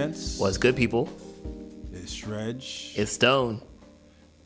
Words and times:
gents? 0.00 0.38
What's 0.38 0.56
good, 0.56 0.76
people? 0.76 1.10
It's 1.92 2.14
Shredge. 2.14 2.96
It's 2.96 3.12
Stone. 3.12 3.60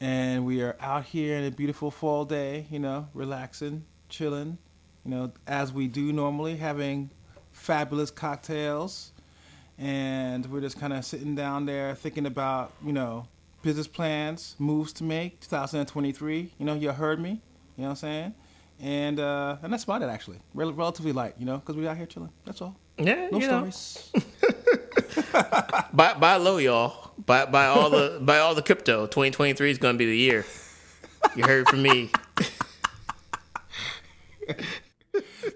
And 0.01 0.45
we 0.45 0.63
are 0.63 0.77
out 0.81 1.05
here 1.05 1.37
in 1.37 1.45
a 1.45 1.51
beautiful 1.53 1.93
fall 1.93 2.25
day, 2.25 2.67
you 2.71 2.81
know, 2.81 3.09
relaxing, 3.15 3.85
chilling, 4.09 4.59
you 5.05 5.11
know, 5.13 5.33
as 5.47 5.73
we 5.73 5.87
do 5.87 6.13
normally, 6.13 6.57
having 6.57 7.09
fabulous 7.53 8.11
cocktails. 8.11 9.13
And 9.79 10.45
we're 10.47 10.61
just 10.61 10.81
kind 10.81 10.93
of 10.93 11.05
sitting 11.05 11.37
down 11.37 11.67
there 11.67 11.95
thinking 11.95 12.27
about, 12.27 12.73
you 12.85 12.93
know, 12.93 13.29
business 13.63 13.87
plans, 13.87 14.57
moves 14.59 14.93
to 14.95 15.05
make, 15.05 15.39
2023. 15.41 16.51
You 16.59 16.67
know, 16.67 16.75
you 16.75 16.91
heard 16.91 17.21
me. 17.21 17.31
You 17.31 17.37
know 17.37 17.85
what 17.85 17.91
I'm 17.91 17.97
saying? 17.97 18.35
And 18.81 19.21
uh, 19.21 19.59
and 19.63 19.73
that's 19.73 19.85
about 19.85 20.03
it, 20.03 20.09
actually. 20.09 20.39
Rel- 20.53 20.73
relatively 20.73 21.13
light, 21.13 21.37
you 21.39 21.47
know, 21.47 21.59
because 21.59 21.77
we're 21.77 21.89
out 21.89 21.97
here 21.97 22.07
chilling. 22.07 22.31
That's 22.45 22.61
all. 22.61 22.77
Yeah, 22.99 23.29
No 23.31 23.39
you 23.39 23.47
know. 23.47 23.71
stories. 23.71 24.13
Buy, 25.93 26.15
buy 26.15 26.37
low, 26.37 26.59
y'all. 26.59 27.13
Buy, 27.25 27.47
buy 27.47 27.67
all 27.67 27.89
the 27.89 28.19
buy 28.21 28.39
all 28.39 28.55
the 28.55 28.63
crypto. 28.63 29.07
2023 29.07 29.71
is 29.71 29.79
going 29.79 29.95
to 29.95 29.99
be 29.99 30.07
the 30.07 30.17
year. 30.17 30.45
You 31.37 31.45
heard 31.45 31.69
from 31.69 31.83
me. 31.83 32.11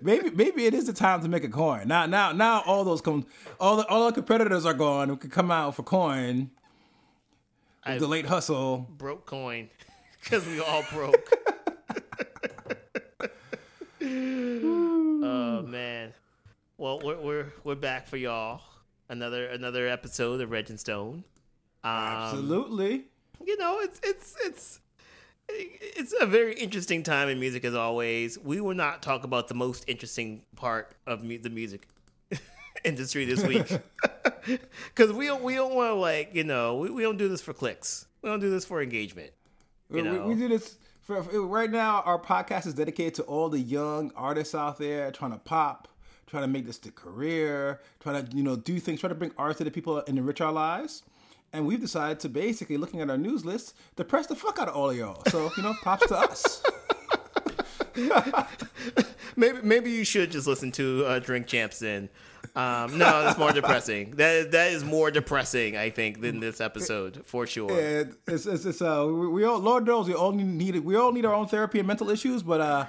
maybe 0.00 0.30
maybe 0.30 0.66
it 0.66 0.74
is 0.74 0.86
the 0.86 0.92
time 0.92 1.22
to 1.22 1.28
make 1.28 1.44
a 1.44 1.48
coin. 1.48 1.88
Now 1.88 2.06
now 2.06 2.32
now 2.32 2.62
all 2.66 2.84
those 2.84 3.00
come 3.00 3.26
all 3.58 3.76
the 3.76 3.86
all 3.88 4.06
the 4.06 4.12
competitors 4.12 4.64
are 4.64 4.74
gone 4.74 5.08
who 5.08 5.16
could 5.16 5.32
come 5.32 5.50
out 5.50 5.74
for 5.74 5.82
coin. 5.82 6.50
I 7.84 7.98
the 7.98 8.06
late 8.06 8.26
hustle. 8.26 8.86
broke 8.96 9.26
coin 9.26 9.68
because 10.22 10.46
we 10.46 10.60
all 10.60 10.84
broke. 10.92 11.16
oh 14.00 15.62
man. 15.62 16.12
Well, 16.76 17.00
we're 17.02 17.18
we're 17.20 17.52
we're 17.64 17.74
back 17.74 18.06
for 18.06 18.16
y'all. 18.16 18.62
Another 19.08 19.46
another 19.46 19.88
episode 19.88 20.40
of 20.40 20.50
Reg 20.50 20.68
and 20.68 20.78
Stone. 20.78 21.24
Um, 21.82 21.92
Absolutely. 21.92 23.04
you 23.44 23.56
know, 23.56 23.78
it's 23.80 24.00
it's 24.02 24.36
it's 24.44 24.80
it's 25.48 26.14
a 26.20 26.26
very 26.26 26.54
interesting 26.58 27.02
time 27.02 27.28
in 27.30 27.40
music 27.40 27.64
as 27.64 27.74
always. 27.74 28.38
We 28.38 28.60
will 28.60 28.74
not 28.74 29.00
talk 29.02 29.24
about 29.24 29.48
the 29.48 29.54
most 29.54 29.84
interesting 29.88 30.42
part 30.56 30.94
of 31.06 31.24
mu- 31.24 31.38
the 31.38 31.48
music 31.48 31.88
industry 32.84 33.24
this 33.24 33.42
week 33.44 33.66
because 34.94 35.12
we 35.12 35.26
don't 35.26 35.42
we 35.42 35.54
don't 35.54 35.74
want 35.74 35.90
to 35.90 35.94
like 35.94 36.34
you 36.34 36.44
know 36.44 36.76
we, 36.76 36.90
we 36.90 37.02
don't 37.02 37.16
do 37.16 37.28
this 37.28 37.40
for 37.40 37.54
clicks. 37.54 38.06
We 38.20 38.28
don't 38.28 38.40
do 38.40 38.50
this 38.50 38.66
for 38.66 38.82
engagement. 38.82 39.30
You 39.90 39.96
We- 39.96 40.02
know, 40.02 40.26
we, 40.26 40.34
do 40.34 40.48
this 40.48 40.76
for- 41.00 41.22
right 41.22 41.70
now. 41.70 42.02
Our 42.04 42.20
podcast 42.20 42.66
is 42.66 42.74
dedicated 42.74 43.14
to 43.14 43.22
all 43.22 43.48
the 43.48 43.60
young 43.60 44.12
artists 44.14 44.54
out 44.54 44.76
there 44.76 45.10
trying 45.12 45.32
to 45.32 45.38
pop, 45.38 45.88
trying 46.28 46.44
to 46.44 46.48
make 46.48 46.66
this 46.66 46.78
their 46.78 46.92
career, 46.92 47.80
trying 48.00 48.24
to 48.24 48.36
you 48.36 48.42
know 48.42 48.56
do 48.56 48.78
things, 48.78 49.00
trying 49.00 49.10
to 49.10 49.14
bring 49.14 49.32
art 49.36 49.56
to 49.58 49.64
the 49.64 49.70
people 49.70 50.02
and 50.06 50.18
enrich 50.18 50.40
our 50.40 50.52
lives. 50.52 51.02
And 51.52 51.66
we've 51.66 51.80
decided 51.80 52.20
to 52.20 52.28
basically, 52.28 52.76
looking 52.76 53.00
at 53.00 53.08
our 53.08 53.16
news 53.16 53.44
list, 53.44 53.74
depress 53.96 54.26
the 54.26 54.36
fuck 54.36 54.58
out 54.58 54.68
of 54.68 54.76
all 54.76 54.90
of 54.90 54.96
y'all. 54.96 55.22
So 55.28 55.50
you 55.56 55.62
know, 55.62 55.74
props 55.82 56.06
to 56.08 56.16
us. 56.16 56.62
maybe 59.36 59.58
maybe 59.62 59.90
you 59.90 60.04
should 60.04 60.30
just 60.30 60.46
listen 60.46 60.70
to 60.72 61.04
uh, 61.06 61.18
Drink 61.18 61.46
Champs 61.46 61.78
then. 61.78 62.08
Um, 62.54 62.98
no, 62.98 63.24
that's 63.24 63.38
more 63.38 63.52
depressing. 63.52 64.14
That 64.18 64.34
is, 64.34 64.48
that 64.48 64.72
is 64.72 64.84
more 64.84 65.10
depressing, 65.10 65.76
I 65.76 65.90
think, 65.90 66.20
than 66.20 66.40
this 66.40 66.60
episode 66.60 67.24
for 67.24 67.46
sure. 67.46 67.70
And 67.70 68.16
it's, 68.26 68.46
it's, 68.46 68.64
it's 68.64 68.82
uh, 68.82 69.06
we, 69.06 69.28
we 69.28 69.44
all, 69.44 69.58
Lord 69.58 69.86
knows 69.86 70.08
we 70.08 70.14
all 70.14 70.32
need 70.32 70.76
we 70.80 70.96
all 70.96 71.12
need 71.12 71.24
our 71.24 71.34
own 71.34 71.46
therapy 71.46 71.78
and 71.78 71.86
mental 71.86 72.10
issues, 72.10 72.42
but 72.42 72.60
uh, 72.60 72.86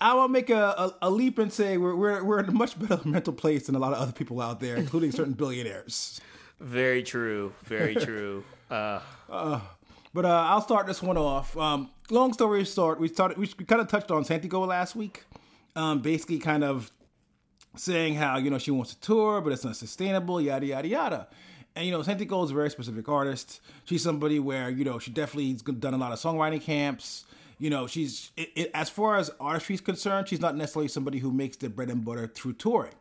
I 0.00 0.14
will 0.14 0.28
make 0.28 0.50
a, 0.50 0.54
a, 0.62 0.96
a 1.02 1.10
leap 1.10 1.38
and 1.38 1.52
say 1.52 1.76
we're, 1.76 1.94
we're 1.94 2.24
we're 2.24 2.40
in 2.40 2.48
a 2.48 2.52
much 2.52 2.78
better 2.78 3.00
mental 3.08 3.32
place 3.32 3.66
than 3.66 3.74
a 3.74 3.78
lot 3.78 3.92
of 3.92 3.98
other 3.98 4.12
people 4.12 4.40
out 4.40 4.60
there, 4.60 4.76
including 4.76 5.12
certain 5.12 5.34
billionaires. 5.34 6.20
Very 6.58 7.02
true. 7.02 7.52
Very 7.64 7.94
true. 7.94 8.44
Uh, 8.70 9.00
But 10.12 10.24
uh, 10.24 10.46
I'll 10.48 10.60
start 10.60 10.86
this 10.86 11.02
one 11.02 11.16
off. 11.16 11.56
Um, 11.56 11.90
long 12.10 12.32
story 12.32 12.64
short, 12.64 12.98
we 12.98 13.08
started 13.08 13.38
we, 13.38 13.46
kind 13.46 13.80
of 13.80 13.88
touched 13.88 14.10
on 14.10 14.24
Santigold 14.24 14.66
last 14.66 14.96
week, 14.96 15.24
um, 15.76 16.00
basically 16.02 16.38
kind 16.38 16.64
of 16.64 16.90
saying 17.76 18.14
how 18.14 18.36
you 18.38 18.50
know 18.50 18.58
she 18.58 18.72
wants 18.72 18.94
to 18.94 19.00
tour, 19.00 19.40
but 19.40 19.52
it's 19.52 19.64
not 19.64 19.76
sustainable, 19.76 20.40
yada 20.40 20.66
yada 20.66 20.88
yada. 20.88 21.28
And 21.76 21.86
you 21.86 21.92
know, 21.92 22.00
Santigold 22.00 22.46
is 22.46 22.50
a 22.50 22.54
very 22.54 22.70
specific 22.70 23.08
artist. 23.08 23.60
She's 23.84 24.02
somebody 24.02 24.40
where 24.40 24.68
you 24.68 24.84
know 24.84 24.98
she 24.98 25.12
definitely 25.12 25.52
has 25.52 25.62
done 25.62 25.94
a 25.94 25.98
lot 25.98 26.10
of 26.10 26.18
songwriting 26.18 26.60
camps. 26.60 27.24
You 27.60 27.68
know, 27.68 27.86
she's 27.86 28.32
it, 28.36 28.50
it, 28.56 28.70
as 28.74 28.88
far 28.88 29.18
as 29.18 29.30
artistry 29.38 29.74
is 29.74 29.80
concerned, 29.82 30.28
she's 30.28 30.40
not 30.40 30.56
necessarily 30.56 30.88
somebody 30.88 31.18
who 31.18 31.30
makes 31.30 31.58
their 31.58 31.70
bread 31.70 31.90
and 31.90 32.04
butter 32.04 32.26
through 32.26 32.54
touring. 32.54 32.94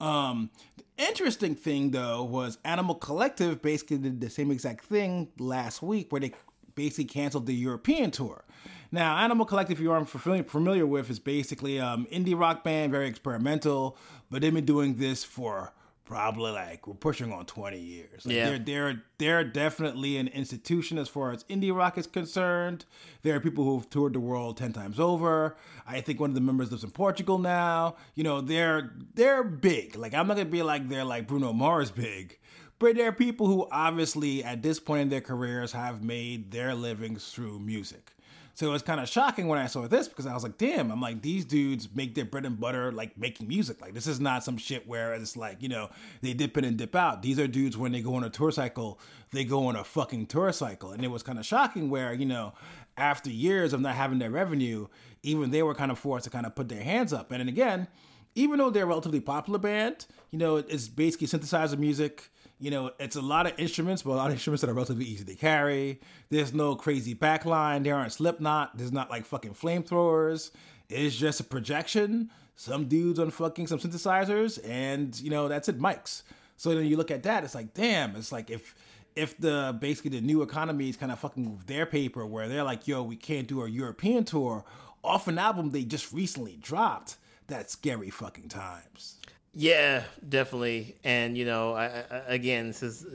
Um, 0.00 0.50
the 0.78 0.84
interesting 1.08 1.54
thing 1.54 1.90
though 1.90 2.24
was 2.24 2.56
Animal 2.64 2.94
Collective 2.94 3.60
basically 3.60 3.98
did 3.98 4.20
the 4.20 4.30
same 4.30 4.50
exact 4.50 4.86
thing 4.86 5.28
last 5.38 5.82
week, 5.82 6.10
where 6.10 6.22
they 6.22 6.32
basically 6.74 7.04
canceled 7.04 7.44
the 7.44 7.54
European 7.54 8.10
tour. 8.10 8.42
Now, 8.90 9.18
Animal 9.18 9.44
Collective, 9.46 9.78
if 9.78 9.82
you 9.82 9.92
aren't 9.92 10.08
familiar, 10.08 10.44
familiar 10.44 10.86
with, 10.86 11.10
is 11.10 11.18
basically 11.18 11.78
um 11.78 12.06
indie 12.10 12.38
rock 12.38 12.64
band, 12.64 12.92
very 12.92 13.06
experimental, 13.06 13.98
but 14.30 14.40
they've 14.40 14.54
been 14.54 14.64
doing 14.64 14.96
this 14.96 15.22
for 15.22 15.74
probably 16.10 16.50
like 16.50 16.88
we're 16.88 16.94
pushing 16.94 17.32
on 17.32 17.46
20 17.46 17.78
years. 17.78 18.26
Like, 18.26 18.34
Yeah. 18.34 18.48
they're 18.50 18.58
they're 18.58 19.02
they're 19.18 19.44
definitely 19.44 20.16
an 20.16 20.26
institution 20.28 20.98
as 20.98 21.08
far 21.08 21.30
as 21.30 21.44
indie 21.44 21.74
rock 21.74 21.96
is 21.96 22.08
concerned. 22.08 22.84
There 23.22 23.36
are 23.36 23.40
people 23.40 23.64
who've 23.64 23.88
toured 23.88 24.14
the 24.14 24.20
world 24.20 24.56
10 24.56 24.72
times 24.72 24.98
over. 24.98 25.56
I 25.86 26.00
think 26.00 26.18
one 26.18 26.30
of 26.30 26.34
the 26.34 26.40
members 26.40 26.72
lives 26.72 26.82
in 26.82 26.90
Portugal 26.90 27.38
now. 27.38 27.94
You 28.16 28.24
know, 28.24 28.40
they're 28.40 28.92
they're 29.14 29.44
big. 29.44 29.94
Like 29.96 30.12
I'm 30.12 30.26
not 30.26 30.34
going 30.34 30.48
to 30.48 30.52
be 30.52 30.62
like 30.64 30.88
they're 30.88 31.04
like 31.04 31.28
Bruno 31.28 31.52
Mars 31.52 31.92
big. 31.92 32.38
But 32.80 32.96
there 32.96 33.08
are 33.08 33.12
people 33.12 33.46
who 33.46 33.68
obviously 33.70 34.42
at 34.42 34.62
this 34.62 34.80
point 34.80 35.02
in 35.02 35.08
their 35.10 35.20
careers 35.20 35.70
have 35.72 36.02
made 36.02 36.50
their 36.50 36.74
livings 36.74 37.28
through 37.30 37.60
music. 37.60 38.12
So 38.60 38.66
it 38.66 38.72
was 38.72 38.82
kind 38.82 39.00
of 39.00 39.08
shocking 39.08 39.48
when 39.48 39.58
I 39.58 39.68
saw 39.68 39.88
this 39.88 40.06
because 40.06 40.26
I 40.26 40.34
was 40.34 40.42
like, 40.42 40.58
damn, 40.58 40.90
I'm 40.90 41.00
like, 41.00 41.22
these 41.22 41.46
dudes 41.46 41.88
make 41.94 42.14
their 42.14 42.26
bread 42.26 42.44
and 42.44 42.60
butter 42.60 42.92
like 42.92 43.16
making 43.16 43.48
music. 43.48 43.80
Like, 43.80 43.94
this 43.94 44.06
is 44.06 44.20
not 44.20 44.44
some 44.44 44.58
shit 44.58 44.86
where 44.86 45.14
it's 45.14 45.34
like, 45.34 45.62
you 45.62 45.70
know, 45.70 45.88
they 46.20 46.34
dip 46.34 46.58
in 46.58 46.64
and 46.66 46.76
dip 46.76 46.94
out. 46.94 47.22
These 47.22 47.38
are 47.38 47.46
dudes 47.46 47.78
when 47.78 47.90
they 47.90 48.02
go 48.02 48.16
on 48.16 48.24
a 48.24 48.28
tour 48.28 48.52
cycle, 48.52 49.00
they 49.32 49.44
go 49.44 49.68
on 49.68 49.76
a 49.76 49.82
fucking 49.82 50.26
tour 50.26 50.52
cycle. 50.52 50.90
And 50.90 51.02
it 51.02 51.08
was 51.08 51.22
kind 51.22 51.38
of 51.38 51.46
shocking 51.46 51.88
where, 51.88 52.12
you 52.12 52.26
know, 52.26 52.52
after 52.98 53.30
years 53.30 53.72
of 53.72 53.80
not 53.80 53.94
having 53.94 54.18
their 54.18 54.30
revenue, 54.30 54.88
even 55.22 55.50
they 55.50 55.62
were 55.62 55.74
kind 55.74 55.90
of 55.90 55.98
forced 55.98 56.24
to 56.24 56.30
kind 56.30 56.44
of 56.44 56.54
put 56.54 56.68
their 56.68 56.82
hands 56.82 57.14
up. 57.14 57.30
And 57.30 57.40
then 57.40 57.48
again, 57.48 57.88
even 58.34 58.58
though 58.58 58.68
they're 58.68 58.84
a 58.84 58.86
relatively 58.86 59.20
popular 59.20 59.58
band, 59.58 60.04
you 60.32 60.38
know, 60.38 60.56
it's 60.56 60.86
basically 60.86 61.28
synthesizer 61.28 61.78
music. 61.78 62.30
You 62.60 62.70
know, 62.70 62.92
it's 63.00 63.16
a 63.16 63.22
lot 63.22 63.46
of 63.46 63.58
instruments, 63.58 64.02
but 64.02 64.12
a 64.12 64.14
lot 64.14 64.26
of 64.26 64.34
instruments 64.34 64.60
that 64.60 64.70
are 64.70 64.74
relatively 64.74 65.06
easy 65.06 65.24
to 65.24 65.34
carry. 65.34 66.00
There's 66.28 66.52
no 66.52 66.76
crazy 66.76 67.14
backline. 67.14 67.84
There 67.84 67.96
aren't 67.96 68.12
Slipknot. 68.12 68.76
There's 68.76 68.92
not 68.92 69.10
like 69.10 69.24
fucking 69.24 69.54
flamethrowers. 69.54 70.50
It's 70.90 71.16
just 71.16 71.40
a 71.40 71.44
projection, 71.44 72.30
some 72.56 72.86
dudes 72.86 73.18
on 73.18 73.30
fucking 73.30 73.68
some 73.68 73.78
synthesizers, 73.78 74.58
and 74.68 75.18
you 75.20 75.30
know 75.30 75.48
that's 75.48 75.68
it, 75.68 75.78
mics. 75.78 76.22
So 76.56 76.74
then 76.74 76.84
you 76.84 76.98
look 76.98 77.10
at 77.10 77.22
that, 77.22 77.42
it's 77.42 77.54
like, 77.54 77.72
damn, 77.72 78.14
it's 78.16 78.32
like 78.32 78.50
if 78.50 78.74
if 79.16 79.38
the 79.38 79.76
basically 79.80 80.10
the 80.10 80.20
new 80.20 80.42
economy 80.42 80.88
is 80.88 80.96
kind 80.96 81.12
of 81.12 81.18
fucking 81.18 81.56
with 81.56 81.66
their 81.66 81.86
paper 81.86 82.26
where 82.26 82.48
they're 82.48 82.64
like, 82.64 82.86
yo, 82.86 83.02
we 83.02 83.16
can't 83.16 83.48
do 83.48 83.62
a 83.62 83.68
European 83.68 84.24
tour 84.24 84.64
off 85.02 85.28
an 85.28 85.38
album 85.38 85.70
they 85.70 85.84
just 85.84 86.12
recently 86.12 86.58
dropped. 86.60 87.16
That's 87.46 87.72
scary 87.72 88.10
fucking 88.10 88.48
times. 88.48 89.16
Yeah, 89.52 90.04
definitely. 90.28 90.96
And 91.04 91.36
you 91.36 91.44
know, 91.44 91.74
I, 91.74 92.04
I, 92.10 92.16
again, 92.28 92.68
this 92.68 92.82
is. 92.82 93.06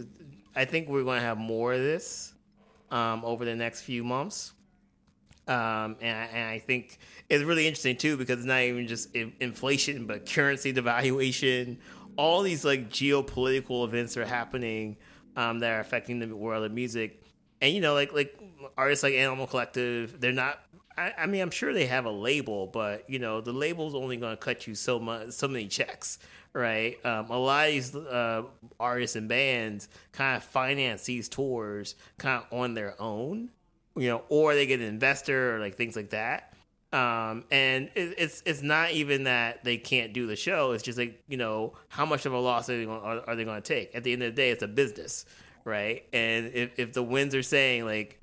I 0.55 0.65
think 0.65 0.87
we're 0.87 1.03
going 1.03 1.19
to 1.19 1.25
have 1.25 1.37
more 1.37 1.73
of 1.73 1.79
this 1.79 2.33
um, 2.91 3.25
over 3.25 3.43
the 3.43 3.55
next 3.55 3.81
few 3.81 4.03
months. 4.03 4.53
Um, 5.47 5.97
and, 6.01 6.17
I, 6.17 6.23
and 6.33 6.49
I 6.49 6.59
think 6.59 6.97
it's 7.29 7.43
really 7.43 7.67
interesting 7.67 7.97
too 7.97 8.17
because 8.17 8.39
it's 8.39 8.47
not 8.47 8.61
even 8.61 8.87
just 8.87 9.15
in- 9.15 9.33
inflation, 9.39 10.07
but 10.07 10.25
currency 10.25 10.73
devaluation. 10.73 11.77
All 12.17 12.41
these 12.41 12.65
like 12.65 12.89
geopolitical 12.89 13.85
events 13.85 14.17
are 14.17 14.25
happening 14.25 14.97
um, 15.35 15.59
that 15.59 15.71
are 15.71 15.79
affecting 15.81 16.19
the 16.19 16.33
world 16.35 16.63
of 16.63 16.71
music. 16.71 17.21
And 17.61 17.73
you 17.73 17.81
know, 17.81 17.93
like 17.93 18.13
like 18.13 18.37
artists 18.77 19.03
like 19.03 19.13
Animal 19.13 19.47
Collective, 19.47 20.19
they're 20.19 20.31
not. 20.31 20.59
I, 20.97 21.13
I 21.19 21.25
mean, 21.25 21.41
I'm 21.41 21.51
sure 21.51 21.73
they 21.73 21.87
have 21.87 22.05
a 22.05 22.11
label, 22.11 22.67
but 22.67 23.09
you 23.09 23.19
know, 23.19 23.41
the 23.41 23.53
label's 23.53 23.95
only 23.95 24.17
going 24.17 24.33
to 24.33 24.37
cut 24.37 24.67
you 24.67 24.75
so 24.75 24.99
much, 24.99 25.31
so 25.31 25.47
many 25.47 25.67
checks, 25.67 26.19
right? 26.53 26.97
Um, 27.05 27.29
a 27.29 27.37
lot 27.37 27.67
of 27.67 27.73
these 27.73 27.95
uh, 27.95 28.43
artists 28.79 29.15
and 29.15 29.27
bands 29.27 29.89
kind 30.11 30.37
of 30.37 30.43
finance 30.43 31.03
these 31.03 31.29
tours 31.29 31.95
kind 32.17 32.43
of 32.43 32.57
on 32.57 32.73
their 32.73 32.99
own 33.01 33.49
you 33.95 34.09
know, 34.09 34.23
or 34.29 34.53
they 34.53 34.65
get 34.65 34.79
an 34.79 34.85
investor 34.85 35.55
or 35.55 35.59
like 35.59 35.75
things 35.75 35.95
like 35.95 36.09
that. 36.11 36.53
Um, 36.91 37.43
and 37.51 37.89
it, 37.95 38.15
it's 38.17 38.43
it's 38.45 38.61
not 38.61 38.91
even 38.91 39.25
that 39.25 39.63
they 39.63 39.77
can't 39.77 40.13
do 40.13 40.27
the 40.27 40.35
show. 40.35 40.71
It's 40.71 40.83
just 40.83 40.97
like 40.97 41.23
you 41.27 41.37
know 41.37 41.73
how 41.89 42.05
much 42.05 42.25
of 42.25 42.33
a 42.33 42.39
loss 42.39 42.69
are 42.69 42.77
they 42.77 42.85
going 42.85 43.01
are, 43.01 43.21
are 43.27 43.35
they 43.35 43.43
going 43.43 43.61
to 43.61 43.67
take? 43.67 43.95
At 43.95 44.03
the 44.03 44.13
end 44.13 44.23
of 44.23 44.35
the 44.35 44.41
day, 44.41 44.51
it's 44.51 44.63
a 44.63 44.67
business, 44.67 45.25
right? 45.63 46.03
And 46.13 46.47
if 46.53 46.71
if 46.77 46.93
the 46.93 47.03
winds 47.03 47.35
are 47.35 47.43
saying 47.43 47.85
like 47.85 48.21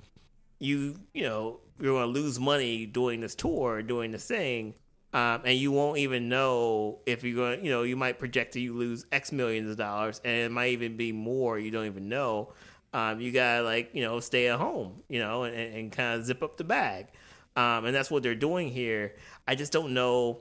you 0.59 0.95
you 1.13 1.23
know 1.23 1.59
you're 1.79 1.93
going 1.93 2.13
to 2.13 2.19
lose 2.19 2.39
money 2.39 2.85
doing 2.85 3.21
this 3.21 3.35
tour, 3.35 3.81
doing 3.81 4.11
this 4.11 4.25
thing, 4.27 4.75
Um, 5.13 5.41
and 5.45 5.57
you 5.57 5.71
won't 5.71 5.99
even 5.99 6.27
know 6.27 6.99
if 7.05 7.23
you're 7.23 7.35
going. 7.35 7.63
You 7.63 7.71
know, 7.71 7.83
you 7.83 7.95
might 7.95 8.17
project 8.17 8.53
that 8.53 8.61
you 8.61 8.73
lose 8.73 9.05
X 9.11 9.31
millions 9.31 9.69
of 9.69 9.77
dollars, 9.77 10.19
and 10.25 10.33
it 10.33 10.51
might 10.51 10.71
even 10.71 10.97
be 10.97 11.11
more. 11.11 11.59
You 11.59 11.69
don't 11.69 11.85
even 11.85 12.09
know. 12.09 12.53
Um, 12.93 13.19
you 13.21 13.31
gotta 13.31 13.63
like 13.63 13.91
you 13.93 14.01
know 14.01 14.19
stay 14.19 14.47
at 14.47 14.59
home, 14.59 15.03
you 15.09 15.19
know, 15.19 15.43
and, 15.43 15.55
and 15.55 15.91
kind 15.91 16.19
of 16.19 16.25
zip 16.25 16.41
up 16.41 16.57
the 16.57 16.63
bag. 16.63 17.07
Um, 17.55 17.85
and 17.85 17.95
that's 17.95 18.09
what 18.09 18.23
they're 18.23 18.33
doing 18.33 18.69
here. 18.69 19.15
I 19.47 19.53
just 19.53 19.71
don't 19.71 19.93
know 19.93 20.39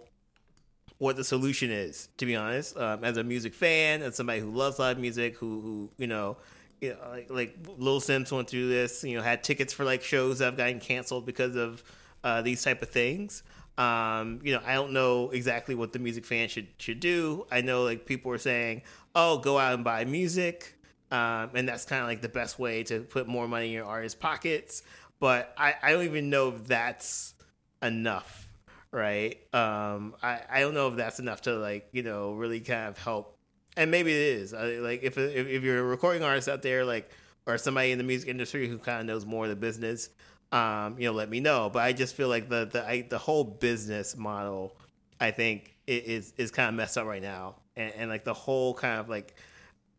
what 0.96 1.16
the 1.16 1.24
solution 1.24 1.70
is, 1.70 2.08
to 2.16 2.24
be 2.24 2.36
honest. 2.36 2.76
Um, 2.76 3.04
as 3.04 3.18
a 3.18 3.24
music 3.24 3.52
fan, 3.54 4.00
as 4.02 4.16
somebody 4.16 4.40
who 4.40 4.50
loves 4.50 4.78
live 4.78 4.98
music, 4.98 5.36
who 5.36 5.60
who 5.60 5.90
you 5.98 6.06
know 6.06 6.38
you 6.82 6.90
know, 6.90 7.10
like, 7.10 7.30
like 7.30 7.56
Lil 7.78 8.00
Simz 8.00 8.32
went 8.32 8.50
through 8.50 8.68
this. 8.68 9.04
You 9.04 9.16
know, 9.16 9.22
had 9.22 9.42
tickets 9.44 9.72
for 9.72 9.84
like 9.84 10.02
shows 10.02 10.40
that 10.40 10.46
have 10.46 10.56
gotten 10.56 10.80
canceled 10.80 11.24
because 11.24 11.56
of 11.56 11.82
uh, 12.24 12.42
these 12.42 12.62
type 12.62 12.82
of 12.82 12.90
things. 12.90 13.42
Um, 13.78 14.40
you 14.42 14.52
know, 14.52 14.60
I 14.66 14.74
don't 14.74 14.92
know 14.92 15.30
exactly 15.30 15.74
what 15.74 15.92
the 15.92 15.98
music 15.98 16.26
fan 16.26 16.48
should 16.48 16.68
should 16.78 17.00
do. 17.00 17.46
I 17.50 17.62
know 17.62 17.84
like 17.84 18.04
people 18.04 18.32
are 18.32 18.38
saying, 18.38 18.82
"Oh, 19.14 19.38
go 19.38 19.58
out 19.58 19.74
and 19.74 19.84
buy 19.84 20.04
music," 20.04 20.76
um, 21.10 21.50
and 21.54 21.68
that's 21.68 21.84
kind 21.84 22.02
of 22.02 22.08
like 22.08 22.20
the 22.20 22.28
best 22.28 22.58
way 22.58 22.82
to 22.84 23.00
put 23.00 23.26
more 23.28 23.48
money 23.48 23.66
in 23.66 23.72
your 23.72 23.86
artist's 23.86 24.18
pockets. 24.18 24.82
But 25.20 25.54
I, 25.56 25.74
I 25.82 25.92
don't 25.92 26.04
even 26.04 26.30
know 26.30 26.48
if 26.48 26.66
that's 26.66 27.34
enough, 27.80 28.48
right? 28.90 29.36
Um, 29.54 30.14
I 30.22 30.40
I 30.50 30.60
don't 30.60 30.74
know 30.74 30.88
if 30.88 30.96
that's 30.96 31.18
enough 31.20 31.42
to 31.42 31.54
like 31.54 31.88
you 31.92 32.02
know 32.02 32.32
really 32.34 32.60
kind 32.60 32.88
of 32.88 32.98
help 32.98 33.31
and 33.76 33.90
maybe 33.90 34.12
it 34.12 34.38
is. 34.38 34.52
like 34.52 35.02
if, 35.02 35.16
if 35.18 35.46
if 35.46 35.62
you're 35.62 35.80
a 35.80 35.82
recording 35.82 36.22
artist 36.22 36.48
out 36.48 36.62
there, 36.62 36.84
like 36.84 37.10
or 37.46 37.58
somebody 37.58 37.90
in 37.90 37.98
the 37.98 38.04
music 38.04 38.28
industry 38.28 38.68
who 38.68 38.78
kind 38.78 39.00
of 39.00 39.06
knows 39.06 39.26
more 39.26 39.44
of 39.44 39.50
the 39.50 39.56
business, 39.56 40.10
um, 40.52 40.96
you 40.98 41.06
know, 41.06 41.12
let 41.12 41.28
me 41.28 41.40
know. 41.40 41.70
But 41.72 41.80
I 41.80 41.92
just 41.92 42.14
feel 42.14 42.28
like 42.28 42.48
the 42.48 42.66
the 42.66 42.86
I, 42.86 43.02
the 43.02 43.18
whole 43.18 43.44
business 43.44 44.16
model, 44.16 44.76
I 45.20 45.30
think, 45.30 45.74
is 45.86 46.32
is 46.36 46.50
kind 46.50 46.68
of 46.68 46.74
messed 46.74 46.98
up 46.98 47.06
right 47.06 47.22
now, 47.22 47.56
and, 47.76 47.92
and 47.96 48.10
like 48.10 48.24
the 48.24 48.34
whole 48.34 48.74
kind 48.74 49.00
of 49.00 49.08
like 49.08 49.34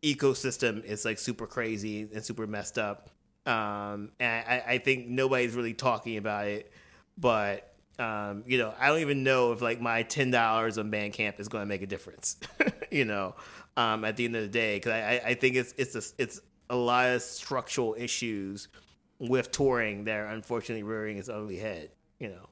ecosystem 0.02 0.84
is 0.84 1.04
like 1.04 1.18
super 1.18 1.46
crazy 1.46 2.08
and 2.14 2.24
super 2.24 2.46
messed 2.46 2.78
up. 2.78 3.10
Um, 3.46 4.12
and 4.20 4.44
I, 4.48 4.62
I 4.66 4.78
think 4.78 5.06
nobody's 5.06 5.54
really 5.54 5.74
talking 5.74 6.16
about 6.16 6.46
it, 6.46 6.72
but 7.18 7.74
um, 7.98 8.42
you 8.46 8.58
know, 8.58 8.72
I 8.78 8.88
don't 8.88 9.00
even 9.00 9.22
know 9.22 9.52
if 9.52 9.60
like 9.60 9.80
my 9.80 10.02
ten 10.02 10.30
dollars 10.30 10.78
on 10.78 10.90
Bandcamp 10.90 11.40
is 11.40 11.48
going 11.48 11.62
to 11.62 11.66
make 11.66 11.82
a 11.82 11.86
difference. 11.86 12.36
you 12.94 13.04
know, 13.04 13.34
um, 13.76 14.04
at 14.04 14.16
the 14.16 14.24
end 14.24 14.36
of 14.36 14.42
the 14.42 14.48
day, 14.48 14.76
because 14.76 14.92
I, 14.92 15.20
I 15.26 15.34
think 15.34 15.56
it's 15.56 15.74
it's 15.76 15.94
a, 15.94 16.22
it's 16.22 16.40
a 16.70 16.76
lot 16.76 17.10
of 17.10 17.22
structural 17.22 17.94
issues 17.98 18.68
with 19.18 19.50
touring 19.50 20.04
that 20.04 20.16
are 20.16 20.26
unfortunately 20.26 20.82
rearing 20.82 21.18
its 21.18 21.28
ugly 21.28 21.58
head. 21.58 21.90
You 22.18 22.28
know. 22.28 22.48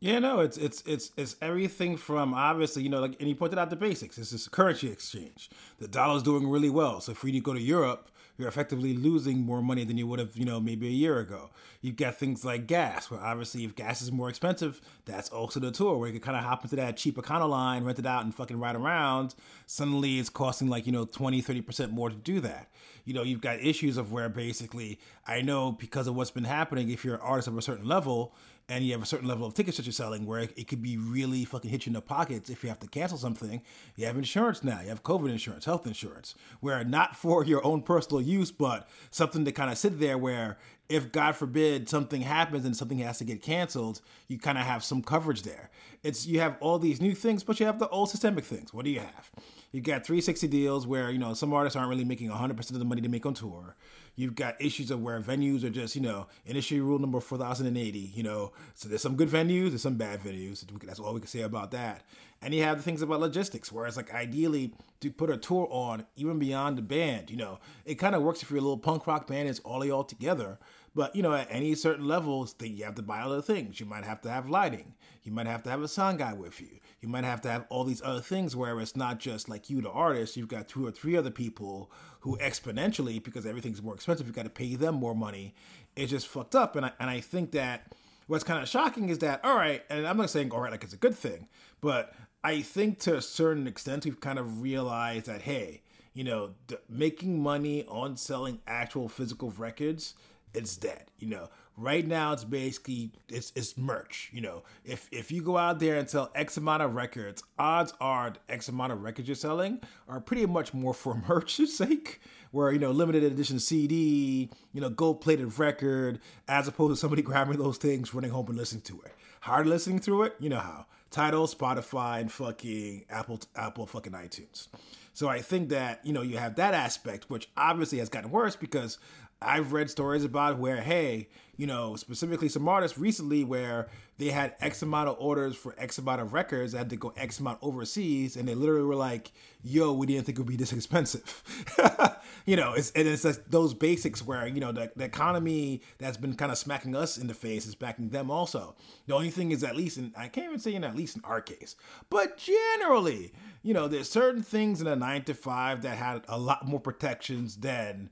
Yeah, 0.00 0.20
no, 0.20 0.40
it's 0.40 0.56
it's 0.56 0.82
it's 0.86 1.10
it's 1.16 1.34
everything 1.42 1.96
from 1.96 2.32
obviously, 2.32 2.84
you 2.84 2.88
know, 2.88 3.00
like 3.00 3.16
and 3.18 3.28
you 3.28 3.34
pointed 3.34 3.58
out 3.58 3.68
the 3.68 3.76
basics. 3.76 4.16
It's 4.16 4.30
this 4.30 4.46
currency 4.46 4.90
exchange. 4.90 5.50
The 5.80 5.88
dollar's 5.88 6.22
doing 6.22 6.48
really 6.48 6.70
well. 6.70 7.00
So 7.00 7.14
for 7.14 7.26
you 7.26 7.32
to 7.34 7.40
go 7.40 7.52
to 7.52 7.60
Europe, 7.60 8.08
you're 8.38 8.48
effectively 8.48 8.94
losing 8.94 9.40
more 9.40 9.60
money 9.60 9.84
than 9.84 9.98
you 9.98 10.06
would 10.06 10.20
have, 10.20 10.36
you 10.36 10.44
know, 10.44 10.60
maybe 10.60 10.86
a 10.86 10.92
year 10.92 11.18
ago. 11.18 11.50
You've 11.80 11.96
got 11.96 12.16
things 12.16 12.44
like 12.44 12.68
gas, 12.68 13.10
where 13.10 13.20
obviously 13.20 13.64
if 13.64 13.74
gas 13.74 14.00
is 14.00 14.12
more 14.12 14.28
expensive, 14.28 14.80
that's 15.04 15.28
also 15.28 15.58
the 15.58 15.72
tour 15.72 15.98
where 15.98 16.08
you 16.08 16.14
can 16.14 16.22
kind 16.22 16.36
of 16.36 16.44
hop 16.44 16.62
into 16.62 16.76
that 16.76 16.96
cheap 16.96 17.16
Econoline, 17.16 17.84
rent 17.84 17.98
it 17.98 18.06
out, 18.06 18.24
and 18.24 18.34
fucking 18.34 18.58
ride 18.58 18.76
around. 18.76 19.34
Suddenly 19.66 20.18
it's 20.20 20.30
costing 20.30 20.68
like, 20.68 20.86
you 20.86 20.92
know, 20.92 21.04
20, 21.04 21.42
30% 21.42 21.90
more 21.90 22.10
to 22.10 22.16
do 22.16 22.38
that. 22.40 22.70
You 23.04 23.14
know, 23.14 23.22
you've 23.22 23.40
got 23.40 23.60
issues 23.60 23.96
of 23.96 24.12
where 24.12 24.28
basically, 24.28 25.00
I 25.26 25.42
know 25.42 25.72
because 25.72 26.06
of 26.06 26.14
what's 26.14 26.30
been 26.30 26.44
happening, 26.44 26.90
if 26.90 27.04
you're 27.04 27.16
an 27.16 27.20
artist 27.20 27.48
of 27.48 27.58
a 27.58 27.62
certain 27.62 27.86
level, 27.86 28.34
and 28.68 28.84
you 28.84 28.92
have 28.92 29.02
a 29.02 29.06
certain 29.06 29.26
level 29.26 29.46
of 29.46 29.54
tickets 29.54 29.78
that 29.78 29.86
you're 29.86 29.92
selling 29.92 30.26
where 30.26 30.40
it, 30.40 30.68
could 30.68 30.82
be 30.82 30.98
really 30.98 31.44
fucking 31.44 31.70
hit 31.70 31.86
you 31.86 31.90
in 31.90 31.94
the 31.94 32.02
pockets 32.02 32.50
if 32.50 32.62
you 32.62 32.68
have 32.68 32.78
to 32.80 32.86
cancel 32.86 33.16
something. 33.16 33.62
You 33.96 34.04
have 34.06 34.16
insurance 34.16 34.62
now. 34.62 34.80
You 34.82 34.90
have 34.90 35.02
COVID 35.02 35.30
insurance, 35.30 35.64
health 35.64 35.86
insurance, 35.86 36.34
where 36.60 36.84
not 36.84 37.16
for 37.16 37.44
your 37.44 37.64
own 37.64 37.80
personal 37.80 38.20
use, 38.20 38.52
but 38.52 38.88
something 39.10 39.44
to 39.46 39.52
kind 39.52 39.70
of 39.70 39.78
sit 39.78 39.98
there 39.98 40.18
where 40.18 40.58
if 40.88 41.12
God 41.12 41.34
forbid 41.34 41.88
something 41.88 42.20
happens 42.20 42.64
and 42.64 42.76
something 42.76 42.98
has 42.98 43.18
to 43.18 43.24
get 43.24 43.42
canceled, 43.42 44.00
you 44.26 44.38
kind 44.38 44.58
of 44.58 44.64
have 44.64 44.84
some 44.84 45.02
coverage 45.02 45.42
there. 45.42 45.70
It's 46.02 46.26
you 46.26 46.40
have 46.40 46.56
all 46.60 46.78
these 46.78 47.00
new 47.00 47.14
things, 47.14 47.42
but 47.42 47.58
you 47.60 47.66
have 47.66 47.78
the 47.78 47.88
old 47.88 48.10
systemic 48.10 48.44
things. 48.44 48.72
What 48.74 48.84
do 48.84 48.90
you 48.90 49.00
have? 49.00 49.30
You 49.72 49.82
got 49.82 50.06
360 50.06 50.48
deals 50.48 50.86
where 50.86 51.10
you 51.10 51.18
know 51.18 51.34
some 51.34 51.52
artists 51.52 51.76
aren't 51.76 51.90
really 51.90 52.04
making 52.04 52.30
100% 52.30 52.70
of 52.70 52.78
the 52.78 52.84
money 52.84 53.00
they 53.00 53.08
make 53.08 53.26
on 53.26 53.34
tour. 53.34 53.76
You've 54.18 54.34
got 54.34 54.60
issues 54.60 54.90
of 54.90 55.00
where 55.00 55.20
venues 55.20 55.62
are 55.62 55.70
just, 55.70 55.94
you 55.94 56.02
know, 56.02 56.26
industry 56.44 56.80
rule 56.80 56.98
number 56.98 57.20
4080, 57.20 57.98
you 57.98 58.24
know. 58.24 58.50
So 58.74 58.88
there's 58.88 59.00
some 59.00 59.14
good 59.14 59.28
venues, 59.28 59.68
there's 59.68 59.82
some 59.82 59.94
bad 59.94 60.20
venues. 60.20 60.64
That's 60.84 60.98
all 60.98 61.14
we 61.14 61.20
can 61.20 61.28
say 61.28 61.42
about 61.42 61.70
that. 61.70 62.02
And 62.42 62.52
you 62.52 62.64
have 62.64 62.78
the 62.78 62.82
things 62.82 63.00
about 63.00 63.20
logistics, 63.20 63.70
whereas 63.70 63.96
like 63.96 64.12
ideally 64.12 64.74
to 65.02 65.12
put 65.12 65.30
a 65.30 65.36
tour 65.36 65.68
on, 65.70 66.04
even 66.16 66.40
beyond 66.40 66.76
the 66.76 66.82
band, 66.82 67.30
you 67.30 67.36
know, 67.36 67.60
it 67.84 67.94
kind 67.94 68.16
of 68.16 68.22
works 68.22 68.42
if 68.42 68.50
you're 68.50 68.58
a 68.58 68.62
little 68.62 68.76
punk 68.76 69.06
rock 69.06 69.28
band, 69.28 69.48
it's 69.48 69.60
all 69.60 69.84
y'all 69.84 70.02
together. 70.02 70.58
But 70.94 71.14
you 71.14 71.22
know, 71.22 71.32
at 71.32 71.48
any 71.50 71.74
certain 71.74 72.06
levels, 72.06 72.54
you 72.60 72.84
have 72.84 72.94
to 72.96 73.02
buy 73.02 73.20
other 73.20 73.42
things. 73.42 73.78
You 73.80 73.86
might 73.86 74.04
have 74.04 74.20
to 74.22 74.30
have 74.30 74.48
lighting. 74.48 74.94
You 75.22 75.32
might 75.32 75.46
have 75.46 75.62
to 75.64 75.70
have 75.70 75.82
a 75.82 75.88
sound 75.88 76.18
guy 76.18 76.32
with 76.32 76.60
you. 76.60 76.78
You 77.00 77.08
might 77.08 77.24
have 77.24 77.40
to 77.42 77.50
have 77.50 77.66
all 77.68 77.84
these 77.84 78.02
other 78.02 78.20
things 78.20 78.56
where 78.56 78.80
it's 78.80 78.96
not 78.96 79.18
just 79.18 79.48
like 79.48 79.68
you, 79.68 79.80
the 79.80 79.90
artist. 79.90 80.36
You've 80.36 80.48
got 80.48 80.68
two 80.68 80.86
or 80.86 80.90
three 80.90 81.16
other 81.16 81.30
people 81.30 81.90
who 82.20 82.36
exponentially, 82.38 83.22
because 83.22 83.46
everything's 83.46 83.82
more 83.82 83.94
expensive, 83.94 84.26
you've 84.26 84.34
got 84.34 84.44
to 84.44 84.50
pay 84.50 84.74
them 84.74 84.94
more 84.94 85.14
money. 85.14 85.54
It's 85.96 86.10
just 86.10 86.28
fucked 86.28 86.54
up. 86.54 86.76
And 86.76 86.86
I, 86.86 86.92
and 86.98 87.10
I 87.10 87.20
think 87.20 87.52
that 87.52 87.94
what's 88.26 88.44
kind 88.44 88.62
of 88.62 88.68
shocking 88.68 89.08
is 89.08 89.18
that, 89.18 89.44
all 89.44 89.56
right, 89.56 89.82
and 89.90 90.06
I'm 90.06 90.16
not 90.16 90.30
saying 90.30 90.50
all 90.50 90.60
right 90.60 90.72
like 90.72 90.84
it's 90.84 90.94
a 90.94 90.98
good 90.98 91.14
thing, 91.14 91.48
but 91.80 92.14
I 92.42 92.62
think 92.62 93.00
to 93.00 93.16
a 93.16 93.22
certain 93.22 93.66
extent 93.66 94.04
we've 94.04 94.20
kind 94.20 94.38
of 94.38 94.62
realized 94.62 95.26
that 95.26 95.42
hey, 95.42 95.82
you 96.14 96.24
know, 96.24 96.54
making 96.88 97.42
money 97.42 97.84
on 97.86 98.16
selling 98.16 98.60
actual 98.66 99.08
physical 99.08 99.52
records 99.56 100.14
it's 100.58 100.76
dead. 100.76 101.04
You 101.18 101.28
know, 101.28 101.48
right 101.76 102.06
now 102.06 102.32
it's 102.32 102.44
basically 102.44 103.12
it's 103.28 103.52
it's 103.54 103.78
merch. 103.78 104.30
You 104.32 104.42
know, 104.42 104.62
if 104.84 105.08
if 105.10 105.32
you 105.32 105.42
go 105.42 105.56
out 105.56 105.78
there 105.78 105.96
and 105.96 106.08
sell 106.08 106.30
X 106.34 106.56
amount 106.56 106.82
of 106.82 106.94
records, 106.94 107.42
odds 107.58 107.92
are 108.00 108.30
the 108.30 108.52
X 108.52 108.68
amount 108.68 108.92
of 108.92 109.02
records 109.02 109.28
you're 109.28 109.34
selling 109.34 109.80
are 110.08 110.20
pretty 110.20 110.46
much 110.46 110.74
more 110.74 110.94
for 110.94 111.14
merch's 111.28 111.76
sake. 111.76 112.20
Where 112.50 112.72
you 112.72 112.78
know 112.78 112.92
limited 112.92 113.24
edition 113.24 113.58
CD, 113.58 114.50
you 114.72 114.80
know 114.80 114.90
gold 114.90 115.20
plated 115.20 115.58
record, 115.58 116.20
as 116.48 116.66
opposed 116.66 116.92
to 116.92 116.96
somebody 116.96 117.22
grabbing 117.28 117.58
those 117.58 117.78
things, 117.78 118.14
running 118.14 118.30
home 118.30 118.48
and 118.48 118.56
listening 118.56 118.82
to 118.82 119.00
it. 119.02 119.12
Hard 119.40 119.66
listening 119.66 120.00
through 120.00 120.24
it, 120.24 120.36
you 120.40 120.48
know 120.48 120.58
how 120.58 120.86
Tidal, 121.10 121.46
Spotify, 121.46 122.20
and 122.20 122.30
fucking 122.30 123.04
Apple 123.08 123.40
Apple 123.56 123.86
fucking 123.86 124.12
iTunes. 124.12 124.68
So 125.14 125.28
I 125.28 125.40
think 125.40 125.70
that 125.70 126.04
you 126.04 126.12
know 126.12 126.22
you 126.22 126.36
have 126.38 126.56
that 126.56 126.74
aspect, 126.74 127.28
which 127.28 127.48
obviously 127.56 127.98
has 127.98 128.08
gotten 128.08 128.30
worse 128.30 128.56
because 128.56 128.98
I've 129.40 129.72
read 129.72 129.90
stories 129.90 130.24
about 130.24 130.58
where, 130.58 130.80
hey, 130.80 131.28
you 131.56 131.66
know, 131.66 131.96
specifically 131.96 132.48
some 132.48 132.68
artists 132.68 132.98
recently 132.98 133.44
where 133.44 133.88
they 134.18 134.30
had 134.30 134.54
X 134.60 134.82
amount 134.82 135.08
of 135.08 135.16
orders 135.18 135.56
for 135.56 135.74
X 135.78 135.98
amount 135.98 136.20
of 136.20 136.32
records, 136.32 136.72
had 136.72 136.90
to 136.90 136.96
go 136.96 137.12
X 137.16 137.38
amount 137.40 137.58
overseas, 137.62 138.36
and 138.36 138.48
they 138.48 138.54
literally 138.54 138.84
were 138.84 138.96
like, 138.96 139.32
yo, 139.62 139.92
we 139.92 140.06
didn't 140.06 140.24
think 140.24 140.38
it 140.38 140.40
would 140.40 140.48
be 140.48 140.56
this 140.56 140.72
expensive. 140.72 141.42
you 142.46 142.56
know, 142.56 142.74
it's, 142.74 142.90
and 142.92 143.06
it's 143.06 143.24
like 143.24 143.44
those 143.48 143.74
basics 143.74 144.24
where, 144.24 144.46
you 144.46 144.60
know, 144.60 144.72
the, 144.72 144.90
the 144.94 145.04
economy 145.04 145.82
that's 145.98 146.16
been 146.16 146.34
kind 146.34 146.50
of 146.50 146.58
smacking 146.58 146.96
us 146.96 147.18
in 147.18 147.26
the 147.26 147.34
face 147.34 147.66
is 147.66 147.74
backing 147.74 148.08
them 148.08 148.30
also. 148.30 148.74
The 149.06 149.14
only 149.14 149.30
thing 149.30 149.52
is, 149.52 149.62
at 149.62 149.76
least, 149.76 149.98
in, 149.98 150.12
I 150.16 150.28
can't 150.28 150.46
even 150.46 150.58
say 150.60 150.74
in 150.74 150.84
at 150.84 150.96
least 150.96 151.16
in 151.16 151.24
our 151.24 151.40
case, 151.40 151.76
but 152.10 152.38
generally, 152.38 153.32
you 153.62 153.74
know, 153.74 153.86
there's 153.88 154.08
certain 154.08 154.42
things 154.42 154.80
in 154.80 154.86
a 154.86 154.96
nine 154.96 155.22
to 155.24 155.34
five 155.34 155.82
that 155.82 155.96
had 155.96 156.22
a 156.28 156.38
lot 156.38 156.66
more 156.66 156.80
protections 156.80 157.56
than 157.56 158.10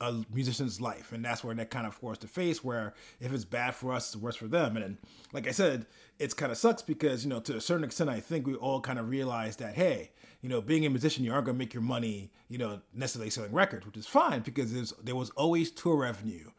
a 0.00 0.22
musician's 0.32 0.80
life. 0.80 1.12
And 1.12 1.24
that's 1.24 1.42
where 1.42 1.54
that 1.54 1.70
kind 1.70 1.86
of 1.86 1.94
forced 1.94 2.22
to 2.22 2.28
face 2.28 2.62
where 2.62 2.94
if 3.20 3.32
it's 3.32 3.44
bad 3.44 3.74
for 3.74 3.92
us 3.92 4.14
it's 4.14 4.22
worse 4.22 4.36
for 4.36 4.48
them. 4.48 4.76
And 4.76 4.98
like 5.32 5.46
i 5.46 5.50
said 5.50 5.86
it's 6.18 6.34
kind 6.34 6.50
of 6.50 6.58
sucks 6.58 6.82
because 6.82 7.24
you 7.24 7.30
know 7.30 7.40
to 7.40 7.56
a 7.56 7.60
certain 7.60 7.84
extent 7.84 8.08
i 8.08 8.20
think 8.20 8.46
we 8.46 8.54
all 8.54 8.80
kind 8.80 8.98
of 8.98 9.08
realize 9.08 9.56
that 9.56 9.74
hey 9.74 10.10
you 10.40 10.48
know 10.48 10.60
being 10.60 10.86
a 10.86 10.90
musician 10.90 11.24
you 11.24 11.32
aren't 11.32 11.44
going 11.44 11.54
to 11.54 11.58
make 11.58 11.74
your 11.74 11.82
money 11.82 12.30
you 12.48 12.56
know 12.56 12.80
necessarily 12.94 13.30
selling 13.30 13.52
records 13.52 13.84
which 13.84 13.96
is 13.96 14.06
fine 14.06 14.40
because 14.40 14.92
there 15.02 15.16
was 15.16 15.30
always 15.30 15.70
tour 15.70 15.96
revenue. 15.96 16.50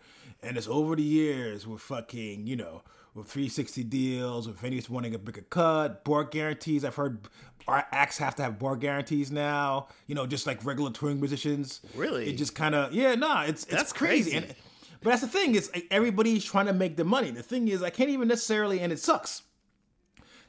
And 0.43 0.55
it's 0.55 0.67
over 0.67 0.95
the 0.95 1.03
years 1.03 1.65
with 1.65 1.81
fucking 1.81 2.45
you 2.45 2.55
know 2.55 2.83
with 3.17 3.27
360 3.27 3.83
deals, 3.85 4.47
with 4.47 4.61
venues 4.61 4.89
wanting 4.89 5.15
a 5.15 5.17
bigger 5.17 5.41
cut, 5.49 6.03
bar 6.03 6.23
guarantees. 6.23 6.85
I've 6.85 6.95
heard 6.95 7.27
our 7.67 7.85
acts 7.91 8.17
have 8.19 8.35
to 8.35 8.43
have 8.43 8.59
bar 8.59 8.75
guarantees 8.75 9.31
now. 9.31 9.87
You 10.05 10.15
know, 10.15 10.27
just 10.27 10.45
like 10.45 10.63
regular 10.63 10.91
touring 10.91 11.19
musicians. 11.19 11.81
Really? 11.95 12.29
It 12.29 12.37
just 12.37 12.55
kind 12.55 12.75
of 12.75 12.93
yeah, 12.93 13.15
nah, 13.15 13.43
it's 13.43 13.63
it's 13.63 13.73
that's 13.73 13.93
crazy. 13.93 14.31
crazy. 14.31 14.45
And, 14.47 14.55
but 15.01 15.09
that's 15.09 15.21
the 15.21 15.27
thing 15.27 15.55
is 15.55 15.69
like, 15.73 15.87
everybody's 15.91 16.45
trying 16.45 16.67
to 16.67 16.73
make 16.73 16.95
the 16.95 17.03
money. 17.03 17.31
The 17.31 17.43
thing 17.43 17.67
is, 17.67 17.83
I 17.83 17.89
can't 17.89 18.09
even 18.09 18.27
necessarily, 18.27 18.79
and 18.79 18.93
it 18.93 18.99
sucks. 18.99 19.41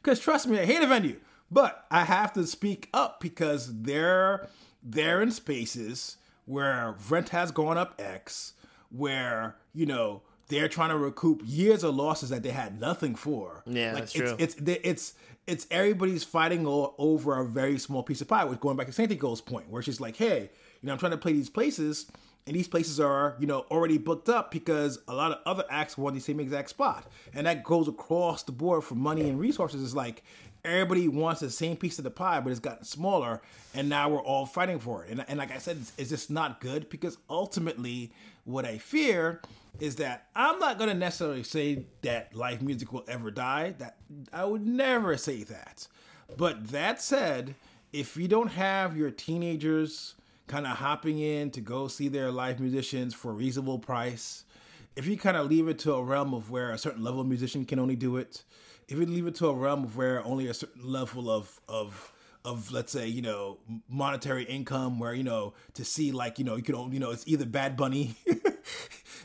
Because 0.02 0.20
trust 0.20 0.46
me, 0.46 0.58
I 0.58 0.64
hate 0.64 0.82
a 0.82 0.86
venue, 0.86 1.16
but 1.50 1.86
I 1.90 2.04
have 2.04 2.32
to 2.34 2.46
speak 2.46 2.88
up 2.92 3.20
because 3.20 3.82
they're 3.82 4.48
they're 4.82 5.22
in 5.22 5.30
spaces 5.30 6.18
where 6.44 6.96
rent 7.08 7.30
has 7.30 7.50
gone 7.50 7.78
up 7.78 7.94
X, 7.98 8.52
where 8.90 9.56
you 9.74 9.86
know 9.86 10.22
they're 10.48 10.68
trying 10.68 10.90
to 10.90 10.98
recoup 10.98 11.42
years 11.44 11.84
of 11.84 11.94
losses 11.94 12.30
that 12.30 12.42
they 12.42 12.50
had 12.50 12.80
nothing 12.80 13.14
for. 13.14 13.62
Yeah, 13.66 13.92
like, 13.92 14.02
that's 14.02 14.14
it's, 14.14 14.30
true. 14.30 14.36
It's 14.38 14.54
it's 14.56 14.80
it's 14.84 15.14
it's 15.46 15.66
everybody's 15.70 16.24
fighting 16.24 16.66
o- 16.66 16.94
over 16.98 17.40
a 17.40 17.44
very 17.44 17.78
small 17.78 18.02
piece 18.02 18.20
of 18.20 18.28
pie. 18.28 18.44
Which 18.44 18.60
going 18.60 18.76
back 18.76 18.86
to 18.86 18.92
Santigold's 18.92 19.40
point, 19.40 19.68
where 19.70 19.82
she's 19.82 20.00
like, 20.00 20.16
"Hey, 20.16 20.50
you 20.80 20.86
know, 20.86 20.92
I'm 20.92 20.98
trying 20.98 21.12
to 21.12 21.18
play 21.18 21.32
these 21.32 21.50
places, 21.50 22.06
and 22.46 22.56
these 22.56 22.68
places 22.68 22.98
are 22.98 23.36
you 23.38 23.46
know 23.46 23.66
already 23.70 23.98
booked 23.98 24.28
up 24.28 24.50
because 24.50 24.98
a 25.06 25.14
lot 25.14 25.32
of 25.32 25.38
other 25.44 25.64
acts 25.70 25.98
want 25.98 26.14
the 26.14 26.20
same 26.20 26.40
exact 26.40 26.70
spot, 26.70 27.04
and 27.34 27.46
that 27.46 27.62
goes 27.62 27.86
across 27.86 28.42
the 28.42 28.52
board 28.52 28.84
for 28.84 28.94
money 28.94 29.28
and 29.28 29.38
resources. 29.38 29.82
It's 29.82 29.94
like 29.94 30.22
everybody 30.64 31.08
wants 31.08 31.40
the 31.40 31.50
same 31.50 31.76
piece 31.76 31.98
of 31.98 32.04
the 32.04 32.10
pie, 32.10 32.40
but 32.40 32.50
it's 32.50 32.60
gotten 32.60 32.84
smaller, 32.84 33.42
and 33.74 33.88
now 33.88 34.08
we're 34.08 34.22
all 34.22 34.46
fighting 34.46 34.78
for 34.78 35.04
it. 35.04 35.10
And, 35.10 35.24
and 35.28 35.38
like 35.38 35.52
I 35.52 35.58
said, 35.58 35.76
it's, 35.78 35.92
it's 35.98 36.10
just 36.10 36.30
not 36.30 36.60
good 36.60 36.88
because 36.88 37.18
ultimately, 37.28 38.12
what 38.44 38.64
I 38.64 38.78
fear 38.78 39.40
is 39.80 39.96
that 39.96 40.26
I'm 40.34 40.58
not 40.58 40.78
going 40.78 40.90
to 40.90 40.96
necessarily 40.96 41.42
say 41.42 41.86
that 42.02 42.34
live 42.34 42.62
music 42.62 42.92
will 42.92 43.04
ever 43.08 43.30
die. 43.30 43.74
That 43.78 43.96
I 44.32 44.44
would 44.44 44.66
never 44.66 45.16
say 45.16 45.44
that. 45.44 45.86
But 46.36 46.68
that 46.68 47.00
said, 47.00 47.54
if 47.92 48.16
you 48.16 48.28
don't 48.28 48.48
have 48.48 48.96
your 48.96 49.10
teenagers 49.10 50.14
kind 50.46 50.66
of 50.66 50.78
hopping 50.78 51.18
in 51.18 51.50
to 51.52 51.60
go 51.60 51.88
see 51.88 52.08
their 52.08 52.30
live 52.30 52.60
musicians 52.60 53.14
for 53.14 53.30
a 53.30 53.34
reasonable 53.34 53.78
price, 53.78 54.44
if 54.96 55.06
you 55.06 55.16
kind 55.16 55.36
of 55.36 55.46
leave 55.48 55.68
it 55.68 55.78
to 55.80 55.94
a 55.94 56.02
realm 56.02 56.34
of 56.34 56.50
where 56.50 56.70
a 56.70 56.78
certain 56.78 57.02
level 57.02 57.20
of 57.20 57.26
musician 57.26 57.64
can 57.64 57.78
only 57.78 57.96
do 57.96 58.16
it, 58.16 58.42
if 58.88 58.98
you 58.98 59.06
leave 59.06 59.26
it 59.26 59.34
to 59.36 59.48
a 59.48 59.54
realm 59.54 59.84
of 59.84 59.96
where 59.96 60.24
only 60.24 60.48
a 60.48 60.54
certain 60.54 60.90
level 60.90 61.30
of 61.30 61.60
of 61.68 62.12
of 62.44 62.72
let's 62.72 62.92
say 62.92 63.06
you 63.06 63.22
know 63.22 63.58
monetary 63.88 64.44
income 64.44 64.98
where 64.98 65.12
you 65.12 65.22
know 65.22 65.52
to 65.74 65.84
see 65.84 66.12
like 66.12 66.38
you 66.38 66.44
know 66.44 66.56
you 66.56 66.62
can 66.62 66.92
you 66.92 66.98
know 66.98 67.10
it's 67.10 67.26
either 67.26 67.44
Bad 67.44 67.76
Bunny, 67.76 68.16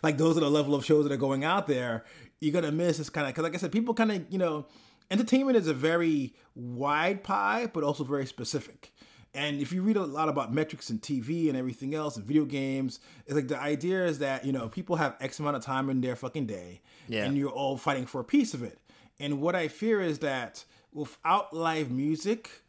like 0.03 0.17
those 0.17 0.38
are 0.38 0.41
the 0.41 0.51
level 0.51 0.75
of 0.75 0.86
shows 0.86 1.03
that 1.05 1.12
are 1.12 1.17
going 1.17 1.43
out 1.43 1.65
there. 1.67 2.05
You're 2.39 2.53
gonna 2.53 2.72
miss 2.72 2.98
this 2.98 3.10
kind 3.10 3.25
of 3.25 3.33
because 3.33 3.43
like 3.43 3.55
I 3.55 3.57
said, 3.57 3.72
people 3.72 3.93
kind 3.93 4.12
of 4.12 4.25
you 4.29 4.38
know 4.38 4.67
entertainment 5.10 5.57
is 5.57 5.67
a 5.67 5.74
very 5.74 6.36
wide 6.55 7.24
pie, 7.24 7.67
but 7.74 7.83
also 7.83 8.03
very 8.03 8.25
specific. 8.25 8.91
And 9.36 9.60
if 9.60 9.72
you 9.72 9.81
read 9.81 9.98
a 9.98 10.03
lot 10.03 10.29
about 10.29 10.53
metrics 10.53 10.91
in 10.91 11.00
TV 11.00 11.48
and 11.48 11.57
everything 11.57 11.95
else 11.95 12.17
and 12.17 12.25
video 12.25 12.45
games, 12.45 13.00
it's 13.25 13.33
like 13.33 13.48
the 13.48 13.60
idea 13.60 14.05
is 14.05 14.19
that, 14.19 14.45
you 14.45 14.51
know, 14.51 14.69
people 14.69 14.95
have 14.95 15.15
X 15.19 15.39
amount 15.39 15.55
of 15.55 15.63
time 15.63 15.89
in 15.89 16.01
their 16.01 16.15
fucking 16.15 16.45
day. 16.45 16.81
Yeah. 17.07 17.25
And 17.25 17.36
you're 17.36 17.50
all 17.50 17.75
fighting 17.77 18.05
for 18.05 18.22
a 18.22 18.24
piece 18.24 18.53
of 18.53 18.62
it. 18.62 18.77
And 19.19 19.41
what 19.41 19.55
I 19.55 19.69
fear 19.69 20.01
is 20.01 20.19
that 20.19 20.63
without 20.93 21.51
live 21.51 21.89
music, 21.89 22.62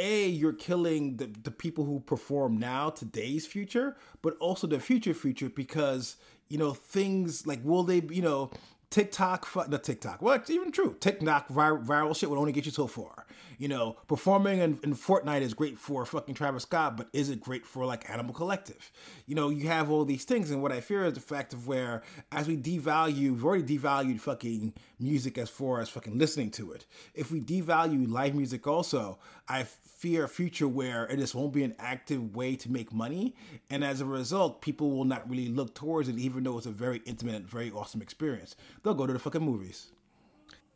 A, 0.00 0.28
you're 0.28 0.54
killing 0.54 1.16
the, 1.18 1.26
the 1.26 1.50
people 1.50 1.84
who 1.84 2.00
perform 2.00 2.56
now, 2.58 2.88
today's 2.90 3.46
future, 3.46 3.96
but 4.22 4.36
also 4.38 4.66
the 4.66 4.80
future 4.80 5.14
future 5.14 5.50
because, 5.50 6.16
you 6.48 6.56
know, 6.56 6.72
things 6.72 7.46
like 7.46 7.60
will 7.62 7.82
they, 7.82 8.00
you 8.10 8.22
know, 8.22 8.50
TikTok, 8.90 9.46
the 9.68 9.78
TikTok. 9.78 10.20
Well, 10.20 10.34
it's 10.34 10.50
even 10.50 10.72
true. 10.72 10.96
TikTok 10.98 11.48
vir- 11.48 11.78
viral 11.78 12.16
shit 12.16 12.28
will 12.28 12.40
only 12.40 12.50
get 12.50 12.66
you 12.66 12.72
so 12.72 12.88
far. 12.88 13.24
You 13.56 13.68
know, 13.68 13.96
performing 14.08 14.58
in, 14.58 14.80
in 14.82 14.96
Fortnite 14.96 15.42
is 15.42 15.54
great 15.54 15.78
for 15.78 16.04
fucking 16.04 16.34
Travis 16.34 16.64
Scott, 16.64 16.96
but 16.96 17.08
is 17.12 17.28
it 17.28 17.40
great 17.40 17.64
for 17.64 17.86
like 17.86 18.08
Animal 18.10 18.34
Collective? 18.34 18.90
You 19.26 19.36
know, 19.36 19.50
you 19.50 19.68
have 19.68 19.90
all 19.90 20.04
these 20.04 20.24
things, 20.24 20.50
and 20.50 20.60
what 20.60 20.72
I 20.72 20.80
fear 20.80 21.04
is 21.04 21.12
the 21.12 21.20
fact 21.20 21.52
of 21.52 21.68
where 21.68 22.02
as 22.32 22.48
we 22.48 22.56
devalue, 22.56 23.30
we've 23.30 23.44
already 23.44 23.78
devalued 23.78 24.20
fucking 24.20 24.72
music 25.00 25.38
as 25.38 25.48
far 25.50 25.80
as 25.80 25.88
fucking 25.88 26.18
listening 26.18 26.50
to 26.52 26.72
it. 26.72 26.86
If 27.14 27.30
we 27.30 27.40
devalue 27.40 28.10
live 28.10 28.34
music 28.34 28.66
also, 28.66 29.18
I 29.48 29.64
fear 29.64 30.24
a 30.24 30.28
future 30.28 30.68
where 30.68 31.06
it 31.06 31.18
just 31.18 31.34
won't 31.34 31.52
be 31.52 31.62
an 31.62 31.74
active 31.78 32.34
way 32.34 32.56
to 32.56 32.70
make 32.70 32.92
money, 32.92 33.34
and 33.68 33.84
as 33.84 34.00
a 34.00 34.06
result, 34.06 34.62
people 34.62 34.90
will 34.90 35.04
not 35.04 35.28
really 35.28 35.48
look 35.48 35.74
towards 35.74 36.08
it, 36.08 36.18
even 36.18 36.44
though 36.44 36.56
it's 36.56 36.66
a 36.66 36.70
very 36.70 37.02
intimate 37.04 37.34
and 37.36 37.46
very 37.48 37.70
awesome 37.70 38.00
experience. 38.02 38.56
They'll 38.82 38.94
go 38.94 39.06
to 39.06 39.12
the 39.12 39.18
fucking 39.18 39.42
movies. 39.42 39.88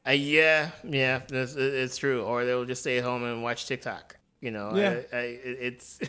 Uh, 0.06 0.10
yeah, 0.10 0.70
yeah, 0.82 1.22
it's, 1.30 1.54
it's 1.54 1.96
true. 1.96 2.22
Or 2.22 2.44
they'll 2.44 2.66
just 2.66 2.82
stay 2.82 2.98
at 2.98 3.04
home 3.04 3.24
and 3.24 3.42
watch 3.42 3.66
TikTok. 3.66 4.16
You 4.40 4.50
know, 4.50 4.74
Yeah. 4.76 5.00
I, 5.10 5.16
I, 5.16 5.20
it's 5.42 6.00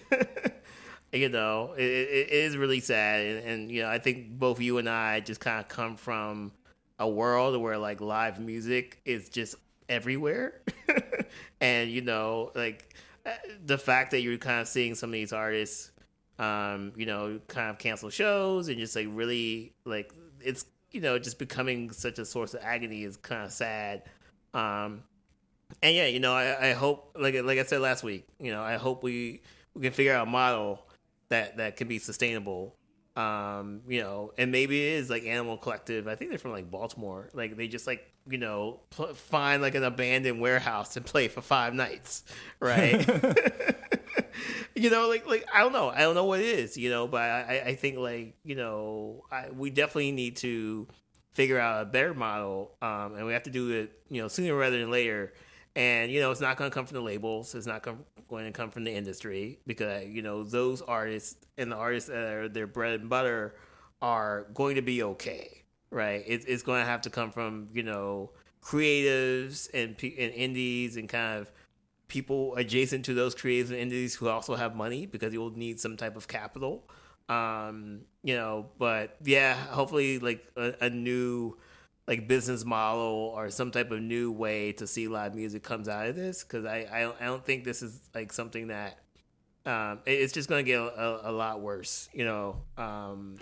you 1.14 1.30
know, 1.30 1.74
it, 1.78 1.84
it 1.84 2.30
is 2.30 2.58
really 2.58 2.82
sad, 2.82 3.26
and, 3.26 3.46
and 3.48 3.72
you 3.72 3.84
know, 3.84 3.90
I 3.90 4.00
think 4.00 4.32
both 4.32 4.60
you 4.60 4.78
and 4.78 4.90
I 4.90 5.22
just 5.22 5.40
kind 5.40 5.62
of 5.62 5.70
come 5.70 5.96
from 5.96 6.52
a 7.00 7.08
world 7.08 7.60
where 7.62 7.78
like 7.78 8.02
live 8.02 8.40
music 8.40 9.00
is 9.06 9.30
just 9.30 9.56
everywhere, 9.90 10.62
and 11.62 11.90
you 11.90 12.02
know, 12.02 12.52
like 12.56 12.96
uh, 13.26 13.32
the 13.66 13.78
fact 13.78 14.12
that 14.12 14.22
you're 14.22 14.38
kind 14.38 14.62
of 14.62 14.68
seeing 14.68 14.96
some 14.96 15.10
of 15.10 15.14
these 15.14 15.34
artists, 15.34 15.92
um, 16.40 16.94
you 16.96 17.06
know, 17.06 17.40
kind 17.48 17.70
of 17.70 17.78
cancel 17.78 18.10
shows 18.10 18.68
and 18.68 18.78
just 18.78 18.96
like 18.96 19.08
really 19.10 19.74
like 19.86 20.14
it's 20.42 20.66
you 20.92 21.02
know 21.02 21.20
just 21.20 21.40
becoming 21.40 21.92
such 21.92 22.20
a 22.20 22.26
source 22.26 22.54
of 22.54 22.62
agony 22.64 23.04
is 23.04 23.18
kind 23.18 23.46
of 23.46 23.52
sad. 23.52 24.04
Um, 24.54 25.04
and 25.82 25.96
yeah, 25.96 26.08
you 26.08 26.20
know, 26.20 26.34
I, 26.34 26.70
I 26.70 26.74
hope 26.74 27.16
like 27.20 27.36
like 27.44 27.60
I 27.60 27.64
said 27.64 27.82
last 27.82 28.04
week, 28.04 28.28
you 28.40 28.52
know, 28.52 28.62
I 28.62 28.76
hope 28.76 29.04
we 29.04 29.42
we 29.74 29.82
can 29.82 29.92
figure 29.92 30.14
out 30.14 30.28
a 30.28 30.30
model 30.30 30.86
that 31.30 31.58
that 31.58 31.78
can 31.78 31.88
be 31.88 32.00
sustainable. 32.00 32.75
Um, 33.16 33.82
you 33.88 34.02
know, 34.02 34.34
and 34.38 34.52
maybe 34.52 34.82
it 34.82 34.94
is 34.96 35.10
like 35.10 35.24
Animal 35.26 35.58
Collective. 35.58 36.08
I 36.08 36.16
think 36.16 36.32
they're 36.32 36.38
from 36.38 36.52
like 36.52 36.70
Baltimore. 36.70 37.30
Like 37.34 37.56
they 37.56 37.68
just 37.68 37.88
like 37.88 38.12
you 38.28 38.38
know 38.38 38.82
pl- 38.90 39.14
find 39.14 39.62
like 39.62 39.76
an 39.76 39.84
abandoned 39.84 40.42
warehouse 40.42 40.98
and 40.98 41.06
play 41.06 41.30
for 41.30 41.42
five 41.42 41.74
nights, 41.74 42.24
right? 42.60 43.08
you 44.76 44.90
know, 44.90 45.08
like 45.08 45.26
like 45.28 45.46
I 45.54 45.60
don't 45.60 45.72
know, 45.72 45.90
I 45.90 46.00
don't 46.00 46.16
know 46.16 46.26
what 46.26 46.42
it 46.42 46.46
is, 46.46 46.78
you 46.78 46.90
know, 46.90 47.08
but 47.08 47.22
I 47.22 47.64
I 47.68 47.76
think 47.76 47.98
like 47.98 48.36
you 48.44 48.56
know 48.56 49.24
I, 49.32 49.50
we 49.50 49.70
definitely 49.70 50.12
need 50.12 50.36
to 50.38 50.88
figure 51.32 51.60
out 51.60 51.82
a 51.84 51.86
better 51.86 52.14
model, 52.14 52.72
um, 52.82 53.16
and 53.16 53.26
we 53.26 53.34
have 53.34 53.44
to 53.44 53.50
do 53.50 53.72
it 53.72 53.92
you 54.10 54.22
know 54.22 54.28
sooner 54.28 54.56
rather 54.56 54.78
than 54.78 54.92
later. 54.92 55.34
And 55.76 56.12
you 56.12 56.22
know, 56.22 56.32
it's 56.32 56.42
not 56.42 56.58
going 56.58 56.70
to 56.70 56.74
come 56.74 56.86
from 56.86 56.96
the 56.96 57.02
labels. 57.04 57.54
It's 57.54 57.68
not 57.68 57.84
com- 57.84 58.06
going 58.30 58.46
to 58.46 58.52
come 58.52 58.72
from 58.72 58.84
the 58.86 58.92
industry 58.94 59.60
because 59.68 60.08
you 60.08 60.22
know 60.22 60.44
those 60.44 60.82
artists 60.82 61.36
and 61.58 61.72
the 61.72 61.76
artists 61.76 62.10
that 62.10 62.34
are 62.34 62.50
their 62.50 62.68
bread 62.68 63.02
and 63.02 63.10
butter 63.10 63.56
are 64.02 64.48
going 64.54 64.76
to 64.76 64.82
be 64.82 65.04
okay, 65.04 65.64
right? 65.92 66.24
It's 66.26 66.46
it's 66.46 66.64
going 66.64 66.82
to 66.82 66.86
have 66.86 67.02
to 67.02 67.10
come 67.10 67.32
from 67.32 67.70
you 67.74 67.84
know 67.84 68.32
creatives 68.64 69.70
and 69.74 69.96
and 70.02 70.34
indies 70.34 70.96
and 70.98 71.10
kind 71.10 71.40
of 71.42 71.52
people 72.08 72.56
adjacent 72.56 73.06
to 73.06 73.14
those 73.14 73.36
creatives 73.36 73.70
and 73.70 73.78
indies 73.78 74.16
who 74.16 74.30
also 74.30 74.56
have 74.56 74.76
money 74.76 75.06
because 75.06 75.34
you 75.34 75.40
will 75.40 75.58
need 75.58 75.80
some 75.80 75.98
type 75.98 76.16
of 76.16 76.28
capital. 76.28 76.88
Um, 77.28 78.02
you 78.24 78.36
know, 78.36 78.68
but 78.78 79.18
yeah, 79.24 79.56
hopefully 79.56 80.20
like 80.20 80.46
a, 80.56 80.74
a 80.82 80.90
new 80.90 81.58
like 82.08 82.28
business 82.28 82.64
model 82.64 83.34
or 83.36 83.50
some 83.50 83.72
type 83.72 83.92
of 83.92 84.02
new 84.02 84.32
way 84.32 84.72
to 84.74 84.86
see 84.86 85.08
live 85.08 85.34
music 85.34 85.64
comes 85.64 85.88
out 85.88 86.08
of 86.08 86.16
this 86.16 86.44
because 86.44 86.66
I, 86.66 86.88
I 86.92 87.02
don't, 87.02 87.22
I 87.22 87.26
don't 87.26 87.44
think 87.44 87.64
this 87.64 87.82
is 87.82 88.00
like 88.14 88.32
something 88.32 88.68
that 88.68 89.00
um, 89.66 90.00
it's 90.06 90.32
just 90.32 90.48
going 90.48 90.64
to 90.64 90.72
get 90.72 90.80
a, 90.80 91.30
a, 91.30 91.32
lot 91.32 91.62
worse. 91.62 92.08
You 92.14 92.26
know, 92.26 92.62
um, 92.78 93.38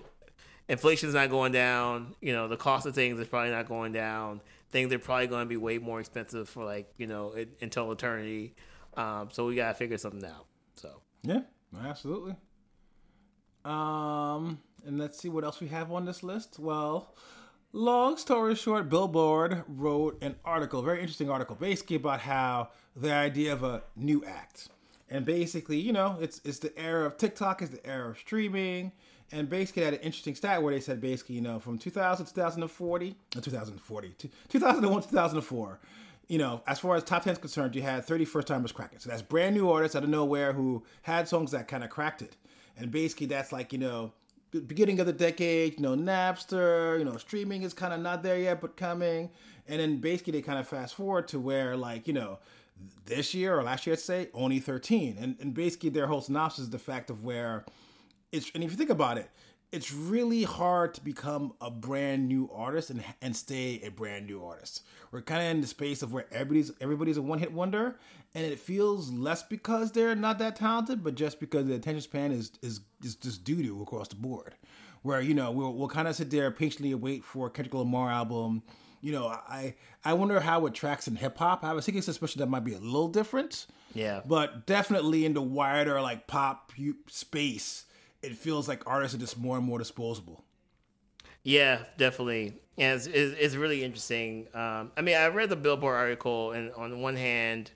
inflation's 0.70 1.14
not 1.14 1.30
going 1.30 1.52
down. 1.52 2.16
You 2.22 2.32
know, 2.32 2.48
the 2.48 2.56
cost 2.56 2.86
of 2.86 2.96
things 2.96 3.20
is 3.20 3.28
probably 3.28 3.52
not 3.52 3.68
going 3.68 3.92
down. 3.92 4.40
Things 4.70 4.94
are 4.94 5.00
probably 5.00 5.28
going 5.28 5.44
to 5.44 5.50
be 5.50 5.58
way 5.58 5.78
more 5.80 6.00
expensive 6.00 6.48
for 6.48 6.64
like 6.64 6.90
you 6.98 7.08
know 7.08 7.34
it, 7.34 7.50
until 7.62 7.92
eternity. 7.92 8.56
Um, 8.96 9.30
so 9.32 9.46
we 9.46 9.56
gotta 9.56 9.74
figure 9.74 9.98
something 9.98 10.24
out. 10.24 10.46
So 10.76 11.02
Yeah, 11.24 11.42
absolutely. 11.84 12.36
Um, 13.66 14.60
and 14.86 14.98
let's 14.98 15.20
see 15.20 15.30
what 15.30 15.44
else 15.44 15.60
we 15.60 15.68
have 15.70 15.92
on 15.92 16.06
this 16.06 16.24
list. 16.24 16.60
Well, 16.60 17.16
long 17.74 18.16
story 18.18 18.56
short, 18.56 18.88
Billboard 18.88 19.64
wrote 19.68 20.18
an 20.22 20.36
article, 20.46 20.82
very 20.82 21.02
interesting 21.02 21.30
article, 21.30 21.56
basically 21.56 21.98
about 21.98 22.22
how 22.22 22.70
the 22.96 23.12
idea 23.12 23.52
of 23.52 23.64
a 23.64 23.84
new 23.96 24.24
act. 24.24 24.70
And 25.10 25.26
basically, 25.26 25.80
you 25.80 25.92
know, 25.92 26.18
it's 26.22 26.40
it's 26.46 26.60
the 26.60 26.78
era 26.80 27.06
of 27.06 27.18
TikTok, 27.18 27.62
it's 27.62 27.72
the 27.72 27.86
era 27.86 28.12
of 28.12 28.18
streaming. 28.18 28.94
And 29.32 29.50
basically, 29.50 29.84
had 29.84 29.96
an 29.96 30.00
interesting 30.02 30.36
stat 30.36 30.62
where 30.62 30.74
they 30.74 30.80
said 30.80 31.02
basically, 31.02 31.36
you 31.36 31.42
know, 31.42 31.60
from 31.60 31.78
2000 31.80 32.26
to 32.26 32.34
2040, 32.34 33.16
uh, 33.36 33.42
2040, 33.42 34.10
to 34.10 34.30
2001 34.50 35.02
to 35.02 35.10
2004, 35.10 35.80
you 36.28 36.38
know, 36.38 36.62
as 36.68 36.80
far 36.80 36.96
as 36.96 37.04
top 37.04 37.24
10 37.24 37.34
is 37.34 37.40
concerned, 37.40 37.76
you 37.76 37.82
had 37.82 38.06
30 38.06 38.26
first 38.26 38.48
timers 38.48 38.72
cracking. 38.72 39.00
So 39.00 39.10
that's 39.10 39.24
brand 39.24 39.56
new 39.56 39.72
artists 39.72 39.96
out 39.96 40.04
of 40.04 40.10
nowhere 40.10 40.54
who 40.54 40.84
had 41.02 41.28
songs 41.28 41.52
that 41.52 41.68
kind 41.68 41.84
of 41.84 41.90
cracked 41.90 42.22
it. 42.22 42.36
And 42.78 42.92
basically, 42.92 43.28
that's 43.28 43.52
like, 43.52 43.74
you 43.74 43.80
know, 43.80 44.14
beginning 44.62 45.00
of 45.00 45.06
the 45.06 45.14
decade, 45.14 45.76
you 45.76 45.82
know, 45.82 45.96
Napster, 45.96 47.00
you 47.00 47.06
know, 47.06 47.18
streaming 47.18 47.64
is 47.64 47.74
kind 47.74 47.94
of 47.94 48.00
not 48.00 48.24
there 48.24 48.38
yet, 48.38 48.62
but 48.62 48.78
coming. 48.78 49.30
And 49.68 49.80
then 49.80 49.98
basically, 49.98 50.34
they 50.34 50.42
kind 50.42 50.60
of 50.60 50.68
fast 50.68 50.96
forward 50.96 51.28
to 51.30 51.40
where, 51.40 51.78
like, 51.78 52.08
you 52.08 52.14
know, 52.14 52.40
this 53.06 53.34
year 53.34 53.58
or 53.58 53.64
last 53.64 53.86
year, 53.88 53.94
let's 53.94 54.04
say, 54.04 54.30
only 54.34 54.60
13. 54.60 55.18
And, 55.20 55.38
and 55.40 55.54
basically, 55.54 55.90
their 55.90 56.08
whole 56.08 56.22
synopsis 56.22 56.66
is 56.66 56.70
the 56.70 56.80
fact 56.80 57.10
of 57.10 57.24
where 57.24 57.66
it's, 58.32 58.52
and 58.54 58.64
if 58.64 58.72
you 58.72 58.78
think 58.78 58.90
about 58.90 59.18
it, 59.18 59.30
it's 59.74 59.92
really 59.94 60.44
hard 60.44 60.94
to 60.94 61.02
become 61.02 61.54
a 61.60 61.70
brand 61.72 62.28
new 62.28 62.50
artist 62.54 62.90
and 62.92 63.04
and 63.22 63.36
stay 63.36 63.82
a 63.84 63.90
brand 63.90 64.28
new 64.28 64.44
artist. 64.44 64.84
We're 65.12 65.22
kind 65.22 65.42
of 65.44 65.50
in 65.52 65.62
the 65.62 65.68
space 65.68 66.02
of 66.04 66.14
where 66.14 66.26
everybody's 66.32 66.72
everybody's 66.80 67.18
a 67.18 67.22
one 67.22 67.40
hit 67.40 67.52
wonder, 67.52 67.98
and 68.36 68.46
it 68.46 68.60
feels 68.60 69.12
less 69.12 69.44
because 69.44 69.92
they're 69.92 70.16
not 70.16 70.40
that 70.40 70.56
talented, 70.56 71.04
but 71.04 71.16
just 71.16 71.40
because 71.40 71.66
the 71.68 71.76
attention 71.76 72.02
span 72.02 72.32
is 72.32 72.52
is 72.62 72.82
is 73.04 73.16
just 73.16 73.44
doo 73.44 73.62
doo 73.62 73.82
across 73.82 74.08
the 74.08 74.16
board. 74.16 74.56
where 75.02 75.22
you 75.22 75.34
know 75.34 75.52
we'll 75.52 75.74
we'll 75.74 75.88
kind 75.90 76.08
of 76.08 76.16
sit 76.16 76.30
there 76.32 76.50
patiently 76.52 76.94
wait 76.96 77.24
for 77.24 77.48
a 77.48 77.50
Kendrick 77.50 77.74
Lamar 77.74 78.10
album. 78.12 78.64
You 79.02 79.12
know, 79.12 79.28
I 79.28 79.76
I 80.06 80.14
wonder 80.14 80.40
how 80.40 80.66
it 80.66 80.74
tracks 80.74 81.08
in 81.08 81.16
hip 81.18 81.38
hop. 81.38 81.64
I 81.64 81.68
have 81.68 81.78
a 81.78 81.82
secret 81.82 82.04
suspicion 82.04 82.40
that 82.40 82.48
might 82.48 82.64
be 82.64 82.74
a 82.74 82.80
little 82.80 83.10
different. 83.10 83.68
Yeah. 83.94 84.22
But 84.26 84.66
definitely 84.66 85.26
in 85.26 85.34
the 85.34 85.42
wider 85.42 86.02
like 86.02 86.26
pop 86.26 86.72
space, 87.10 87.86
it 88.24 88.38
feels 88.38 88.68
like 88.68 88.88
artists 88.88 89.16
are 89.16 89.20
just 89.20 89.38
more 89.38 89.58
and 89.58 89.66
more 89.66 89.78
disposable. 89.78 90.44
Yeah, 91.44 91.80
definitely. 91.98 92.54
Yeah, 92.78 92.96
it's, 92.96 93.06
it's 93.06 93.56
really 93.56 93.84
interesting. 93.84 94.48
Um, 94.54 94.92
I 94.98 95.02
mean, 95.02 95.18
I 95.18 95.28
read 95.28 95.50
the 95.50 95.58
Billboard 95.58 95.96
article, 95.96 96.54
and 96.54 96.72
on 96.72 97.02
one 97.02 97.18
hand, 97.18 97.70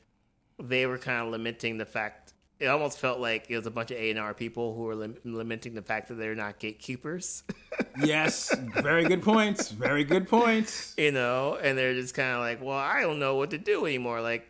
they 0.58 0.86
were 0.86 0.98
kind 0.98 1.26
of 1.26 1.32
lamenting 1.32 1.78
the 1.78 1.86
fact. 1.86 2.34
It 2.60 2.68
almost 2.68 2.98
felt 2.98 3.20
like 3.20 3.46
it 3.50 3.58
was 3.58 3.68
a 3.68 3.72
bunch 3.72 3.92
of 3.92 3.98
A 3.98 4.10
and 4.10 4.18
R 4.18 4.34
people 4.34 4.74
who 4.74 4.84
were 4.84 4.96
lim- 4.96 5.18
lamenting 5.24 5.76
the 5.76 5.84
fact 5.84 6.08
that 6.08 6.16
they're 6.16 6.34
not 6.34 6.58
gatekeepers. 6.58 7.44
yes, 8.04 8.56
very 8.82 9.04
good 9.04 9.22
points. 9.22 9.70
Very 9.70 10.04
good 10.04 10.28
points. 10.28 10.96
You 10.98 11.12
know, 11.12 11.60
and 11.62 11.78
they're 11.78 11.94
just 11.94 12.16
kind 12.16 12.34
of 12.34 12.40
like, 12.40 12.60
"Well, 12.60 12.78
I 12.78 13.02
don't 13.02 13.20
know 13.20 13.36
what 13.36 13.52
to 13.52 13.60
do 13.60 13.86
anymore." 13.86 14.22
Like, 14.22 14.50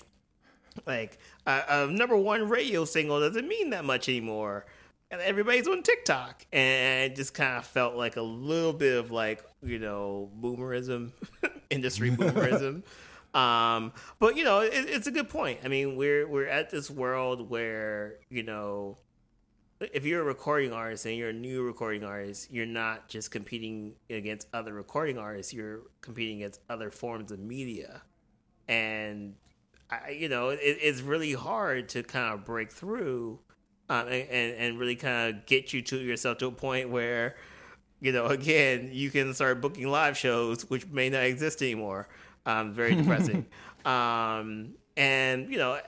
like 0.86 1.18
a, 1.46 1.63
a 1.68 1.88
number 1.88 2.16
one 2.16 2.48
radio 2.48 2.86
single 2.86 3.20
doesn't 3.20 3.48
mean 3.48 3.72
that 3.72 3.84
much 3.84 4.08
anymore 4.08 4.66
and 5.10 5.22
everybody's 5.22 5.68
on 5.68 5.84
TikTok, 5.84 6.46
and 6.52 7.12
it 7.12 7.16
just 7.16 7.34
kind 7.34 7.58
of 7.58 7.66
felt 7.66 7.96
like 7.96 8.18
a 8.18 8.22
little 8.22 8.74
bit 8.74 8.98
of 8.98 9.12
like 9.12 9.44
you 9.64 9.80
know 9.80 10.30
boomerism, 10.40 11.12
industry 11.70 12.12
boomerism. 12.12 12.84
um, 13.34 13.94
but 14.20 14.36
you 14.36 14.44
know, 14.44 14.60
it, 14.60 14.72
it's 14.74 15.08
a 15.08 15.12
good 15.12 15.30
point. 15.30 15.60
I 15.64 15.68
mean, 15.70 15.96
we're 15.96 16.28
we're 16.28 16.48
at 16.48 16.70
this 16.70 16.90
world 16.90 17.50
where 17.50 18.16
you 18.30 18.44
know, 18.44 18.98
if 19.80 20.06
you're 20.06 20.22
a 20.22 20.26
recording 20.26 20.74
artist 20.74 21.06
and 21.06 21.16
you're 21.16 21.30
a 21.30 21.34
new 21.34 21.64
recording 21.64 22.04
artist, 22.04 22.52
you're 22.52 22.66
not 22.66 23.08
just 23.08 23.32
competing 23.32 23.94
against 24.10 24.48
other 24.54 24.74
recording 24.74 25.18
artists. 25.18 25.54
You're 25.54 25.84
competing 26.02 26.38
against 26.38 26.62
other 26.70 26.92
forms 26.92 27.32
of 27.32 27.40
media, 27.40 28.02
and 28.68 29.36
I, 29.90 30.10
you 30.10 30.28
know, 30.28 30.50
it, 30.50 30.60
it's 30.62 31.00
really 31.00 31.32
hard 31.32 31.88
to 31.90 32.04
kind 32.04 32.34
of 32.34 32.44
break 32.44 32.74
through 32.74 33.40
um, 33.89 34.08
and, 34.08 34.53
and 34.56 34.79
really 34.79 34.96
kind 34.96 35.36
of 35.36 35.46
get 35.46 35.74
you 35.74 35.82
to 35.82 35.98
yourself 35.98 36.38
to 36.39 36.48
a 36.48 36.51
point 36.51 36.89
where, 36.89 37.36
you 38.01 38.12
know, 38.12 38.25
again, 38.25 38.89
you 38.91 39.10
can 39.10 39.34
start 39.34 39.62
booking 39.62 39.88
live 39.88 40.17
shows, 40.17 40.70
which 40.70 40.88
may 40.88 41.10
not 41.10 41.24
exist 41.24 41.62
anymore. 41.62 42.08
Um, 42.46 42.74
very 42.74 42.96
depressing. 43.01 43.46
um, 43.86 44.74
and 44.98 45.51
you 45.51 45.58
know, 45.58 45.79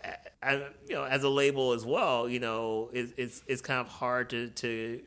I, 0.42 0.64
you 0.88 0.96
know, 0.96 1.04
as 1.04 1.24
a 1.24 1.30
label 1.30 1.74
as 1.74 1.86
well, 1.86 2.30
you 2.30 2.40
know, 2.40 2.90
it's 2.94 3.14
it's, 3.18 3.44
it's 3.48 3.62
kind 3.62 3.80
of 3.80 3.88
hard 3.88 4.30
to 4.30 4.50
to. 4.50 5.02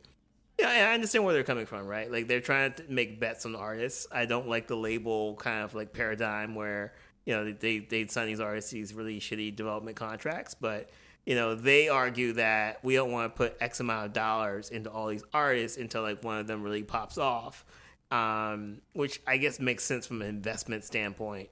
Yeah, 0.58 0.68
I 0.90 0.94
understand 0.94 1.25
where 1.25 1.32
they're 1.32 1.44
coming 1.44 1.66
from, 1.66 1.87
right? 1.87 2.11
Like 2.12 2.28
they're 2.28 2.40
trying 2.40 2.75
to 2.75 2.84
make 2.88 3.18
bets 3.18 3.46
on 3.46 3.56
artists. 3.56 4.06
I 4.12 4.26
don't 4.26 4.49
like 4.49 4.66
the 4.66 4.76
label 4.76 5.34
kind 5.37 5.64
of 5.64 5.75
like 5.75 5.92
paradigm 5.92 6.54
where 6.54 6.92
you 7.25 7.34
know 7.34 7.52
they 7.52 7.78
they 7.78 8.06
sign 8.08 8.26
these 8.26 8.40
artists 8.40 8.70
these 8.70 8.92
really 8.92 9.18
shitty 9.18 9.54
development 9.56 9.96
contracts, 9.96 10.54
but 10.54 10.90
you 11.25 11.35
know, 11.37 11.55
they 11.55 11.88
argue 11.88 12.33
that 12.35 12.83
we 12.83 12.95
don't 12.95 13.12
want 13.12 13.33
to 13.33 13.37
put 13.37 13.57
X 13.61 13.81
amount 13.81 14.07
of 14.07 14.12
dollars 14.12 14.71
into 14.71 14.91
all 14.91 15.07
these 15.09 15.25
artists 15.33 15.79
until 15.79 16.02
like 16.02 16.25
one 16.25 16.38
of 16.38 16.47
them 16.47 16.62
really 16.62 16.83
pops 16.83 17.17
off, 17.17 17.64
um, 18.11 18.81
which 18.93 19.21
I 19.26 19.37
guess 19.37 19.61
makes 19.61 19.85
sense 19.85 20.07
from 20.07 20.23
an 20.23 20.29
investment 20.29 20.85
standpoint. 20.85 21.50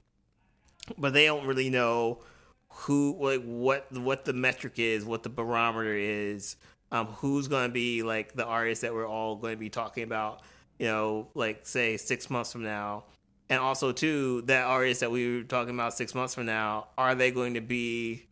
But 0.97 1.13
they 1.13 1.25
don't 1.25 1.45
really 1.45 1.69
know 1.69 2.19
who, 2.69 3.15
like, 3.19 3.43
what 3.43 3.91
what 3.91 4.25
the 4.25 4.33
metric 4.33 4.73
is, 4.77 5.05
what 5.05 5.23
the 5.23 5.29
barometer 5.29 5.95
is, 5.95 6.57
um, 6.91 7.07
who's 7.07 7.47
going 7.47 7.69
to 7.69 7.73
be 7.73 8.03
like 8.03 8.33
the 8.33 8.45
artist 8.45 8.81
that 8.81 8.93
we're 8.93 9.07
all 9.07 9.35
going 9.37 9.53
to 9.53 9.59
be 9.59 9.69
talking 9.69 10.03
about. 10.03 10.41
You 10.79 10.87
know, 10.87 11.27
like 11.35 11.67
say 11.67 11.95
six 11.97 12.29
months 12.29 12.51
from 12.51 12.63
now, 12.63 13.05
and 13.49 13.59
also 13.59 13.91
too 13.91 14.41
that 14.47 14.65
artist 14.65 14.99
that 15.01 15.11
we 15.11 15.37
were 15.37 15.43
talking 15.43 15.75
about 15.75 15.93
six 15.93 16.13
months 16.15 16.33
from 16.35 16.47
now, 16.47 16.87
are 16.97 17.15
they 17.15 17.31
going 17.31 17.53
to 17.53 17.61
be 17.61 18.25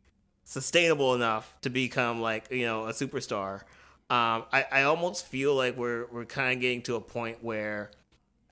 sustainable 0.50 1.14
enough 1.14 1.54
to 1.62 1.70
become 1.70 2.22
like 2.22 2.52
you 2.52 2.66
know 2.66 2.88
a 2.88 2.92
superstar. 2.92 3.62
Um, 4.10 4.46
I, 4.52 4.66
I 4.72 4.84
almost 4.84 5.28
feel 5.28 5.54
like 5.54 5.78
we're 5.78 6.08
we're 6.12 6.26
kind 6.26 6.54
of 6.54 6.60
getting 6.60 6.82
to 6.84 6.96
a 6.96 7.02
point 7.02 7.44
where 7.44 7.92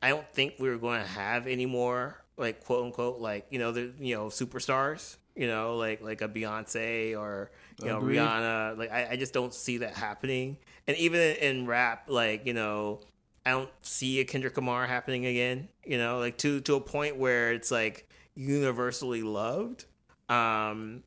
I 0.02 0.10
don't 0.10 0.32
think 0.32 0.54
we're 0.60 0.78
going 0.78 1.02
to 1.02 1.08
have 1.08 1.48
any 1.48 1.66
more 1.66 2.16
like 2.38 2.64
quote 2.64 2.86
unquote 2.86 3.20
like 3.20 3.48
you 3.50 3.58
know 3.58 3.72
the 3.72 3.92
you 4.00 4.16
know 4.16 4.28
superstars 4.28 5.18
you 5.36 5.48
know 5.48 5.76
like 5.76 6.02
like 6.02 6.22
a 6.22 6.30
Beyonce 6.30 7.18
or 7.18 7.50
you 7.82 7.88
know 7.88 7.98
Agreed. 7.98 8.20
Rihanna 8.20 8.78
like 8.78 8.92
I, 8.92 9.08
I 9.12 9.16
just 9.16 9.34
don't 9.34 9.54
see 9.54 9.80
that 9.80 9.96
happening 9.96 10.58
and 10.86 10.96
even 10.98 11.20
in, 11.38 11.66
rap 11.66 12.04
like 12.08 12.46
you 12.46 12.54
know 12.54 13.00
I 13.44 13.50
don't 13.52 13.72
see 13.82 14.20
a 14.20 14.26
Kendrick 14.26 14.56
Lamar 14.56 14.86
happening 14.86 15.26
again 15.26 15.70
you 15.84 15.98
know 15.98 16.20
like 16.20 16.38
to 16.40 16.62
to 16.62 16.76
a 16.76 16.82
point 16.82 17.18
where 17.18 17.54
it's 17.54 17.72
like 17.72 18.08
universally 18.36 19.24
loved 19.24 19.86
um 20.30 21.02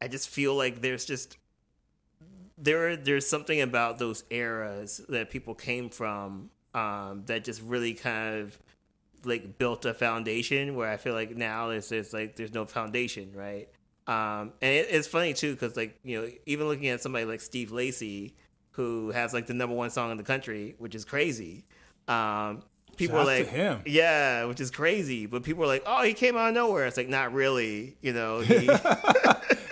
I 0.00 0.08
just 0.08 0.28
feel 0.28 0.54
like 0.54 0.80
there's 0.80 1.04
just 1.04 1.36
there 2.56 2.96
there's 2.96 3.26
something 3.26 3.60
about 3.60 3.98
those 3.98 4.24
eras 4.30 5.00
that 5.08 5.30
people 5.30 5.54
came 5.54 5.90
from 5.90 6.50
um, 6.74 7.22
that 7.26 7.44
just 7.44 7.62
really 7.62 7.94
kind 7.94 8.40
of 8.40 8.58
like 9.24 9.58
built 9.58 9.84
a 9.84 9.94
foundation 9.94 10.74
where 10.74 10.90
I 10.90 10.96
feel 10.96 11.14
like 11.14 11.36
now 11.36 11.70
it's 11.70 11.88
there's 11.88 12.12
like 12.12 12.36
there's 12.36 12.52
no 12.54 12.64
foundation, 12.66 13.32
right? 13.34 13.68
Um, 14.06 14.52
and 14.60 14.74
it, 14.74 14.88
it's 14.90 15.08
funny 15.08 15.32
too 15.32 15.54
because 15.54 15.76
like 15.76 15.98
you 16.04 16.20
know 16.20 16.30
even 16.46 16.68
looking 16.68 16.88
at 16.88 17.00
somebody 17.00 17.24
like 17.24 17.40
Steve 17.40 17.72
Lacy 17.72 18.34
who 18.72 19.10
has 19.10 19.32
like 19.32 19.46
the 19.46 19.54
number 19.54 19.74
one 19.74 19.90
song 19.90 20.10
in 20.10 20.16
the 20.16 20.24
country, 20.24 20.74
which 20.78 20.94
is 20.94 21.04
crazy. 21.04 21.64
Um, 22.08 22.62
people 22.96 23.18
Shout 23.18 23.22
are 23.22 23.38
like, 23.38 23.48
him. 23.48 23.82
yeah, 23.86 24.44
which 24.44 24.60
is 24.60 24.70
crazy. 24.70 25.26
But 25.26 25.44
people 25.44 25.64
are 25.64 25.68
like, 25.68 25.84
oh, 25.86 26.02
he 26.02 26.12
came 26.12 26.36
out 26.36 26.48
of 26.48 26.54
nowhere. 26.54 26.86
It's 26.86 26.96
like 26.96 27.08
not 27.08 27.32
really, 27.32 27.96
you 28.02 28.12
know. 28.12 28.40
He, 28.40 28.68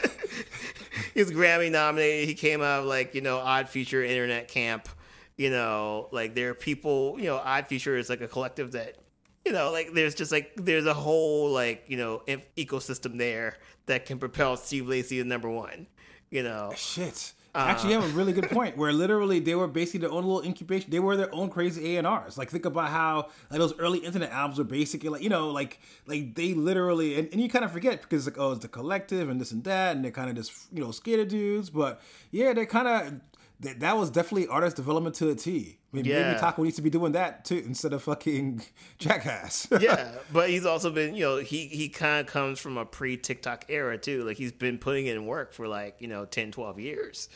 he 1.15 1.21
was 1.21 1.31
Grammy 1.31 1.71
nominated. 1.71 2.29
He 2.29 2.35
came 2.35 2.63
out 2.63 2.81
of 2.81 2.87
like 2.87 3.15
you 3.15 3.21
know 3.21 3.39
Odd 3.39 3.69
Future 3.69 4.03
Internet 4.03 4.49
Camp. 4.49 4.89
You 5.37 5.51
know, 5.51 6.09
like 6.13 6.35
there 6.35 6.51
are 6.51 6.55
people. 6.55 7.17
You 7.19 7.27
know, 7.27 7.37
Odd 7.37 7.67
Future 7.67 7.97
is 7.97 8.09
like 8.09 8.21
a 8.21 8.29
collective 8.29 8.73
that 8.73 8.97
you 9.45 9.53
know, 9.53 9.71
like 9.71 9.93
there's 9.93 10.15
just 10.15 10.31
like 10.31 10.53
there's 10.57 10.87
a 10.87 10.95
whole 10.95 11.51
like 11.51 11.85
you 11.89 11.97
know 11.97 12.23
ecosystem 12.57 13.19
there 13.19 13.57
that 13.87 14.07
can 14.07 14.19
propel 14.19 14.57
Steve 14.57 14.87
Lacy 14.89 15.19
to 15.23 15.25
number 15.29 15.49
one. 15.49 15.87
You 16.31 16.43
know, 16.43 16.73
shit. 16.77 17.33
Actually, 17.55 17.93
you 17.93 17.99
uh, 17.99 18.03
have 18.03 18.15
a 18.15 18.17
really 18.17 18.33
good 18.33 18.49
point. 18.51 18.77
Where 18.77 18.93
literally 18.93 19.39
they 19.39 19.55
were 19.55 19.69
basically 19.69 20.01
their 20.01 20.11
own 20.11 20.25
little 20.25 20.43
incubation. 20.43 20.91
They 20.91 21.01
were 21.01 21.17
their 21.17 21.35
own 21.35 21.51
crazy 21.51 21.95
A 21.95 21.99
and 21.99 22.07
R's. 22.07 22.39
Like 22.39 22.51
think 22.51 22.65
about 22.65 22.89
how 22.89 23.29
like 23.51 23.59
those 23.59 23.79
early 23.79 23.99
internet 23.99 24.31
albums 24.31 24.59
were 24.59 24.65
basically 24.65 25.11
like 25.11 25.23
you 25.23 25.29
know 25.29 25.51
like 25.51 25.79
like 26.07 26.35
they 26.35 26.55
literally 26.55 27.19
and, 27.19 27.29
and 27.31 27.41
you 27.41 27.49
kind 27.49 27.65
of 27.65 27.71
forget 27.71 28.01
because 28.01 28.27
like 28.27 28.39
oh 28.39 28.53
it's 28.53 28.63
the 28.63 28.69
collective 28.69 29.29
and 29.29 29.41
this 29.41 29.53
and 29.53 29.65
that 29.65 29.95
and 29.95 30.05
they're 30.05 30.13
kind 30.13 30.31
of 30.31 30.37
just 30.37 30.53
you 30.73 30.83
know 30.83 30.91
skater 30.91 31.27
dudes. 31.27 31.69
But 31.69 32.01
yeah, 32.31 32.55
they 32.55 32.65
kind 32.65 32.89
of 32.89 33.21
that, 33.63 33.81
that 33.81 33.97
was 33.97 34.11
definitely 34.11 34.49
artist 34.49 34.77
development 34.77 35.15
to 35.17 35.31
a 35.31 35.35
T. 35.35 35.79
Maybe, 35.93 36.11
yeah. 36.11 36.29
maybe 36.29 36.41
Taco 36.41 36.63
needs 36.63 36.77
to 36.77 36.83
be 36.83 36.91
doing 36.91 37.13
that 37.13 37.45
too 37.45 37.63
instead 37.65 37.93
of 37.93 38.03
fucking 38.03 38.63
Jackass. 38.99 39.69
yeah, 39.81 40.13
but 40.33 40.51
he's 40.51 40.67
also 40.67 40.91
been, 40.91 41.15
you 41.15 41.25
know, 41.25 41.37
he 41.37 41.67
he 41.67 41.89
kind 41.89 42.27
of 42.27 42.33
comes 42.33 42.59
from 42.59 42.77
a 42.77 42.85
pre 42.85 43.17
TikTok 43.17 43.67
era 43.69 43.99
too. 43.99 44.25
Like 44.25 44.37
he's 44.37 44.53
been 44.53 44.79
putting 44.79 45.07
in 45.07 45.27
work 45.27 45.53
for 45.53 45.69
like 45.69 45.97
you 46.01 46.09
know 46.09 46.25
10, 46.25 46.53
12 46.53 46.81
years. 46.81 47.29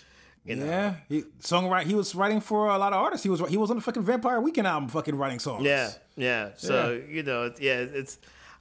You 0.46 0.56
know? 0.56 0.66
Yeah, 0.66 0.94
he 1.08 1.22
songwrite. 1.40 1.84
He 1.84 1.94
was 1.94 2.14
writing 2.14 2.40
for 2.40 2.68
a 2.68 2.78
lot 2.78 2.92
of 2.92 3.00
artists. 3.00 3.24
He 3.24 3.30
was 3.30 3.40
he 3.48 3.56
was 3.56 3.70
on 3.70 3.76
the 3.76 3.82
fucking 3.82 4.02
Vampire 4.02 4.40
Weekend 4.40 4.66
album, 4.66 4.88
fucking 4.88 5.16
writing 5.16 5.38
songs. 5.38 5.64
Yeah, 5.64 5.90
yeah. 6.16 6.50
So 6.56 6.92
yeah. 6.92 7.14
you 7.14 7.22
know, 7.22 7.52
yeah, 7.58 7.78
it's 7.78 8.18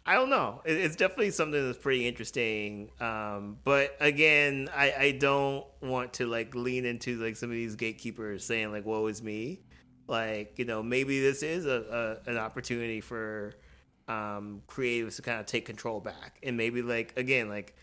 I 0.07 0.13
don't 0.13 0.29
know. 0.29 0.61
It's 0.65 0.95
definitely 0.95 1.31
something 1.31 1.65
that's 1.65 1.79
pretty 1.79 2.07
interesting. 2.07 2.91
Um, 2.99 3.57
but 3.63 3.95
again, 3.99 4.69
I, 4.75 4.93
I 4.97 5.11
don't 5.11 5.65
want 5.81 6.13
to 6.13 6.27
like 6.27 6.53
lean 6.53 6.85
into 6.85 7.17
like 7.17 7.35
some 7.35 7.49
of 7.49 7.55
these 7.55 7.75
gatekeepers 7.75 8.45
saying 8.45 8.71
like, 8.71 8.85
"Woe 8.85 9.07
is 9.07 9.23
me." 9.23 9.61
Like 10.07 10.59
you 10.59 10.65
know, 10.65 10.83
maybe 10.83 11.21
this 11.21 11.41
is 11.41 11.65
a, 11.65 12.19
a 12.27 12.29
an 12.31 12.37
opportunity 12.37 13.01
for 13.01 13.55
um, 14.07 14.61
creatives 14.67 15.15
to 15.15 15.23
kind 15.23 15.39
of 15.39 15.47
take 15.47 15.65
control 15.65 15.99
back, 15.99 16.37
and 16.43 16.55
maybe 16.55 16.83
like 16.83 17.13
again, 17.17 17.49
like 17.49 17.75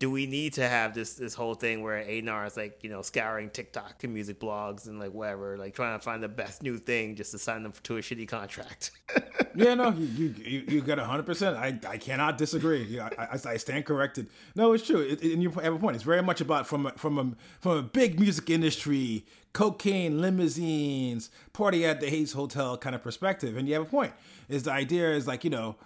do 0.00 0.10
we 0.10 0.26
need 0.26 0.52
to 0.54 0.68
have 0.68 0.92
this 0.92 1.14
this 1.14 1.34
whole 1.34 1.54
thing 1.54 1.82
where 1.82 1.98
A&R 1.98 2.46
is 2.46 2.56
like 2.56 2.82
you 2.82 2.90
know 2.90 3.02
scouring 3.02 3.48
TikTok 3.50 4.02
and 4.02 4.12
music 4.12 4.40
blogs 4.40 4.86
and 4.86 4.98
like 4.98 5.12
whatever, 5.12 5.56
like 5.56 5.74
trying 5.74 5.98
to 5.98 6.02
find 6.02 6.22
the 6.22 6.28
best 6.28 6.62
new 6.62 6.78
thing 6.78 7.14
just 7.14 7.30
to 7.30 7.38
sign 7.38 7.62
them 7.62 7.72
to 7.84 7.96
a 7.96 8.00
shitty 8.00 8.26
contract? 8.26 8.90
yeah, 9.54 9.74
no, 9.74 9.90
you 9.90 10.34
you, 10.36 10.64
you 10.68 10.80
got 10.80 10.98
hundred 10.98 11.26
percent. 11.26 11.56
I 11.56 11.78
I 11.88 11.96
cannot 11.98 12.38
disagree. 12.38 12.98
I, 12.98 13.08
I, 13.18 13.38
I 13.46 13.56
stand 13.56 13.86
corrected. 13.86 14.28
No, 14.56 14.72
it's 14.72 14.84
true, 14.84 15.00
it, 15.00 15.22
and 15.22 15.42
you 15.42 15.50
have 15.50 15.74
a 15.74 15.78
point. 15.78 15.94
It's 15.94 16.04
very 16.04 16.22
much 16.22 16.40
about 16.40 16.66
from 16.66 16.86
a, 16.86 16.92
from 16.92 17.18
a 17.18 17.32
from 17.60 17.78
a 17.78 17.82
big 17.82 18.18
music 18.18 18.50
industry, 18.50 19.24
cocaine, 19.52 20.20
limousines, 20.20 21.30
party 21.52 21.86
at 21.86 22.00
the 22.00 22.08
Hayes 22.08 22.32
Hotel 22.32 22.76
kind 22.76 22.96
of 22.96 23.02
perspective, 23.02 23.56
and 23.56 23.68
you 23.68 23.74
have 23.74 23.84
a 23.84 23.86
point. 23.86 24.12
Is 24.48 24.64
the 24.64 24.72
idea 24.72 25.12
is 25.12 25.28
like 25.28 25.44
you 25.44 25.50
know 25.50 25.76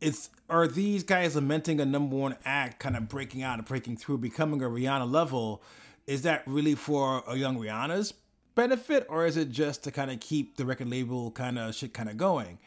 it's 0.00 0.30
are 0.48 0.66
these 0.66 1.02
guys 1.02 1.34
lamenting 1.34 1.80
a 1.80 1.84
number 1.84 2.16
one 2.16 2.36
act 2.44 2.80
kind 2.80 2.96
of 2.96 3.08
breaking 3.08 3.42
out 3.42 3.58
and 3.58 3.66
breaking 3.66 3.96
through, 3.96 4.18
becoming 4.18 4.62
a 4.62 4.66
Rihanna 4.66 5.10
level? 5.10 5.62
Is 6.06 6.22
that 6.22 6.42
really 6.46 6.74
for 6.74 7.22
a 7.26 7.36
young 7.36 7.58
Rihanna's 7.58 8.14
benefit 8.54 9.06
or 9.08 9.26
is 9.26 9.36
it 9.36 9.50
just 9.50 9.84
to 9.84 9.90
kind 9.90 10.10
of 10.10 10.20
keep 10.20 10.56
the 10.56 10.64
record 10.64 10.88
label 10.88 11.30
kind 11.30 11.58
of 11.58 11.74
shit 11.74 11.92
kind 11.92 12.08
of 12.08 12.16
going? 12.16 12.58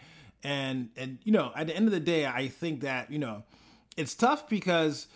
And 0.44 0.90
and 0.96 1.20
you 1.24 1.32
know, 1.32 1.52
at 1.56 1.68
the 1.68 1.76
end 1.76 1.88
of 1.88 1.92
the 1.92 2.00
day, 2.00 2.26
I 2.26 2.48
think 2.48 2.82
that 2.82 3.12
you 3.12 3.20
know, 3.20 3.44
it's 3.98 4.16
tough 4.16 4.48
because 4.48 5.08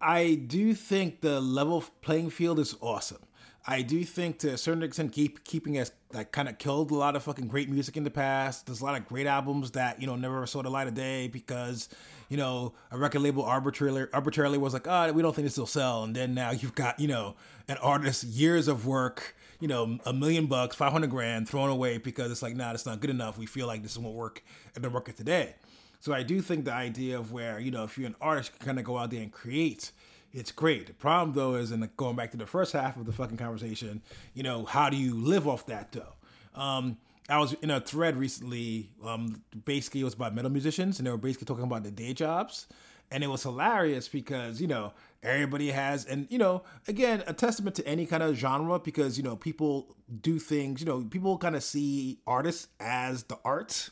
I 0.00 0.34
do 0.46 0.74
think 0.74 1.20
the 1.20 1.40
level 1.40 1.84
playing 2.02 2.30
field 2.30 2.58
is 2.58 2.74
awesome. 2.80 3.22
I 3.66 3.80
do 3.80 4.04
think 4.04 4.40
to 4.40 4.50
a 4.50 4.58
certain 4.58 4.82
extent, 4.82 5.12
keep 5.12 5.42
keeping 5.44 5.78
us 5.78 5.90
like 6.12 6.32
kind 6.32 6.48
of 6.48 6.58
killed 6.58 6.90
a 6.90 6.94
lot 6.94 7.16
of 7.16 7.22
fucking 7.22 7.48
great 7.48 7.70
music 7.70 7.96
in 7.96 8.04
the 8.04 8.10
past. 8.10 8.66
There's 8.66 8.82
a 8.82 8.84
lot 8.84 8.98
of 9.00 9.06
great 9.06 9.26
albums 9.26 9.70
that 9.70 10.00
you 10.00 10.06
know 10.06 10.16
never 10.16 10.46
saw 10.46 10.62
the 10.62 10.70
light 10.70 10.86
of 10.86 10.94
day 10.94 11.28
because 11.28 11.88
you 12.28 12.36
know 12.36 12.74
a 12.90 12.98
record 12.98 13.22
label 13.22 13.42
arbitrarily 13.42 14.06
arbitrarily 14.12 14.58
was 14.58 14.74
like, 14.74 14.86
oh, 14.86 15.12
we 15.12 15.22
don't 15.22 15.34
think 15.34 15.46
this 15.46 15.56
will 15.56 15.66
sell, 15.66 16.04
and 16.04 16.14
then 16.14 16.34
now 16.34 16.50
you've 16.50 16.74
got 16.74 17.00
you 17.00 17.08
know 17.08 17.36
an 17.68 17.78
artist 17.78 18.24
years 18.24 18.68
of 18.68 18.86
work, 18.86 19.34
you 19.60 19.68
know, 19.68 19.98
a 20.04 20.12
million 20.12 20.46
bucks, 20.46 20.76
five 20.76 20.92
hundred 20.92 21.08
grand 21.08 21.48
thrown 21.48 21.70
away 21.70 21.96
because 21.96 22.30
it's 22.30 22.42
like, 22.42 22.54
nah, 22.54 22.72
that's 22.72 22.84
not 22.84 23.00
good 23.00 23.10
enough. 23.10 23.38
We 23.38 23.46
feel 23.46 23.66
like 23.66 23.82
this 23.82 23.96
won't 23.96 24.14
work 24.14 24.44
in 24.76 24.82
the 24.82 24.90
market 24.90 25.16
today. 25.16 25.54
So 26.00 26.12
I 26.12 26.22
do 26.22 26.42
think 26.42 26.66
the 26.66 26.74
idea 26.74 27.18
of 27.18 27.32
where 27.32 27.58
you 27.58 27.70
know 27.70 27.84
if 27.84 27.96
you're 27.96 28.08
an 28.08 28.16
artist, 28.20 28.52
you 28.52 28.58
can 28.58 28.66
kind 28.66 28.78
of 28.78 28.84
go 28.84 28.98
out 28.98 29.10
there 29.10 29.22
and 29.22 29.32
create 29.32 29.90
it's 30.34 30.50
great. 30.50 30.88
The 30.88 30.92
problem 30.92 31.34
though 31.34 31.54
is, 31.54 31.70
and 31.70 31.96
going 31.96 32.16
back 32.16 32.32
to 32.32 32.36
the 32.36 32.46
first 32.46 32.72
half 32.72 32.96
of 32.96 33.06
the 33.06 33.12
fucking 33.12 33.36
conversation, 33.36 34.02
you 34.34 34.42
know, 34.42 34.64
how 34.64 34.90
do 34.90 34.96
you 34.96 35.14
live 35.14 35.46
off 35.46 35.66
that 35.66 35.92
though? 35.92 36.14
Um, 36.60 36.98
I 37.28 37.38
was 37.38 37.54
in 37.54 37.70
a 37.70 37.80
thread 37.80 38.16
recently. 38.16 38.90
Um, 39.02 39.42
basically, 39.64 40.02
it 40.02 40.04
was 40.04 40.14
about 40.14 40.34
metal 40.34 40.50
musicians, 40.50 40.98
and 40.98 41.06
they 41.06 41.10
were 41.10 41.16
basically 41.16 41.46
talking 41.46 41.64
about 41.64 41.84
the 41.84 41.90
day 41.90 42.12
jobs, 42.12 42.66
and 43.10 43.24
it 43.24 43.28
was 43.28 43.42
hilarious 43.42 44.08
because 44.08 44.60
you 44.60 44.66
know 44.66 44.92
everybody 45.22 45.70
has, 45.70 46.04
and 46.04 46.26
you 46.30 46.38
know, 46.38 46.64
again, 46.88 47.22
a 47.26 47.32
testament 47.32 47.76
to 47.76 47.86
any 47.86 48.04
kind 48.04 48.22
of 48.22 48.34
genre 48.36 48.78
because 48.78 49.16
you 49.16 49.24
know 49.24 49.36
people 49.36 49.96
do 50.20 50.38
things. 50.38 50.80
You 50.80 50.86
know, 50.86 51.02
people 51.02 51.38
kind 51.38 51.56
of 51.56 51.62
see 51.62 52.18
artists 52.26 52.68
as 52.80 53.22
the 53.22 53.38
art 53.44 53.88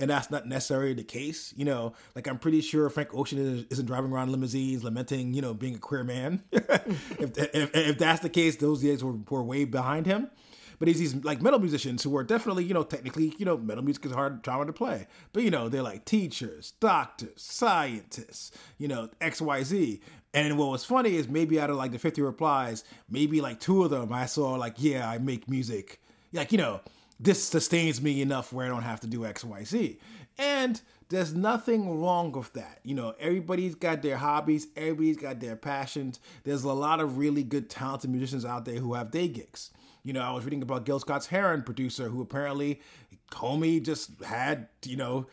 and 0.00 0.10
that's 0.10 0.30
not 0.30 0.46
necessarily 0.46 0.94
the 0.94 1.04
case. 1.04 1.52
You 1.56 1.64
know, 1.66 1.92
like 2.16 2.26
I'm 2.26 2.38
pretty 2.38 2.62
sure 2.62 2.88
Frank 2.90 3.10
Ocean 3.14 3.66
isn't 3.70 3.86
driving 3.86 4.10
around 4.10 4.32
limousines 4.32 4.82
lamenting, 4.82 5.34
you 5.34 5.42
know, 5.42 5.54
being 5.54 5.74
a 5.74 5.78
queer 5.78 6.02
man. 6.02 6.42
if, 6.52 7.38
if, 7.38 7.70
if 7.74 7.98
that's 7.98 8.20
the 8.20 8.30
case, 8.30 8.56
those 8.56 8.82
days 8.82 9.04
were, 9.04 9.16
were 9.28 9.42
way 9.42 9.64
behind 9.64 10.06
him. 10.06 10.30
But 10.78 10.88
he's 10.88 10.98
these 10.98 11.14
like 11.16 11.42
metal 11.42 11.58
musicians 11.58 12.02
who 12.02 12.16
are 12.16 12.24
definitely, 12.24 12.64
you 12.64 12.72
know, 12.72 12.82
technically, 12.82 13.34
you 13.36 13.44
know, 13.44 13.58
metal 13.58 13.84
music 13.84 14.06
is 14.06 14.12
hard 14.12 14.40
genre 14.44 14.66
to 14.66 14.72
play. 14.72 15.06
But 15.34 15.42
you 15.42 15.50
know, 15.50 15.68
they're 15.68 15.82
like 15.82 16.06
teachers, 16.06 16.72
doctors, 16.80 17.32
scientists, 17.36 18.52
you 18.78 18.88
know, 18.88 19.10
X, 19.20 19.42
Y, 19.42 19.62
Z. 19.62 20.00
And 20.32 20.56
what 20.56 20.70
was 20.70 20.84
funny 20.84 21.16
is 21.16 21.28
maybe 21.28 21.60
out 21.60 21.68
of 21.68 21.76
like 21.76 21.92
the 21.92 21.98
50 21.98 22.22
replies, 22.22 22.84
maybe 23.10 23.42
like 23.42 23.60
two 23.60 23.84
of 23.84 23.90
them 23.90 24.10
I 24.10 24.24
saw 24.24 24.52
like, 24.54 24.76
yeah, 24.78 25.08
I 25.08 25.18
make 25.18 25.50
music. 25.50 26.00
Like, 26.32 26.50
you 26.50 26.58
know, 26.58 26.80
this 27.20 27.44
sustains 27.44 28.00
me 28.00 28.22
enough 28.22 28.52
where 28.52 28.66
I 28.66 28.68
don't 28.68 28.82
have 28.82 29.00
to 29.00 29.06
do 29.06 29.26
X, 29.26 29.44
Y, 29.44 29.64
Z. 29.64 29.98
And 30.38 30.80
there's 31.10 31.34
nothing 31.34 32.00
wrong 32.00 32.32
with 32.32 32.52
that. 32.54 32.80
You 32.82 32.94
know, 32.94 33.14
everybody's 33.20 33.74
got 33.74 34.00
their 34.00 34.16
hobbies, 34.16 34.68
everybody's 34.74 35.18
got 35.18 35.38
their 35.38 35.56
passions. 35.56 36.18
There's 36.44 36.64
a 36.64 36.72
lot 36.72 37.00
of 37.00 37.18
really 37.18 37.42
good, 37.42 37.68
talented 37.68 38.10
musicians 38.10 38.44
out 38.44 38.64
there 38.64 38.76
who 38.76 38.94
have 38.94 39.10
day 39.10 39.28
gigs. 39.28 39.70
You 40.02 40.14
know, 40.14 40.22
I 40.22 40.32
was 40.32 40.44
reading 40.44 40.62
about 40.62 40.86
Gil 40.86 40.98
Scott 40.98 41.26
Heron, 41.26 41.62
producer, 41.62 42.08
who 42.08 42.22
apparently 42.22 42.80
homie 43.32 43.82
just 43.82 44.22
had, 44.24 44.68
you 44.84 44.96
know, 44.96 45.26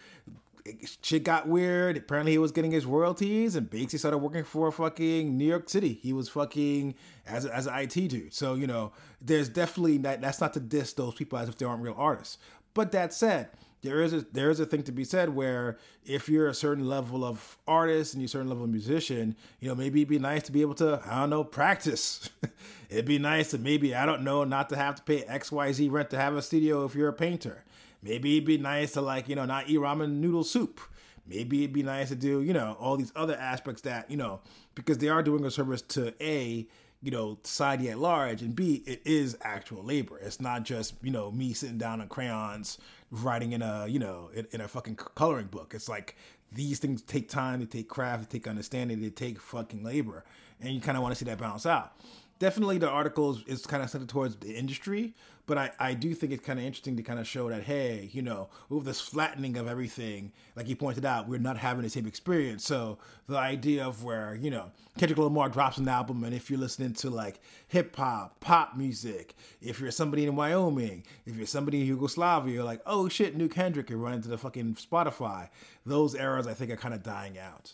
shit 1.02 1.24
got 1.24 1.48
weird. 1.48 1.98
Apparently, 1.98 2.34
he 2.34 2.38
was 2.38 2.52
getting 2.52 2.72
his 2.72 2.86
royalties, 2.86 3.56
and 3.56 3.70
Banksy 3.70 4.00
started 4.00 4.20
working 4.20 4.44
for 4.44 4.72
fucking 4.72 5.38
New 5.38 5.46
York 5.46 5.70
City. 5.70 6.00
He 6.02 6.14
was 6.14 6.30
fucking 6.30 6.96
as 7.26 7.46
as 7.46 7.68
an 7.68 7.76
IT 7.76 7.94
dude. 8.10 8.34
So 8.34 8.56
you 8.56 8.68
know, 8.68 8.92
there's 9.22 9.50
definitely 9.50 9.98
that. 10.00 10.22
That's 10.22 10.42
not 10.42 10.54
to 10.54 10.60
diss 10.60 10.94
those 10.94 11.16
people 11.16 11.38
as 11.38 11.50
if 11.50 11.58
they 11.58 11.66
aren't 11.66 11.82
real 11.82 11.96
artists. 11.98 12.38
But 12.74 12.92
that 12.92 13.14
said, 13.14 13.50
there 13.82 14.02
is 14.02 14.14
a 14.14 14.22
there 14.32 14.50
is 14.50 14.60
a 14.60 14.66
thing 14.66 14.84
to 14.84 14.92
be 14.92 15.04
said 15.04 15.30
where 15.30 15.78
if 16.04 16.28
you're 16.30 16.48
a 16.48 16.54
certain 16.54 16.88
level 16.88 17.24
of 17.24 17.58
artist 17.68 18.14
and 18.14 18.22
you're 18.22 18.28
a 18.28 18.30
certain 18.30 18.50
level 18.50 18.64
of 18.64 18.70
musician, 18.70 19.36
you 19.60 19.68
know, 19.68 19.76
maybe 19.76 20.02
it'd 20.02 20.10
be 20.10 20.20
nice 20.20 20.44
to 20.44 20.52
be 20.52 20.62
able 20.62 20.76
to, 20.76 21.02
I 21.06 21.20
don't 21.20 21.30
know, 21.30 21.44
practice. 21.44 22.30
it'd 22.90 23.06
be 23.06 23.20
nice 23.20 23.52
to 23.52 23.58
maybe, 23.58 23.94
I 23.94 24.06
don't 24.06 24.24
know, 24.24 24.44
not 24.44 24.70
to 24.70 24.76
have 24.76 24.96
to 24.96 25.04
pay 25.04 25.22
XYZ 25.24 25.92
rent 25.92 26.10
to 26.12 26.18
have 26.18 26.36
a 26.36 26.42
studio 26.42 26.86
if 26.86 26.96
you're 26.96 27.10
a 27.10 27.14
painter. 27.14 27.64
Maybe 28.08 28.38
it'd 28.38 28.46
be 28.46 28.58
nice 28.58 28.94
to 28.94 29.02
like, 29.02 29.28
you 29.28 29.36
know, 29.36 29.44
not 29.44 29.70
eat 29.70 29.80
ramen 29.80 30.20
noodle 30.20 30.46
soup. 30.46 30.80
Maybe 31.28 31.64
it'd 31.64 31.74
be 31.74 31.84
nice 31.84 32.08
to 32.08 32.16
do, 32.16 32.42
you 32.42 32.54
know, 32.54 32.78
all 32.80 32.96
these 32.96 33.12
other 33.16 33.36
aspects 33.36 33.82
that, 33.82 34.10
you 34.10 34.16
know, 34.16 34.40
because 34.76 34.98
they 35.00 35.10
are 35.10 35.22
doing 35.22 35.44
a 35.44 35.52
service 35.52 35.82
to 35.82 36.14
A, 36.24 36.66
you 37.02 37.12
know, 37.12 37.38
society 37.44 37.90
at 37.90 38.00
large, 38.00 38.42
and 38.42 38.56
B, 38.56 38.82
it 38.86 39.02
is 39.04 39.38
actual 39.42 39.84
labor. 39.84 40.18
It's 40.20 40.40
not 40.40 40.64
just, 40.64 40.94
you 41.04 41.12
know, 41.12 41.32
me 41.32 41.52
sitting 41.52 41.78
down 41.78 42.00
on 42.00 42.08
crayons 42.08 42.78
writing 43.12 43.52
in 43.52 43.62
a, 43.62 43.88
you 43.88 44.00
know, 44.00 44.30
in, 44.34 44.48
in 44.52 44.62
a 44.62 44.70
fucking 44.70 44.96
coloring 44.96 45.48
book. 45.48 45.74
It's 45.76 45.90
like 45.90 46.16
these 46.54 46.80
things 46.80 47.02
take 47.02 47.28
time, 47.28 47.60
they 47.60 47.66
take 47.66 47.90
craft, 47.90 48.30
they 48.30 48.40
take 48.40 48.48
understanding, 48.48 49.02
they 49.02 49.10
take 49.10 49.42
fucking 49.42 49.84
labor. 49.84 50.24
And 50.62 50.74
you 50.74 50.80
kind 50.80 50.96
of 50.96 51.04
want 51.04 51.14
to 51.14 51.20
see 51.20 51.30
that 51.30 51.40
balance 51.40 51.66
out 51.66 51.94
definitely 52.40 52.78
the 52.78 52.90
article 52.90 53.32
is, 53.32 53.44
is 53.48 53.66
kind 53.66 53.84
of 53.84 53.90
centered 53.90 54.10
towards 54.10 54.36
the 54.38 54.54
industry, 54.54 55.14
but 55.48 55.58
I, 55.58 55.72
I 55.80 55.94
do 55.94 56.14
think 56.14 56.34
it's 56.34 56.46
kind 56.46 56.60
of 56.60 56.66
interesting 56.66 56.98
to 56.98 57.04
kind 57.04 57.20
of 57.20 57.28
show 57.28 57.50
that, 57.50 57.64
hey, 57.64 58.10
you 58.12 58.22
know, 58.22 58.50
with 58.70 58.86
this 58.86 59.02
flattening 59.02 59.58
of 59.58 59.68
everything, 59.68 60.34
like 60.56 60.68
you 60.68 60.76
pointed 60.76 61.06
out, 61.06 61.28
we're 61.28 61.40
not 61.40 61.58
having 61.58 61.84
the 61.84 61.90
same 61.90 62.06
experience. 62.06 62.66
So 62.66 63.00
the 63.28 63.38
idea 63.38 63.88
of 63.88 64.04
where, 64.04 64.36
you 64.36 64.52
know, 64.52 64.72
Kendrick 64.98 65.18
Lamar 65.18 65.48
drops 65.48 65.78
an 65.78 65.88
album, 65.88 66.24
and 66.26 66.36
if 66.36 66.50
you're 66.50 66.60
listening 66.60 66.94
to 66.96 67.10
like 67.10 67.40
hip 67.70 67.96
hop, 67.96 68.40
pop 68.42 68.76
music, 68.76 69.36
if 69.62 69.80
you're 69.80 69.90
somebody 69.90 70.26
in 70.26 70.36
Wyoming, 70.36 71.06
if 71.26 71.38
you're 71.38 71.48
somebody 71.48 71.82
in 71.82 71.88
Yugoslavia, 71.88 72.54
you're 72.54 72.64
like, 72.64 72.82
oh 72.86 73.08
shit, 73.08 73.38
new 73.38 73.48
Kendrick, 73.48 73.90
you 73.90 73.98
run 73.98 74.14
into 74.14 74.28
the 74.28 74.38
fucking 74.38 74.76
Spotify. 74.76 75.50
Those 75.86 76.14
eras, 76.14 76.46
I 76.46 76.54
think, 76.54 76.72
are 76.72 76.78
kind 76.78 76.94
of 76.94 77.02
dying 77.02 77.40
out. 77.40 77.72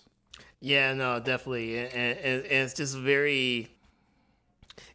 Yeah, 0.62 0.93
no, 0.93 1.19
definitely. 1.19 1.79
And, 1.79 1.93
and, 1.93 2.19
and 2.19 2.45
it's 2.45 2.75
just 2.75 2.95
very 2.95 3.69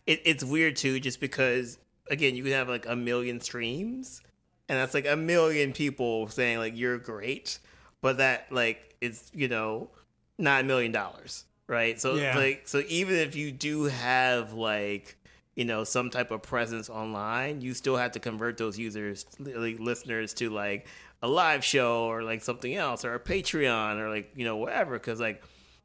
it, 0.08 0.22
it's 0.24 0.42
weird 0.42 0.76
too, 0.76 0.98
just 1.00 1.20
because 1.20 1.78
again, 2.10 2.34
you 2.34 2.42
can 2.42 2.52
have 2.52 2.68
like 2.68 2.86
a 2.86 2.96
million 2.96 3.40
streams, 3.40 4.20
and 4.68 4.78
that's 4.78 4.94
like 4.94 5.06
a 5.06 5.16
million 5.16 5.72
people 5.72 6.28
saying 6.28 6.58
like 6.58 6.76
you're 6.76 6.98
great, 6.98 7.58
but 8.00 8.18
that 8.18 8.50
like 8.50 8.96
it's 9.00 9.30
you 9.34 9.48
know 9.48 9.90
not 10.38 10.62
a 10.62 10.64
million 10.64 10.92
dollars, 10.92 11.44
right? 11.66 12.00
So 12.00 12.14
yeah. 12.14 12.36
like 12.36 12.68
so 12.68 12.82
even 12.88 13.16
if 13.16 13.36
you 13.36 13.52
do 13.52 13.84
have 13.84 14.52
like 14.52 15.16
you 15.56 15.64
know 15.64 15.84
some 15.84 16.10
type 16.10 16.30
of 16.30 16.42
presence 16.42 16.88
online, 16.88 17.60
you 17.60 17.74
still 17.74 17.96
have 17.96 18.12
to 18.12 18.20
convert 18.20 18.58
those 18.58 18.78
users, 18.78 19.26
like 19.38 19.78
listeners, 19.78 20.34
to 20.34 20.50
like 20.50 20.86
a 21.22 21.28
live 21.28 21.64
show 21.64 22.04
or 22.04 22.22
like 22.22 22.42
something 22.42 22.74
else 22.74 23.04
or 23.04 23.14
a 23.14 23.20
Patreon 23.20 23.98
or 23.98 24.08
like 24.08 24.30
you 24.36 24.44
know 24.44 24.56
whatever, 24.56 24.94
because 24.94 25.20
like 25.20 25.42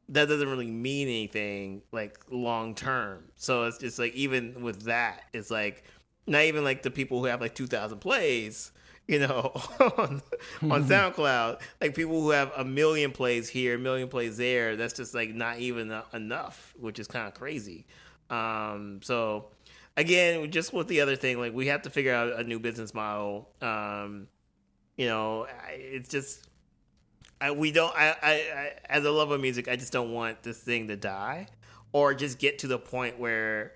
that 0.10 0.28
doesn't 0.28 0.48
really 0.48 0.70
mean 0.70 1.08
anything 1.08 1.82
like 1.92 2.20
long 2.30 2.76
term. 2.76 3.24
So 3.36 3.64
it's 3.64 3.78
just 3.78 4.00
like 4.00 4.14
even 4.14 4.62
with 4.62 4.84
that, 4.84 5.24
it's 5.34 5.50
like 5.50 5.84
not 6.26 6.44
even 6.44 6.64
like 6.64 6.84
the 6.84 6.92
people 6.92 7.20
who 7.20 7.26
have 7.26 7.42
like 7.42 7.56
two 7.56 7.68
thousand 7.68 8.00
plays, 8.00 8.72
you 9.08 9.20
know, 9.20 9.52
on, 9.98 10.22
on 10.64 10.86
SoundCloud. 10.86 11.62
Like 11.82 11.96
people 11.96 12.22
who 12.22 12.30
have 12.32 12.52
a 12.56 12.64
million 12.64 13.12
plays 13.12 13.50
here, 13.50 13.76
a 13.76 13.80
million 13.80 14.08
plays 14.08 14.38
there. 14.38 14.76
That's 14.76 14.94
just 14.94 15.14
like 15.14 15.34
not 15.34 15.60
even 15.60 15.94
enough, 16.14 16.74
which 16.80 17.00
is 17.00 17.08
kind 17.08 17.28
of 17.28 17.34
crazy. 17.34 17.86
Um, 18.30 19.00
so 19.04 19.50
again, 19.98 20.52
just 20.52 20.74
with 20.74 20.88
the 20.88 21.02
other 21.02 21.16
thing, 21.16 21.40
like 21.40 21.54
we 21.54 21.68
have 21.68 21.84
to 21.84 21.90
figure 21.90 22.14
out 22.14 22.40
a 22.40 22.44
new 22.44 22.60
business 22.60 22.94
model. 22.94 23.50
Um, 23.62 24.28
you 24.98 25.08
know, 25.08 25.48
it's 25.72 26.10
just 26.10 26.48
I, 27.42 27.52
we 27.52 27.72
don't. 27.72 27.94
I, 27.96 28.16
I, 28.22 28.32
I, 28.32 28.72
as 28.86 29.04
a 29.04 29.12
lover 29.12 29.36
of 29.36 29.42
music, 29.42 29.68
I 29.68 29.76
just 29.76 29.92
don't 29.92 30.14
want 30.14 30.44
this 30.44 30.60
thing 30.60 30.88
to 30.88 30.96
die, 30.96 31.48
or 31.92 32.14
just 32.14 32.40
get 32.40 32.60
to 32.60 32.68
the 32.68 32.80
point 32.80 33.20
where 33.20 33.74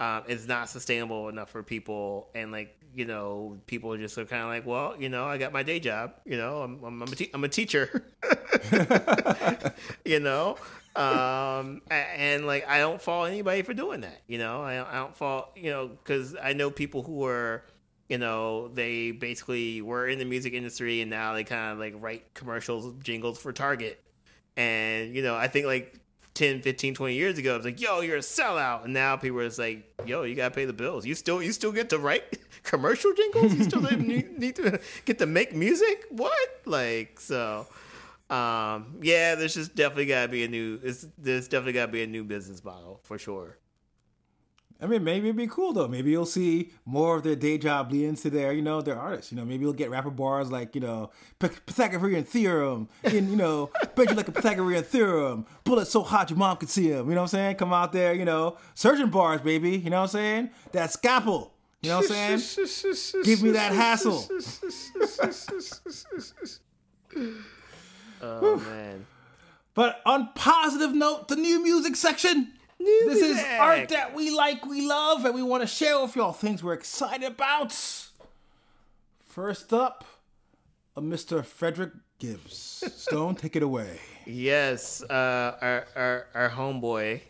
um, 0.00 0.24
it's 0.26 0.48
not 0.48 0.68
sustainable 0.68 1.28
enough 1.28 1.50
for 1.50 1.62
people, 1.62 2.30
and 2.34 2.50
like 2.50 2.76
you 2.94 3.04
know, 3.04 3.58
people 3.66 3.92
are 3.92 3.98
just 3.98 4.16
kind 4.16 4.42
of 4.42 4.48
like, 4.48 4.66
well, 4.66 4.96
you 4.98 5.08
know, 5.08 5.24
I 5.24 5.38
got 5.38 5.52
my 5.52 5.62
day 5.62 5.78
job, 5.78 6.14
you 6.24 6.36
know, 6.36 6.62
I'm 6.62 6.82
I'm, 6.82 7.02
I'm, 7.02 7.12
a, 7.12 7.14
te- 7.14 7.30
I'm 7.32 7.44
a 7.44 7.48
teacher, 7.48 8.12
you 10.04 10.18
know, 10.18 10.56
um, 10.96 11.82
and, 11.88 12.06
and, 12.16 12.46
like 12.46 12.68
I 12.68 12.78
don't 12.78 13.00
fault 13.00 13.28
anybody 13.28 13.62
for 13.62 13.74
doing 13.74 14.00
that, 14.00 14.22
you 14.26 14.38
know, 14.38 14.62
I, 14.62 14.80
I 14.90 14.96
don't 14.96 15.16
fault, 15.16 15.50
you 15.54 15.70
know, 15.70 15.88
because 15.88 16.34
I 16.42 16.52
know 16.52 16.70
people 16.70 17.02
who 17.02 17.24
are 17.26 17.62
you 18.08 18.18
know, 18.18 18.66
they 18.66 19.12
basically 19.12 19.80
were 19.80 20.08
in 20.08 20.18
the 20.18 20.24
music 20.24 20.52
industry 20.52 21.00
and 21.00 21.10
now 21.10 21.32
they 21.32 21.44
kind 21.44 21.72
of 21.72 21.78
like 21.78 21.94
write 21.96 22.34
commercials, 22.34 22.92
jingles 23.04 23.38
for 23.38 23.52
Target. 23.52 24.02
And, 24.56 25.14
you 25.14 25.22
know, 25.22 25.36
I 25.36 25.46
think 25.46 25.66
like 25.66 25.94
10, 26.34 26.62
15, 26.62 26.94
20 26.94 27.14
years 27.14 27.38
ago, 27.38 27.56
it's 27.56 27.64
like, 27.64 27.80
yo, 27.80 28.00
you're 28.00 28.16
a 28.16 28.20
sellout. 28.20 28.84
And 28.84 28.94
now 28.94 29.16
people 29.16 29.40
are 29.40 29.46
just 29.46 29.58
like, 29.58 29.84
yo, 30.06 30.22
you 30.22 30.34
gotta 30.34 30.54
pay 30.54 30.64
the 30.64 30.72
bills. 30.72 31.04
You 31.04 31.14
still 31.14 31.42
you 31.42 31.52
still 31.52 31.72
get 31.72 31.90
to 31.90 31.98
write 31.98 32.38
commercial 32.62 33.12
jingles? 33.12 33.54
You 33.54 33.64
still 33.64 33.82
need 33.82 34.56
to 34.56 34.80
get 35.04 35.18
to 35.18 35.26
make 35.26 35.54
music? 35.54 36.04
What? 36.10 36.48
Like, 36.64 37.20
so 37.20 37.66
um, 38.30 38.98
yeah, 39.02 39.34
there's 39.34 39.54
just 39.54 39.74
definitely 39.74 40.06
gotta 40.06 40.28
be 40.28 40.44
a 40.44 40.48
new 40.48 40.78
there's 41.18 41.48
definitely 41.48 41.72
gotta 41.72 41.92
be 41.92 42.02
a 42.02 42.06
new 42.06 42.24
business 42.24 42.64
model 42.64 43.00
for 43.02 43.18
sure. 43.18 43.58
I 44.82 44.86
mean, 44.86 45.04
maybe 45.04 45.28
it'd 45.28 45.36
be 45.36 45.46
cool 45.46 45.72
though. 45.72 45.88
Maybe 45.88 46.10
you'll 46.10 46.24
see 46.24 46.70
more 46.86 47.16
of 47.16 47.22
their 47.22 47.36
day 47.36 47.58
job 47.58 47.92
lead 47.92 48.06
into 48.06 48.30
their, 48.30 48.52
you 48.52 48.62
know, 48.62 48.80
their 48.80 48.98
artists. 48.98 49.30
You 49.30 49.36
know, 49.36 49.44
maybe 49.44 49.62
you'll 49.62 49.74
get 49.74 49.90
rapper 49.90 50.10
bars 50.10 50.50
like, 50.50 50.74
you 50.74 50.80
know, 50.80 51.10
Pythagorean 51.38 52.24
theorem, 52.24 52.88
and 53.04 53.30
you 53.30 53.36
know, 53.36 53.70
bet 53.94 54.08
you 54.08 54.16
like 54.16 54.28
a 54.28 54.32
Pythagorean 54.32 54.82
theorem. 54.82 55.46
Bullet 55.64 55.86
so 55.86 56.02
hot 56.02 56.30
your 56.30 56.38
mom 56.38 56.56
could 56.56 56.70
see 56.70 56.90
him. 56.90 57.08
You 57.08 57.14
know 57.14 57.22
what 57.22 57.34
I'm 57.34 57.38
saying? 57.38 57.56
Come 57.56 57.72
out 57.72 57.92
there, 57.92 58.14
you 58.14 58.24
know, 58.24 58.56
surgeon 58.74 59.10
bars, 59.10 59.42
baby. 59.42 59.76
You 59.76 59.90
know 59.90 59.98
what 59.98 60.02
I'm 60.04 60.08
saying? 60.08 60.50
That 60.72 60.92
scalpel. 60.92 61.52
You 61.82 61.90
know 61.90 61.96
what 61.98 62.10
I'm 62.10 62.38
saying? 62.38 63.22
Give 63.24 63.42
me 63.42 63.50
that 63.50 63.72
hassle. 63.72 64.26
oh 68.22 68.56
man. 68.56 69.06
But 69.74 70.00
on 70.04 70.30
positive 70.34 70.94
note, 70.94 71.28
the 71.28 71.36
new 71.36 71.62
music 71.62 71.96
section. 71.96 72.52
This 72.80 73.20
is 73.20 73.44
art 73.58 73.90
that 73.90 74.14
we 74.14 74.30
like, 74.30 74.64
we 74.64 74.86
love, 74.86 75.24
and 75.26 75.34
we 75.34 75.42
want 75.42 75.62
to 75.62 75.66
share 75.66 76.00
with 76.00 76.16
y'all 76.16 76.32
things 76.32 76.62
we're 76.62 76.72
excited 76.72 77.26
about. 77.26 77.72
First 79.26 79.72
up, 79.72 80.04
a 80.96 81.02
Mr. 81.02 81.44
Frederick 81.44 81.92
Gibbs. 82.18 82.82
Stone, 82.96 83.36
take 83.36 83.54
it 83.54 83.62
away. 83.62 84.00
Yes, 84.26 85.02
uh, 85.02 85.56
our, 85.60 85.86
our 85.94 86.26
our 86.34 86.50
homeboy 86.50 87.20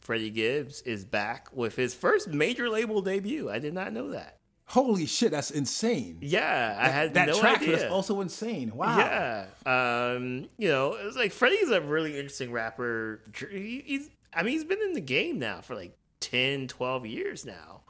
Freddie 0.00 0.30
Gibbs 0.30 0.82
is 0.82 1.04
back 1.04 1.48
with 1.52 1.76
his 1.76 1.94
first 1.94 2.28
major 2.28 2.68
label 2.68 3.00
debut. 3.00 3.50
I 3.50 3.58
did 3.58 3.74
not 3.74 3.92
know 3.92 4.10
that. 4.10 4.38
Holy 4.66 5.04
shit, 5.06 5.30
that's 5.30 5.50
insane. 5.50 6.18
Yeah, 6.20 6.76
I 6.78 6.88
had 6.88 7.14
that 7.14 7.28
no 7.28 7.38
track 7.38 7.62
idea. 7.62 7.76
is 7.76 7.84
also 7.84 8.20
insane. 8.22 8.74
Wow. 8.74 8.96
Yeah, 8.98 9.46
um, 9.66 10.48
you 10.56 10.68
know, 10.68 10.94
it's 10.94 11.16
like 11.16 11.32
Freddie's 11.32 11.70
a 11.70 11.80
really 11.82 12.16
interesting 12.16 12.50
rapper. 12.50 13.20
He, 13.50 13.82
he's, 13.84 14.10
I 14.34 14.42
mean, 14.42 14.52
he's 14.52 14.64
been 14.64 14.82
in 14.82 14.92
the 14.92 15.00
game 15.00 15.38
now 15.38 15.60
for 15.60 15.74
like 15.74 15.96
10, 16.20 16.68
12 16.68 17.06
years 17.06 17.46
now. 17.46 17.82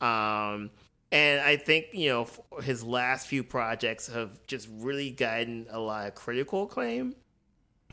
Um, 0.00 0.70
and 1.12 1.40
I 1.40 1.56
think, 1.56 1.86
you 1.92 2.08
know, 2.08 2.28
his 2.62 2.82
last 2.82 3.28
few 3.28 3.42
projects 3.42 4.08
have 4.08 4.38
just 4.46 4.68
really 4.72 5.10
gotten 5.10 5.66
a 5.70 5.78
lot 5.78 6.08
of 6.08 6.14
critical 6.14 6.64
acclaim 6.64 7.14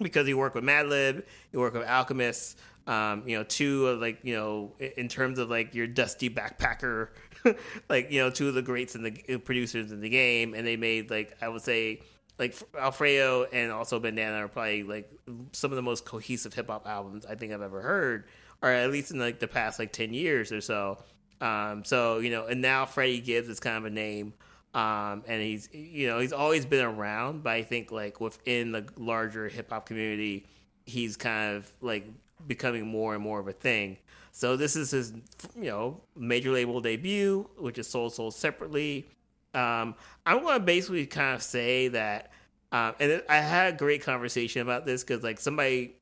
because 0.01 0.25
he 0.25 0.33
worked 0.33 0.55
with 0.55 0.63
Madlib, 0.63 1.23
he 1.51 1.57
worked 1.57 1.77
with 1.77 1.87
Alchemist, 1.87 2.59
um, 2.87 3.23
you 3.27 3.37
know, 3.37 3.43
two 3.43 3.87
of 3.87 4.01
like, 4.01 4.19
you 4.23 4.35
know, 4.35 4.73
in 4.97 5.07
terms 5.07 5.39
of 5.39 5.49
like 5.49 5.73
your 5.73 5.87
dusty 5.87 6.29
backpacker, 6.29 7.09
like, 7.89 8.11
you 8.11 8.19
know, 8.19 8.29
two 8.29 8.49
of 8.49 8.55
the 8.55 8.61
greats 8.61 8.95
in 8.95 9.03
the 9.03 9.37
producers 9.37 9.91
in 9.91 10.01
the 10.01 10.09
game. 10.09 10.53
And 10.53 10.65
they 10.65 10.75
made 10.75 11.09
like, 11.09 11.37
I 11.41 11.47
would 11.47 11.61
say, 11.61 12.01
like 12.43 12.55
Alfredo 12.77 13.45
and 13.53 13.71
also 13.71 13.99
Bandana 13.99 14.45
are 14.45 14.47
probably 14.47 14.83
like 14.83 15.09
some 15.53 15.71
of 15.71 15.75
the 15.77 15.81
most 15.81 16.03
cohesive 16.03 16.53
hip 16.53 16.67
hop 16.67 16.85
albums 16.87 17.25
I 17.25 17.35
think 17.35 17.53
I've 17.53 17.61
ever 17.61 17.81
heard, 17.81 18.25
or 18.61 18.69
at 18.69 18.91
least 18.91 19.11
in 19.11 19.19
like 19.19 19.39
the 19.39 19.47
past 19.47 19.79
like 19.79 19.93
10 19.93 20.13
years 20.13 20.51
or 20.51 20.59
so. 20.59 20.97
Um, 21.39 21.85
so, 21.85 22.19
you 22.19 22.29
know, 22.29 22.45
and 22.45 22.61
now 22.61 22.85
Freddie 22.85 23.21
Gibbs 23.21 23.47
is 23.47 23.59
kind 23.59 23.77
of 23.77 23.85
a 23.85 23.89
name. 23.89 24.33
Um, 24.73 25.23
and 25.27 25.41
he's, 25.41 25.69
you 25.71 26.07
know, 26.07 26.19
he's 26.19 26.33
always 26.33 26.65
been 26.65 26.83
around, 26.83 27.43
but 27.43 27.51
I 27.51 27.63
think 27.63 27.91
like 27.91 28.19
within 28.19 28.71
the 28.71 28.85
larger 28.97 29.47
hip 29.47 29.69
hop 29.69 29.85
community, 29.85 30.47
he's 30.85 31.15
kind 31.15 31.55
of 31.55 31.71
like 31.79 32.05
becoming 32.45 32.87
more 32.87 33.13
and 33.13 33.23
more 33.23 33.39
of 33.39 33.47
a 33.47 33.53
thing. 33.53 33.97
So 34.31 34.57
this 34.57 34.75
is 34.75 34.91
his, 34.91 35.13
you 35.55 35.69
know, 35.69 36.01
major 36.17 36.51
label 36.51 36.81
debut, 36.81 37.47
which 37.57 37.77
is 37.77 37.87
Soul 37.87 38.09
Sold 38.09 38.33
Separately. 38.33 39.07
Um, 39.53 39.95
I'm 40.25 40.41
going 40.41 40.59
to 40.59 40.65
basically 40.65 41.05
kind 41.05 41.35
of 41.35 41.43
say 41.43 41.89
that, 41.89 42.31
um, 42.73 42.95
and 42.99 43.21
I 43.29 43.37
had 43.37 43.75
a 43.75 43.77
great 43.77 44.01
conversation 44.01 44.63
about 44.63 44.83
this 44.83 45.03
because 45.03 45.23
like 45.23 45.39
somebody, 45.39 45.93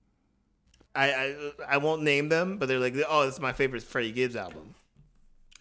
I, 0.95 1.11
I 1.11 1.51
I 1.69 1.77
won't 1.77 2.01
name 2.03 2.29
them, 2.29 2.57
but 2.57 2.69
they're 2.69 2.79
like, 2.79 2.95
oh, 3.09 3.25
this 3.25 3.35
is 3.35 3.41
my 3.41 3.51
favorite 3.51 3.83
Freddie 3.83 4.13
Gibbs 4.13 4.37
album. 4.37 4.73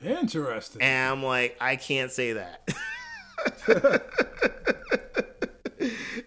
Interesting. 0.01 0.81
And 0.81 1.13
I'm 1.13 1.23
like, 1.25 1.57
I 1.61 1.75
can't 1.75 2.13
say 2.13 2.35
that. 2.35 2.69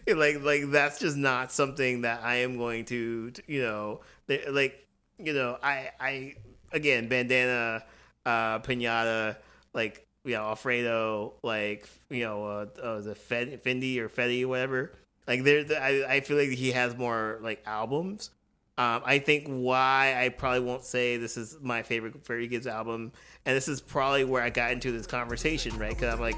like 0.08 0.42
like 0.42 0.70
that's 0.70 1.00
just 1.00 1.16
not 1.16 1.52
something 1.52 2.02
that 2.02 2.22
I 2.22 2.36
am 2.38 2.58
going 2.58 2.86
to, 2.86 3.32
to 3.32 3.42
you 3.48 3.62
know 3.62 4.02
like 4.50 4.86
you 5.18 5.34
know 5.34 5.58
I 5.64 5.92
I 6.00 6.36
again 6.72 7.08
bandana 7.08 7.84
uh 8.26 8.60
pinata 8.60 9.38
like 9.74 10.06
you 10.24 10.34
know 10.34 10.44
Alfredo 10.44 11.34
like 11.44 11.88
you 12.10 12.24
know 12.24 12.46
uh, 12.46 12.66
uh 12.82 13.02
the 13.02 13.16
Fendi 13.16 13.98
or 13.98 14.10
Fetty 14.10 14.46
whatever. 14.46 14.92
Like 15.28 15.44
there 15.44 15.66
I 15.82 16.16
I 16.16 16.20
feel 16.22 16.38
like 16.38 16.50
he 16.50 16.72
has 16.72 16.98
more 16.98 17.40
like 17.42 17.62
albums 17.66 18.30
um, 18.76 19.04
I 19.06 19.20
think 19.20 19.46
why 19.48 20.16
I 20.18 20.30
probably 20.30 20.62
won't 20.62 20.84
say 20.84 21.18
this 21.18 21.38
is 21.38 21.58
my 21.62 21.84
favorite 21.84 22.26
Freddie 22.26 22.48
Gibbs 22.48 22.66
album, 22.66 23.12
and 23.46 23.56
this 23.56 23.68
is 23.68 23.80
probably 23.82 24.24
where 24.24 24.42
I 24.42 24.50
got 24.50 24.72
into 24.72 24.92
this 24.92 25.06
conversation, 25.06 25.78
right? 25.78 25.92
Because 25.92 26.16
I'm 26.16 26.20
like, 26.20 26.36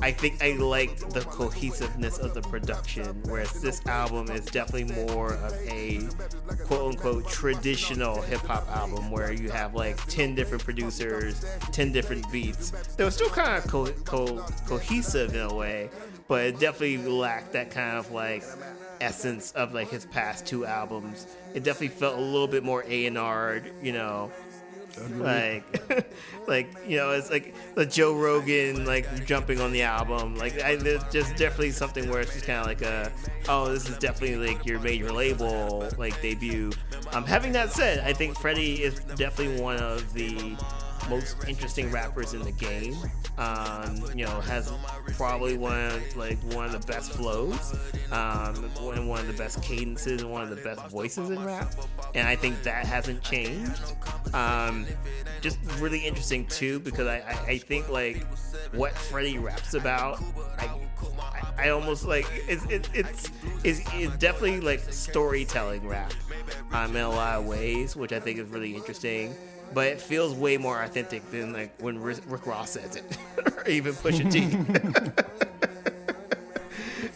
I 0.00 0.12
think 0.12 0.40
I 0.40 0.52
liked 0.52 1.10
the 1.10 1.22
cohesiveness 1.22 2.18
of 2.18 2.32
the 2.34 2.42
production, 2.42 3.20
whereas 3.24 3.60
this 3.60 3.84
album 3.86 4.30
is 4.30 4.46
definitely 4.46 5.04
more 5.04 5.32
of 5.34 5.52
a 5.66 6.06
quote 6.66 6.92
unquote 6.94 7.28
traditional 7.28 8.22
hip 8.22 8.40
hop 8.42 8.68
album 8.68 9.10
where 9.10 9.32
you 9.32 9.50
have 9.50 9.74
like 9.74 9.96
10 10.06 10.36
different 10.36 10.62
producers, 10.62 11.44
10 11.72 11.90
different 11.90 12.30
beats. 12.30 12.70
They 12.96 13.02
were 13.02 13.10
still 13.10 13.30
kind 13.30 13.58
of 13.58 13.68
co- 13.68 13.92
co- 14.04 14.44
cohesive 14.64 15.34
in 15.34 15.40
a 15.40 15.52
way, 15.52 15.90
but 16.28 16.44
it 16.44 16.60
definitely 16.60 16.98
lacked 16.98 17.52
that 17.54 17.72
kind 17.72 17.96
of 17.96 18.12
like 18.12 18.44
essence 19.00 19.52
of 19.52 19.74
like 19.74 19.88
his 19.88 20.06
past 20.06 20.46
two 20.46 20.66
albums. 20.66 21.26
It 21.54 21.62
definitely 21.62 21.96
felt 21.96 22.18
a 22.18 22.22
little 22.22 22.48
bit 22.48 22.64
more 22.64 22.84
A 22.86 23.06
and 23.06 23.18
R, 23.18 23.62
you 23.82 23.92
know, 23.92 24.30
like 25.16 25.64
like 26.46 26.68
you 26.86 26.96
know, 26.96 27.10
it's 27.10 27.30
like 27.30 27.54
the 27.74 27.86
Joe 27.86 28.14
Rogan 28.14 28.84
like 28.84 29.26
jumping 29.26 29.60
on 29.60 29.72
the 29.72 29.82
album. 29.82 30.36
Like 30.36 30.62
I, 30.62 30.76
there's 30.76 31.02
just 31.12 31.36
definitely 31.36 31.72
something 31.72 32.08
where 32.08 32.20
it's 32.20 32.32
just 32.32 32.46
kind 32.46 32.60
of 32.60 32.66
like 32.66 32.82
a 32.82 33.12
oh, 33.48 33.70
this 33.70 33.88
is 33.88 33.98
definitely 33.98 34.48
like 34.48 34.64
your 34.66 34.80
major 34.80 35.12
label 35.12 35.88
like 35.98 36.20
debut. 36.20 36.72
Um, 37.12 37.24
having 37.24 37.52
that 37.52 37.72
said, 37.72 38.00
I 38.00 38.12
think 38.12 38.38
Freddie 38.38 38.82
is 38.82 39.00
definitely 39.16 39.60
one 39.60 39.76
of 39.76 40.12
the 40.12 40.56
most 41.08 41.36
interesting 41.48 41.90
rappers 41.90 42.34
in 42.34 42.42
the 42.42 42.52
game. 42.52 42.96
Um, 43.36 44.02
you 44.14 44.24
know, 44.24 44.40
has 44.40 44.72
probably 45.16 45.56
one 45.56 45.78
of, 45.78 46.16
like 46.16 46.38
one 46.52 46.66
of 46.66 46.72
the 46.72 46.92
best 46.92 47.12
flows, 47.12 47.74
um, 48.10 48.70
and 48.94 49.08
one 49.08 49.20
of 49.20 49.26
the 49.26 49.32
best 49.32 49.62
cadences, 49.62 50.22
and 50.22 50.30
one 50.30 50.42
of 50.42 50.50
the 50.50 50.56
best 50.56 50.86
voices 50.88 51.30
in 51.30 51.44
rap. 51.44 51.72
And 52.14 52.26
I 52.26 52.36
think 52.36 52.62
that 52.64 52.84
hasn't 52.86 53.22
changed. 53.22 53.94
Um, 54.34 54.86
just 55.40 55.58
really 55.78 56.06
interesting 56.06 56.46
too, 56.46 56.80
because 56.80 57.06
I, 57.06 57.18
I, 57.18 57.50
I 57.52 57.58
think 57.58 57.88
like 57.88 58.26
what 58.72 58.92
Freddie 58.92 59.38
raps 59.38 59.74
about, 59.74 60.20
I, 60.58 60.68
I 61.56 61.68
almost 61.70 62.04
like 62.04 62.26
it's 62.48 62.64
it, 62.66 62.88
it's 62.94 63.30
it's 63.64 63.80
it's 63.94 64.16
definitely 64.16 64.60
like 64.60 64.80
storytelling 64.80 65.86
rap 65.86 66.12
um, 66.72 66.94
in 66.94 67.02
a 67.02 67.10
lot 67.10 67.38
of 67.38 67.46
ways, 67.46 67.96
which 67.96 68.12
I 68.12 68.20
think 68.20 68.38
is 68.38 68.48
really 68.48 68.74
interesting 68.74 69.34
but 69.74 69.86
it 69.86 70.00
feels 70.00 70.34
way 70.34 70.56
more 70.56 70.82
authentic 70.82 71.30
than 71.30 71.52
like 71.52 71.80
when 71.80 72.00
Rick 72.00 72.46
Ross 72.46 72.70
says 72.70 72.96
it, 72.96 73.04
or 73.56 73.68
even 73.68 73.94
Pusha 73.94 74.30
T. 74.30 74.40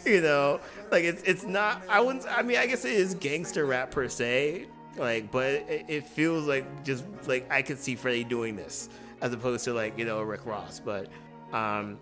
you 0.09 0.21
know, 0.21 0.59
like 0.91 1.03
it's 1.03 1.23
it's 1.23 1.43
not. 1.43 1.81
I 1.89 1.99
wouldn't. 1.99 2.25
I 2.29 2.41
mean, 2.41 2.57
I 2.57 2.67
guess 2.67 2.85
it 2.85 2.93
is 2.93 3.15
gangster 3.15 3.65
rap 3.65 3.91
per 3.91 4.07
se, 4.07 4.67
like, 4.97 5.31
but 5.31 5.65
it, 5.69 6.05
feels 6.07 6.47
like 6.47 6.83
just 6.83 7.05
like 7.25 7.51
I 7.51 7.61
could 7.61 7.79
see 7.79 7.95
Freddie 7.95 8.23
doing 8.23 8.55
this 8.55 8.89
as 9.21 9.33
opposed 9.33 9.65
to 9.65 9.73
like 9.73 9.97
you 9.97 10.05
know 10.05 10.21
Rick 10.21 10.45
Ross, 10.45 10.79
but. 10.79 11.07
um 11.51 11.97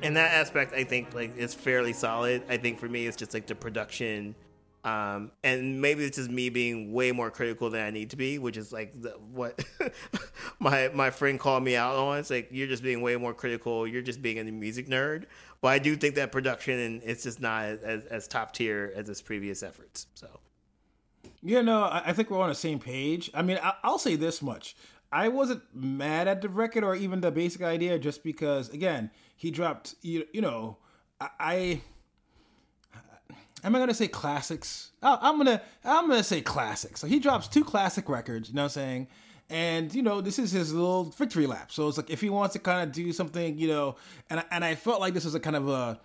in 0.00 0.14
that 0.14 0.32
aspect, 0.32 0.74
I 0.74 0.84
think 0.84 1.14
like 1.14 1.36
it's 1.36 1.54
fairly 1.54 1.92
solid. 1.92 2.42
I 2.48 2.56
think 2.56 2.78
for 2.78 2.88
me, 2.88 3.06
it's 3.06 3.16
just 3.16 3.34
like 3.34 3.46
the 3.46 3.54
production 3.54 4.34
um, 4.84 5.30
and 5.44 5.80
maybe 5.80 6.04
it's 6.04 6.16
just 6.16 6.30
me 6.30 6.48
being 6.48 6.92
way 6.92 7.12
more 7.12 7.30
critical 7.30 7.70
than 7.70 7.82
I 7.82 7.90
need 7.90 8.10
to 8.10 8.16
be, 8.16 8.38
which 8.38 8.56
is 8.56 8.72
like 8.72 9.00
the, 9.00 9.10
what 9.10 9.64
my 10.58 10.90
my 10.92 11.10
friend 11.10 11.38
called 11.38 11.62
me 11.62 11.76
out 11.76 11.94
on. 11.94 12.18
It's 12.18 12.30
like 12.30 12.48
you're 12.50 12.66
just 12.66 12.82
being 12.82 13.00
way 13.00 13.16
more 13.16 13.32
critical. 13.32 13.86
You're 13.86 14.02
just 14.02 14.20
being 14.20 14.40
a 14.40 14.44
music 14.44 14.88
nerd. 14.88 15.26
But 15.60 15.68
I 15.68 15.78
do 15.78 15.94
think 15.94 16.16
that 16.16 16.32
production 16.32 16.76
and 16.78 17.02
it's 17.04 17.22
just 17.22 17.40
not 17.40 17.64
as, 17.64 18.04
as 18.06 18.26
top 18.26 18.52
tier 18.52 18.92
as 18.96 19.08
its 19.08 19.22
previous 19.22 19.62
efforts. 19.62 20.08
So, 20.14 20.40
yeah, 21.40 21.60
no, 21.60 21.84
I 21.84 22.12
think 22.12 22.30
we're 22.30 22.40
on 22.40 22.48
the 22.48 22.54
same 22.56 22.80
page. 22.80 23.30
I 23.32 23.42
mean, 23.42 23.60
I'll 23.84 23.98
say 23.98 24.16
this 24.16 24.42
much: 24.42 24.74
I 25.12 25.28
wasn't 25.28 25.62
mad 25.72 26.26
at 26.26 26.42
the 26.42 26.48
record 26.48 26.82
or 26.82 26.96
even 26.96 27.20
the 27.20 27.30
basic 27.30 27.62
idea, 27.62 28.00
just 28.00 28.24
because 28.24 28.70
again, 28.70 29.12
he 29.36 29.52
dropped. 29.52 29.94
You, 30.02 30.26
you 30.32 30.40
know, 30.40 30.78
I 31.20 31.82
am 33.62 33.74
I 33.74 33.78
gonna 33.78 33.94
say 33.94 34.08
classics? 34.08 34.92
Oh, 35.02 35.18
I'm 35.20 35.36
gonna 35.38 35.62
I'm 35.84 36.08
gonna 36.08 36.22
say 36.22 36.40
classics. 36.40 37.00
So 37.00 37.06
he 37.06 37.18
drops 37.18 37.48
two 37.48 37.64
classic 37.64 38.08
records. 38.08 38.48
You 38.48 38.54
know 38.54 38.62
what 38.62 38.76
I'm 38.76 38.82
saying? 38.82 39.08
And 39.50 39.94
you 39.94 40.02
know 40.02 40.20
this 40.20 40.38
is 40.38 40.52
his 40.52 40.72
little 40.72 41.04
victory 41.04 41.46
lap. 41.46 41.72
So 41.72 41.88
it's 41.88 41.96
like 41.96 42.10
if 42.10 42.20
he 42.20 42.30
wants 42.30 42.54
to 42.54 42.58
kind 42.58 42.86
of 42.86 42.92
do 42.94 43.12
something, 43.12 43.58
you 43.58 43.68
know, 43.68 43.96
and 44.30 44.44
and 44.50 44.64
I 44.64 44.74
felt 44.74 45.00
like 45.00 45.14
this 45.14 45.24
was 45.24 45.34
a 45.34 45.40
kind 45.40 45.56
of 45.56 45.68
a 45.68 46.00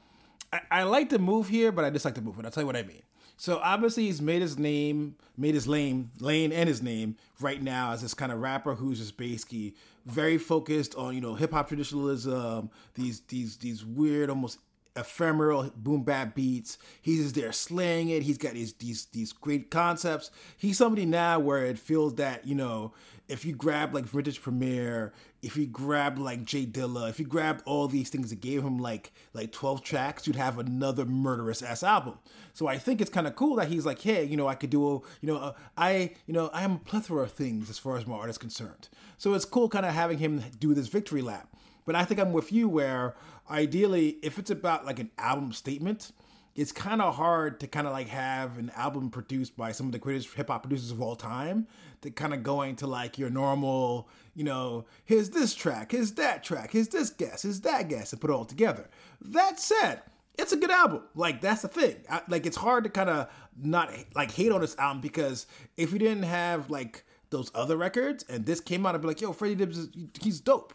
I, 0.51 0.61
I 0.71 0.83
like 0.83 1.09
the 1.09 1.19
move 1.19 1.47
here, 1.47 1.71
but 1.71 1.85
I 1.85 1.89
dislike 1.89 2.15
the 2.15 2.21
move. 2.21 2.37
And 2.37 2.45
I'll 2.45 2.51
tell 2.51 2.63
you 2.63 2.67
what 2.67 2.75
I 2.75 2.83
mean. 2.83 3.03
So 3.39 3.59
obviously 3.59 4.05
he's 4.05 4.19
made 4.19 4.41
his 4.41 4.57
name, 4.57 5.15
made 5.37 5.53
his 5.53 5.67
lane, 5.67 6.09
lane 6.19 6.51
and 6.51 6.67
his 6.67 6.81
name 6.81 7.17
right 7.39 7.61
now 7.61 7.91
as 7.91 8.01
this 8.01 8.15
kind 8.15 8.31
of 8.31 8.39
rapper 8.39 8.73
who's 8.73 8.97
just 8.97 9.15
basically 9.15 9.75
very 10.07 10.39
focused 10.39 10.95
on 10.95 11.13
you 11.13 11.21
know 11.21 11.35
hip 11.35 11.51
hop 11.51 11.67
traditionalism, 11.67 12.71
these 12.95 13.21
these 13.27 13.57
these 13.57 13.85
weird 13.85 14.29
almost 14.29 14.57
ephemeral 14.97 15.71
boom 15.75 16.03
bap 16.03 16.35
beats. 16.35 16.77
He's 17.01 17.23
just 17.23 17.35
there 17.35 17.51
slaying 17.51 18.09
it. 18.09 18.23
He's 18.23 18.37
got 18.37 18.53
these 18.53 18.73
these 18.73 19.05
these 19.07 19.31
great 19.31 19.71
concepts. 19.71 20.31
He's 20.57 20.77
somebody 20.77 21.05
now 21.05 21.39
where 21.39 21.65
it 21.65 21.79
feels 21.79 22.15
that 22.15 22.45
you 22.45 22.55
know 22.55 22.93
if 23.27 23.43
you 23.43 23.53
grab 23.53 23.93
like 23.93 24.05
Vintage 24.05 24.41
Premier, 24.41 25.13
if 25.41 25.57
you 25.57 25.67
grab 25.67 26.17
like 26.17 26.45
J 26.45 26.65
Dilla, 26.65 27.09
if 27.09 27.19
you 27.19 27.25
grab 27.25 27.61
all 27.65 27.87
these 27.87 28.09
things 28.09 28.29
that 28.29 28.41
gave 28.41 28.63
him 28.63 28.79
like 28.79 29.11
like 29.33 29.51
12 29.51 29.83
tracks, 29.83 30.25
you'd 30.25 30.35
have 30.35 30.57
another 30.57 31.05
murderous 31.05 31.61
ass 31.61 31.83
album. 31.83 32.17
So 32.53 32.67
I 32.67 32.77
think 32.77 33.01
it's 33.01 33.09
kind 33.09 33.27
of 33.27 33.35
cool 33.35 33.55
that 33.57 33.67
he's 33.67 33.85
like, 33.85 34.01
hey, 34.01 34.23
you 34.23 34.37
know, 34.37 34.47
I 34.47 34.55
could 34.55 34.69
do, 34.69 34.87
a, 34.87 34.93
you 35.21 35.27
know, 35.27 35.37
uh, 35.37 35.53
I, 35.77 36.15
you 36.25 36.33
know, 36.33 36.49
I 36.53 36.63
am 36.63 36.73
a 36.73 36.79
plethora 36.79 37.23
of 37.23 37.31
things 37.31 37.69
as 37.69 37.77
far 37.77 37.97
as 37.97 38.07
my 38.07 38.15
art 38.15 38.29
is 38.29 38.37
concerned. 38.37 38.89
So 39.17 39.33
it's 39.33 39.45
cool 39.45 39.69
kind 39.69 39.85
of 39.85 39.93
having 39.93 40.17
him 40.17 40.43
do 40.59 40.73
this 40.73 40.87
victory 40.87 41.21
lap. 41.21 41.49
But 41.85 41.95
I 41.95 42.03
think 42.03 42.19
I'm 42.19 42.33
with 42.33 42.51
you 42.51 42.67
where 42.67 43.15
ideally, 43.49 44.17
if 44.21 44.39
it's 44.39 44.49
about 44.49 44.85
like 44.85 44.99
an 44.99 45.11
album 45.17 45.51
statement, 45.51 46.11
it's 46.55 46.71
kind 46.71 47.01
of 47.01 47.15
hard 47.15 47.59
to 47.59 47.67
kind 47.67 47.85
of 47.85 47.93
like 47.93 48.07
have 48.07 48.57
an 48.57 48.71
album 48.75 49.11
produced 49.11 49.55
by 49.55 49.71
some 49.71 49.85
of 49.85 49.91
the 49.91 49.99
greatest 49.99 50.33
hip 50.33 50.47
hop 50.47 50.63
producers 50.63 50.89
of 50.89 51.01
all 51.01 51.15
time 51.15 51.67
to 52.01 52.09
kind 52.09 52.33
of 52.33 52.41
going 52.41 52.75
to 52.77 52.87
like 52.87 53.19
your 53.19 53.29
normal, 53.29 54.09
you 54.33 54.43
know, 54.43 54.85
here's 55.05 55.29
this 55.29 55.53
track, 55.53 55.91
here's 55.91 56.13
that 56.13 56.43
track, 56.43 56.71
here's 56.71 56.87
this 56.87 57.11
guest, 57.11 57.43
here's 57.43 57.61
that 57.61 57.89
guest, 57.89 58.11
and 58.11 58.19
put 58.19 58.31
it 58.31 58.33
all 58.33 58.43
together. 58.43 58.89
That 59.21 59.59
said, 59.59 60.01
it's 60.37 60.51
a 60.51 60.57
good 60.57 60.71
album. 60.71 61.03
Like 61.13 61.41
that's 61.41 61.61
the 61.61 61.67
thing. 61.67 61.97
I, 62.09 62.21
like 62.27 62.45
it's 62.47 62.57
hard 62.57 62.83
to 62.85 62.89
kind 62.89 63.09
of 63.09 63.29
not 63.61 63.91
like 64.15 64.31
hate 64.31 64.51
on 64.51 64.61
this 64.61 64.77
album 64.77 65.01
because 65.01 65.45
if 65.77 65.93
you 65.93 65.99
didn't 65.99 66.23
have 66.23 66.71
like 66.71 67.05
those 67.29 67.51
other 67.53 67.77
records 67.77 68.25
and 68.29 68.45
this 68.45 68.61
came 68.61 68.85
out, 68.85 68.95
I'd 68.95 69.01
be 69.01 69.07
like, 69.07 69.21
yo, 69.21 69.31
Freddie 69.31 69.55
Gibbs, 69.55 69.89
he's 70.21 70.39
dope. 70.39 70.73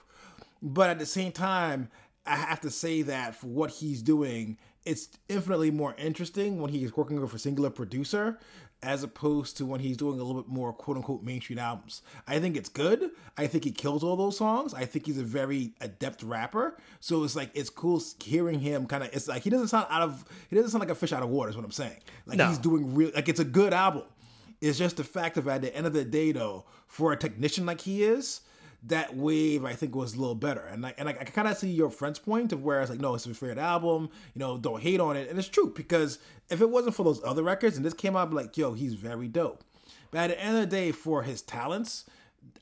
But 0.63 0.91
at 0.91 1.01
the 1.01 1.07
same 1.07 1.33
time, 1.33 1.89
I 2.25 2.37
have 2.37 2.61
to 2.61 2.71
say 2.71 3.03
that 3.03 3.35
for 3.35 3.49
what 3.49 3.71
he's 3.71 4.03
doing 4.03 4.59
it's 4.85 5.09
infinitely 5.29 5.71
more 5.71 5.95
interesting 5.97 6.61
when 6.61 6.71
he's 6.71 6.97
working 6.97 7.21
with 7.21 7.33
a 7.33 7.39
singular 7.39 7.71
producer 7.71 8.39
as 8.83 9.05
opposed 9.05 9.57
to 9.57 9.65
when 9.65 9.79
he's 9.79 9.97
doing 9.97 10.19
a 10.19 10.25
little 10.25 10.43
bit 10.43 10.51
more 10.51 10.73
quote 10.73 10.97
unquote 10.97 11.23
mainstream 11.23 11.59
albums. 11.59 12.03
I 12.27 12.41
think 12.41 12.57
it's 12.57 12.69
good. 12.69 13.11
I 13.39 13.47
think 13.47 13.63
he 13.63 13.71
kills 13.71 14.03
all 14.03 14.17
those 14.17 14.37
songs. 14.37 14.75
I 14.75 14.87
think 14.87 15.07
he's 15.07 15.19
a 15.19 15.23
very 15.23 15.75
adept 15.81 16.25
rapper. 16.25 16.77
So 16.99 17.23
it's 17.23 17.37
like 17.37 17.51
it's 17.55 17.71
cool 17.71 18.03
hearing 18.23 18.59
him 18.59 18.87
kind 18.87 19.05
of 19.05 19.11
it's 19.13 19.29
like 19.29 19.43
he 19.43 19.51
doesn't 19.51 19.69
sound 19.69 19.87
out 19.89 20.03
of 20.03 20.25
he 20.51 20.57
doesn't 20.57 20.73
sound 20.73 20.81
like 20.81 20.91
a 20.91 20.97
fish 20.97 21.13
out 21.13 21.23
of 21.23 21.29
water 21.29 21.51
is 21.51 21.57
what 21.57 21.65
I'm 21.65 21.71
saying. 21.71 21.99
Like 22.27 22.39
no. 22.39 22.49
he's 22.49 22.59
doing 22.59 22.95
real 22.95 23.13
like 23.15 23.29
it's 23.29 23.41
a 23.41 23.45
good 23.45 23.73
album. 23.73 24.03
It's 24.61 24.79
just 24.79 24.97
the 24.97 25.05
fact 25.05 25.37
of 25.37 25.47
at 25.49 25.63
the 25.63 25.75
end 25.75 25.87
of 25.87 25.93
the 25.93 26.05
day 26.05 26.33
though, 26.33 26.65
for 26.87 27.13
a 27.13 27.17
technician 27.17 27.67
like 27.67 27.81
he 27.81 28.03
is, 28.03 28.41
that 28.85 29.17
wave 29.17 29.65
I 29.65 29.75
think 29.75 29.95
was 29.95 30.15
a 30.15 30.19
little 30.19 30.35
better. 30.35 30.61
And 30.61 30.85
I 30.87 30.95
and 30.99 31.09
I, 31.09 31.13
I 31.13 31.25
kind 31.25 31.49
of 31.49 31.57
see 31.57 31.71
your 31.71 31.91
friend's 31.91 32.19
point 32.19 32.53
of 32.53 32.63
where 32.63 32.81
it's 32.81 32.91
like, 32.91 33.01
no, 33.01 33.15
it's 33.15 33.27
a 33.27 33.35
favorite 33.35 33.59
album. 33.59 34.11
You 34.35 34.41
know, 34.41 34.59
don't 34.59 34.83
hate 34.83 35.01
on 35.01 35.17
it, 35.17 35.29
and 35.29 35.39
it's 35.39 35.49
true 35.49 35.73
because 35.75 36.19
if 36.51 36.61
it 36.61 36.71
wasn't 36.71 36.95
for 36.95 37.05
those 37.05 37.23
other 37.25 37.43
records 37.43 37.77
and 37.77 37.85
this 37.85 37.95
came 37.95 38.17
out, 38.17 38.33
like, 38.33 38.57
yo, 38.57 38.73
he's 38.73 38.95
very 38.95 39.29
dope. 39.29 39.65
But 40.11 40.19
at 40.19 40.27
the 40.31 40.41
end 40.41 40.57
of 40.57 40.63
the 40.63 40.77
day, 40.77 40.93
for 40.93 41.23
his 41.23 41.43
talents, 41.43 42.05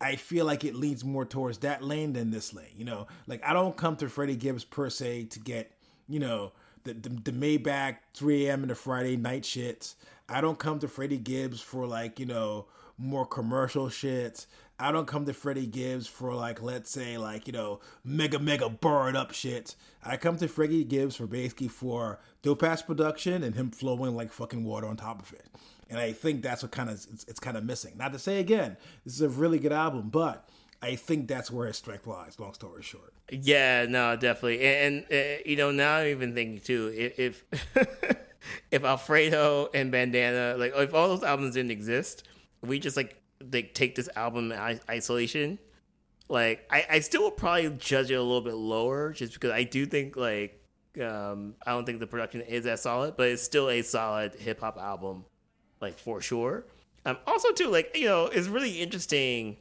I 0.00 0.16
feel 0.16 0.46
like 0.46 0.64
it 0.64 0.74
leans 0.74 1.04
more 1.04 1.24
towards 1.24 1.58
that 1.58 1.82
lane 1.82 2.12
than 2.12 2.30
this 2.30 2.54
lane. 2.54 2.74
You 2.76 2.84
know, 2.84 3.06
like 3.26 3.44
I 3.44 3.52
don't 3.52 3.76
come 3.76 3.96
to 3.96 4.08
Freddie 4.08 4.36
Gibbs 4.36 4.64
per 4.64 4.90
se 4.90 5.24
to 5.24 5.40
get, 5.40 5.72
you 6.08 6.20
know, 6.20 6.52
the 6.84 6.94
the, 6.94 7.08
the 7.08 7.32
Maybach 7.32 7.96
3 8.14 8.46
a.m. 8.46 8.62
and 8.62 8.70
the 8.70 8.74
Friday 8.74 9.16
night 9.16 9.42
shits. 9.42 9.94
I 10.28 10.40
don't 10.40 10.58
come 10.58 10.78
to 10.80 10.88
Freddie 10.88 11.18
Gibbs 11.18 11.60
for 11.60 11.86
like, 11.86 12.20
you 12.20 12.26
know, 12.26 12.66
more 12.98 13.26
commercial 13.26 13.88
shit. 13.88 14.46
I 14.80 14.92
don't 14.92 15.06
come 15.06 15.26
to 15.26 15.34
Freddie 15.34 15.66
Gibbs 15.66 16.06
for 16.06 16.34
like, 16.34 16.62
let's 16.62 16.90
say, 16.90 17.18
like 17.18 17.46
you 17.46 17.52
know, 17.52 17.80
mega 18.04 18.38
mega 18.38 18.68
burn 18.68 19.14
up 19.16 19.32
shit. 19.32 19.76
I 20.04 20.16
come 20.16 20.36
to 20.38 20.48
Freddie 20.48 20.84
Gibbs 20.84 21.16
for 21.16 21.26
basically 21.26 21.68
for 21.68 22.20
dope 22.42 22.62
ass 22.62 22.82
production 22.82 23.42
and 23.42 23.54
him 23.54 23.70
flowing 23.70 24.16
like 24.16 24.32
fucking 24.32 24.64
water 24.64 24.86
on 24.86 24.96
top 24.96 25.20
of 25.20 25.32
it. 25.32 25.46
And 25.90 25.98
I 25.98 26.12
think 26.12 26.42
that's 26.42 26.62
what 26.62 26.72
kind 26.72 26.88
of 26.88 26.94
it's, 27.12 27.24
it's 27.24 27.40
kind 27.40 27.56
of 27.56 27.64
missing. 27.64 27.94
Not 27.96 28.12
to 28.12 28.18
say 28.18 28.40
again, 28.40 28.76
this 29.04 29.14
is 29.14 29.20
a 29.20 29.28
really 29.28 29.58
good 29.58 29.72
album, 29.72 30.08
but 30.08 30.48
I 30.82 30.94
think 30.94 31.28
that's 31.28 31.50
where 31.50 31.66
his 31.66 31.76
strength 31.76 32.06
lies. 32.06 32.38
Long 32.38 32.54
story 32.54 32.82
short. 32.82 33.12
Yeah, 33.30 33.86
no, 33.86 34.16
definitely. 34.16 34.62
And, 34.62 35.04
and 35.10 35.38
uh, 35.38 35.42
you 35.44 35.56
know, 35.56 35.70
now 35.70 35.96
I'm 35.96 36.06
even 36.06 36.34
thinking 36.34 36.60
too, 36.60 36.92
if 36.96 37.18
if, 37.18 37.44
if 38.70 38.84
Alfredo 38.84 39.68
and 39.74 39.92
Bandana, 39.92 40.56
like 40.56 40.72
if 40.74 40.94
all 40.94 41.08
those 41.08 41.22
albums 41.22 41.54
didn't 41.54 41.72
exist, 41.72 42.26
we 42.62 42.78
just 42.78 42.96
like 42.96 43.19
they 43.42 43.62
take 43.62 43.94
this 43.94 44.08
album 44.16 44.52
in 44.52 44.80
isolation, 44.88 45.58
like 46.28 46.66
I, 46.70 46.86
I 46.90 47.00
still 47.00 47.24
would 47.24 47.36
probably 47.36 47.70
judge 47.70 48.10
it 48.10 48.14
a 48.14 48.22
little 48.22 48.40
bit 48.40 48.54
lower 48.54 49.12
just 49.12 49.34
because 49.34 49.50
I 49.50 49.64
do 49.64 49.86
think 49.86 50.16
like 50.16 50.60
um, 51.00 51.54
I 51.66 51.72
don't 51.72 51.84
think 51.84 52.00
the 52.00 52.06
production 52.06 52.40
is 52.42 52.66
as 52.66 52.82
solid, 52.82 53.16
but 53.16 53.28
it's 53.28 53.42
still 53.42 53.68
a 53.68 53.82
solid 53.82 54.34
hip 54.34 54.60
hop 54.60 54.78
album, 54.78 55.24
like 55.80 55.98
for 55.98 56.20
sure. 56.20 56.66
Um, 57.04 57.16
also 57.26 57.52
too, 57.52 57.68
like 57.68 57.96
you 57.96 58.06
know, 58.06 58.26
it's 58.26 58.48
really 58.48 58.80
interesting. 58.80 59.56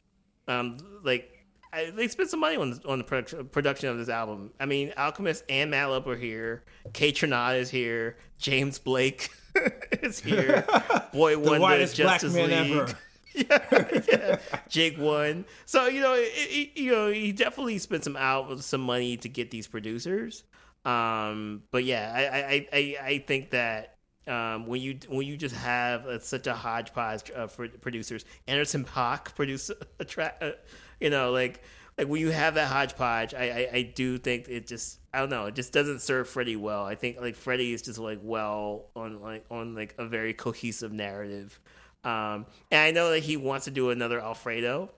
Um, 0.48 0.78
like 1.04 1.46
I, 1.72 1.90
they 1.90 2.08
spent 2.08 2.30
some 2.30 2.40
money 2.40 2.56
on 2.56 2.80
on 2.86 2.98
the 2.98 3.04
production 3.04 3.46
production 3.48 3.88
of 3.88 3.98
this 3.98 4.08
album. 4.08 4.52
I 4.58 4.66
mean, 4.66 4.92
Alchemist 4.96 5.44
and 5.48 5.72
Madlib 5.72 6.06
are 6.06 6.16
here. 6.16 6.64
Kate 6.92 7.14
Kaytranada 7.14 7.58
is 7.58 7.70
here. 7.70 8.16
James 8.38 8.78
Blake 8.78 9.30
is 10.02 10.20
here. 10.20 10.64
Boy 11.12 11.36
the 11.36 11.60
Wonder, 11.60 11.86
Justice 11.86 12.34
League. 12.34 12.94
Yeah. 13.34 14.38
Jake 14.68 14.98
One. 14.98 15.44
So 15.66 15.86
you 15.86 16.00
know, 16.00 16.14
it, 16.14 16.30
it, 16.34 16.80
you 16.80 16.90
know, 16.92 17.10
he 17.10 17.32
definitely 17.32 17.78
spent 17.78 18.04
some 18.04 18.16
out 18.16 18.60
some 18.60 18.80
money 18.80 19.16
to 19.18 19.28
get 19.28 19.50
these 19.50 19.66
producers. 19.66 20.44
Um, 20.84 21.62
but 21.70 21.84
yeah, 21.84 22.12
I 22.14 22.38
I 22.38 22.68
I, 22.72 22.96
I 23.12 23.18
think 23.18 23.50
that 23.50 23.96
um, 24.26 24.66
when 24.66 24.80
you 24.80 24.98
when 25.08 25.26
you 25.26 25.36
just 25.36 25.54
have 25.54 26.06
a, 26.06 26.20
such 26.20 26.46
a 26.46 26.54
hodgepodge 26.54 27.30
of 27.30 27.56
producers, 27.80 28.24
Anderson 28.46 28.84
.Paak 28.84 29.34
produce 29.34 29.70
a 29.98 30.04
track, 30.04 30.38
uh, 30.40 30.52
you 31.00 31.10
know, 31.10 31.30
like 31.30 31.62
like 31.98 32.08
when 32.08 32.20
you 32.20 32.30
have 32.30 32.54
that 32.54 32.68
hodgepodge, 32.68 33.34
I, 33.34 33.68
I, 33.72 33.76
I 33.76 33.82
do 33.82 34.18
think 34.18 34.48
it 34.48 34.66
just 34.66 34.98
I 35.12 35.18
don't 35.20 35.30
know, 35.30 35.46
it 35.46 35.54
just 35.54 35.72
doesn't 35.72 36.00
serve 36.00 36.28
Freddie 36.28 36.56
well. 36.56 36.84
I 36.84 36.94
think 36.94 37.20
like 37.20 37.36
Freddie 37.36 37.72
is 37.72 37.82
just 37.82 37.98
like 37.98 38.20
well 38.22 38.86
on 38.96 39.20
like 39.20 39.44
on 39.50 39.74
like 39.74 39.94
a 39.98 40.06
very 40.06 40.32
cohesive 40.34 40.92
narrative. 40.92 41.60
Um, 42.04 42.46
and 42.70 42.80
I 42.80 42.90
know 42.90 43.10
that 43.10 43.20
he 43.20 43.36
wants 43.36 43.66
to 43.66 43.70
do 43.70 43.90
another 43.90 44.20
Alfredo. 44.20 44.90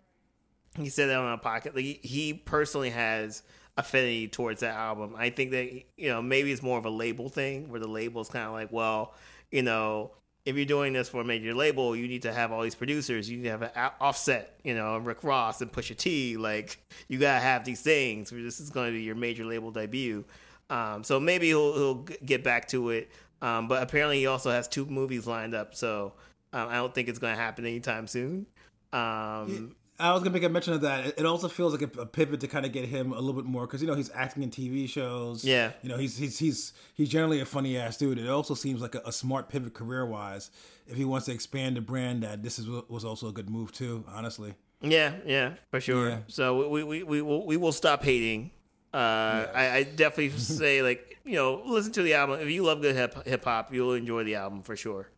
He 0.76 0.88
said 0.88 1.08
that 1.08 1.18
on 1.18 1.32
a 1.32 1.38
pocket. 1.38 1.74
Like, 1.74 1.84
he 1.84 2.32
personally 2.34 2.90
has 2.90 3.42
affinity 3.76 4.28
towards 4.28 4.60
that 4.60 4.74
album. 4.74 5.14
I 5.16 5.30
think 5.30 5.50
that 5.52 5.72
you 5.96 6.08
know 6.08 6.22
maybe 6.22 6.52
it's 6.52 6.62
more 6.62 6.78
of 6.78 6.84
a 6.84 6.90
label 6.90 7.28
thing 7.28 7.68
where 7.70 7.80
the 7.80 7.88
label 7.88 8.20
is 8.20 8.28
kind 8.28 8.46
of 8.46 8.52
like, 8.52 8.72
well, 8.72 9.14
you 9.50 9.62
know, 9.62 10.12
if 10.44 10.56
you're 10.56 10.64
doing 10.64 10.92
this 10.92 11.08
for 11.08 11.20
a 11.20 11.24
major 11.24 11.54
label, 11.54 11.94
you 11.94 12.08
need 12.08 12.22
to 12.22 12.32
have 12.32 12.52
all 12.52 12.62
these 12.62 12.74
producers. 12.74 13.30
You 13.30 13.38
need 13.38 13.44
to 13.44 13.50
have 13.50 13.62
an 13.62 13.90
offset, 14.00 14.58
you 14.64 14.74
know, 14.74 14.98
Rick 14.98 15.22
Ross 15.24 15.60
and 15.60 15.72
Pusha 15.72 15.96
T. 15.96 16.36
Like 16.36 16.78
you 17.08 17.18
gotta 17.18 17.40
have 17.40 17.64
these 17.64 17.80
things. 17.80 18.30
This 18.30 18.60
is 18.60 18.70
going 18.70 18.88
to 18.88 18.92
be 18.92 19.02
your 19.02 19.14
major 19.14 19.44
label 19.44 19.70
debut. 19.70 20.24
Um, 20.70 21.04
so 21.04 21.20
maybe 21.20 21.48
he'll, 21.48 21.74
he'll 21.74 22.06
get 22.24 22.42
back 22.42 22.68
to 22.68 22.90
it. 22.90 23.10
Um, 23.40 23.68
but 23.68 23.82
apparently 23.82 24.20
he 24.20 24.26
also 24.26 24.50
has 24.50 24.68
two 24.68 24.86
movies 24.86 25.26
lined 25.26 25.54
up. 25.54 25.74
So 25.74 26.14
um, 26.52 26.68
I 26.68 26.74
don't 26.74 26.94
think 26.94 27.08
it's 27.08 27.18
going 27.18 27.34
to 27.34 27.40
happen 27.40 27.64
anytime 27.66 28.06
soon. 28.06 28.46
Um, 28.92 29.74
I 29.98 30.12
was 30.12 30.22
gonna 30.22 30.32
make 30.32 30.42
a 30.42 30.48
mention 30.48 30.72
of 30.72 30.80
that. 30.80 31.18
It 31.18 31.26
also 31.26 31.48
feels 31.48 31.72
like 31.72 31.96
a, 31.96 32.00
a 32.00 32.06
pivot 32.06 32.40
to 32.40 32.48
kind 32.48 32.66
of 32.66 32.72
get 32.72 32.86
him 32.86 33.12
a 33.12 33.20
little 33.20 33.40
bit 33.40 33.44
more 33.44 33.66
because 33.66 33.80
you 33.80 33.86
know 33.86 33.94
he's 33.94 34.10
acting 34.14 34.42
in 34.42 34.50
TV 34.50 34.88
shows. 34.88 35.44
Yeah, 35.44 35.72
you 35.82 35.88
know 35.88 35.96
he's 35.96 36.16
he's 36.16 36.38
he's 36.38 36.72
he's 36.94 37.08
generally 37.08 37.40
a 37.40 37.44
funny 37.44 37.76
ass 37.76 37.98
dude. 37.98 38.18
It 38.18 38.28
also 38.28 38.54
seems 38.54 38.80
like 38.82 38.96
a, 38.96 39.02
a 39.06 39.12
smart 39.12 39.48
pivot 39.48 39.74
career 39.74 40.04
wise 40.04 40.50
if 40.88 40.96
he 40.96 41.04
wants 41.04 41.26
to 41.26 41.32
expand 41.32 41.76
the 41.76 41.80
brand. 41.80 42.24
That 42.24 42.42
this 42.42 42.58
is 42.58 42.68
was 42.88 43.04
also 43.04 43.28
a 43.28 43.32
good 43.32 43.48
move 43.48 43.70
too. 43.70 44.04
Honestly. 44.08 44.54
Yeah, 44.80 45.14
yeah, 45.24 45.54
for 45.70 45.80
sure. 45.80 46.08
Yeah. 46.08 46.18
So 46.26 46.68
we 46.68 46.82
we 46.82 47.02
we 47.04 47.22
will 47.22 47.46
we 47.46 47.56
will 47.56 47.72
stop 47.72 48.02
hating. 48.02 48.50
Uh. 48.92 49.46
I, 49.54 49.70
I, 49.70 49.82
definitely 49.84 50.30
say 50.38 50.82
like 50.82 51.18
you 51.24 51.34
know 51.34 51.62
listen 51.64 51.92
to 51.92 52.02
the 52.02 52.14
album 52.14 52.40
if 52.40 52.50
you 52.50 52.62
love 52.62 52.82
good 52.82 52.94
hip 52.94 53.26
hip 53.26 53.44
hop 53.44 53.72
you'll 53.72 53.94
enjoy 53.94 54.24
the 54.24 54.34
album 54.34 54.62
for 54.62 54.76
sure. 54.76 55.08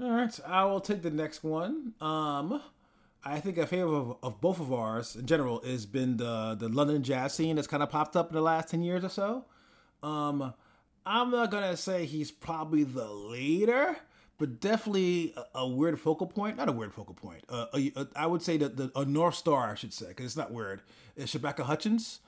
All 0.00 0.10
right, 0.10 0.40
I 0.46 0.64
will 0.64 0.80
take 0.80 1.02
the 1.02 1.10
next 1.10 1.42
one. 1.42 1.94
Um, 2.00 2.60
I 3.24 3.40
think 3.40 3.56
a 3.58 3.66
favorite 3.66 3.96
of, 3.96 4.16
of, 4.22 4.40
both 4.40 4.60
of 4.60 4.72
ours 4.72 5.16
in 5.16 5.26
general 5.26 5.62
has 5.64 5.86
been 5.86 6.18
the 6.18 6.54
the 6.58 6.68
London 6.68 7.02
jazz 7.02 7.34
scene 7.34 7.56
that's 7.56 7.66
kind 7.66 7.82
of 7.82 7.90
popped 7.90 8.14
up 8.14 8.28
in 8.28 8.34
the 8.34 8.42
last 8.42 8.68
ten 8.68 8.82
years 8.82 9.04
or 9.04 9.08
so. 9.08 9.44
Um, 10.02 10.52
I'm 11.06 11.30
not 11.30 11.50
gonna 11.50 11.76
say 11.76 12.04
he's 12.04 12.30
probably 12.30 12.84
the 12.84 13.08
leader, 13.08 13.96
but 14.38 14.60
definitely 14.60 15.34
a, 15.54 15.60
a 15.60 15.68
weird 15.68 15.98
focal 15.98 16.26
point. 16.26 16.56
Not 16.58 16.68
a 16.68 16.72
weird 16.72 16.92
focal 16.92 17.14
point. 17.14 17.44
Uh, 17.48 17.66
a, 17.74 17.92
a, 17.96 18.06
I 18.14 18.26
would 18.26 18.42
say 18.42 18.58
that 18.58 18.76
the, 18.76 18.92
a 18.94 19.04
north 19.06 19.34
star, 19.34 19.70
I 19.70 19.74
should 19.76 19.94
say, 19.94 20.08
because 20.08 20.26
it's 20.26 20.36
not 20.36 20.52
weird. 20.52 20.82
It's 21.16 21.34
Shabaka 21.34 21.60
Hutchings. 21.64 22.20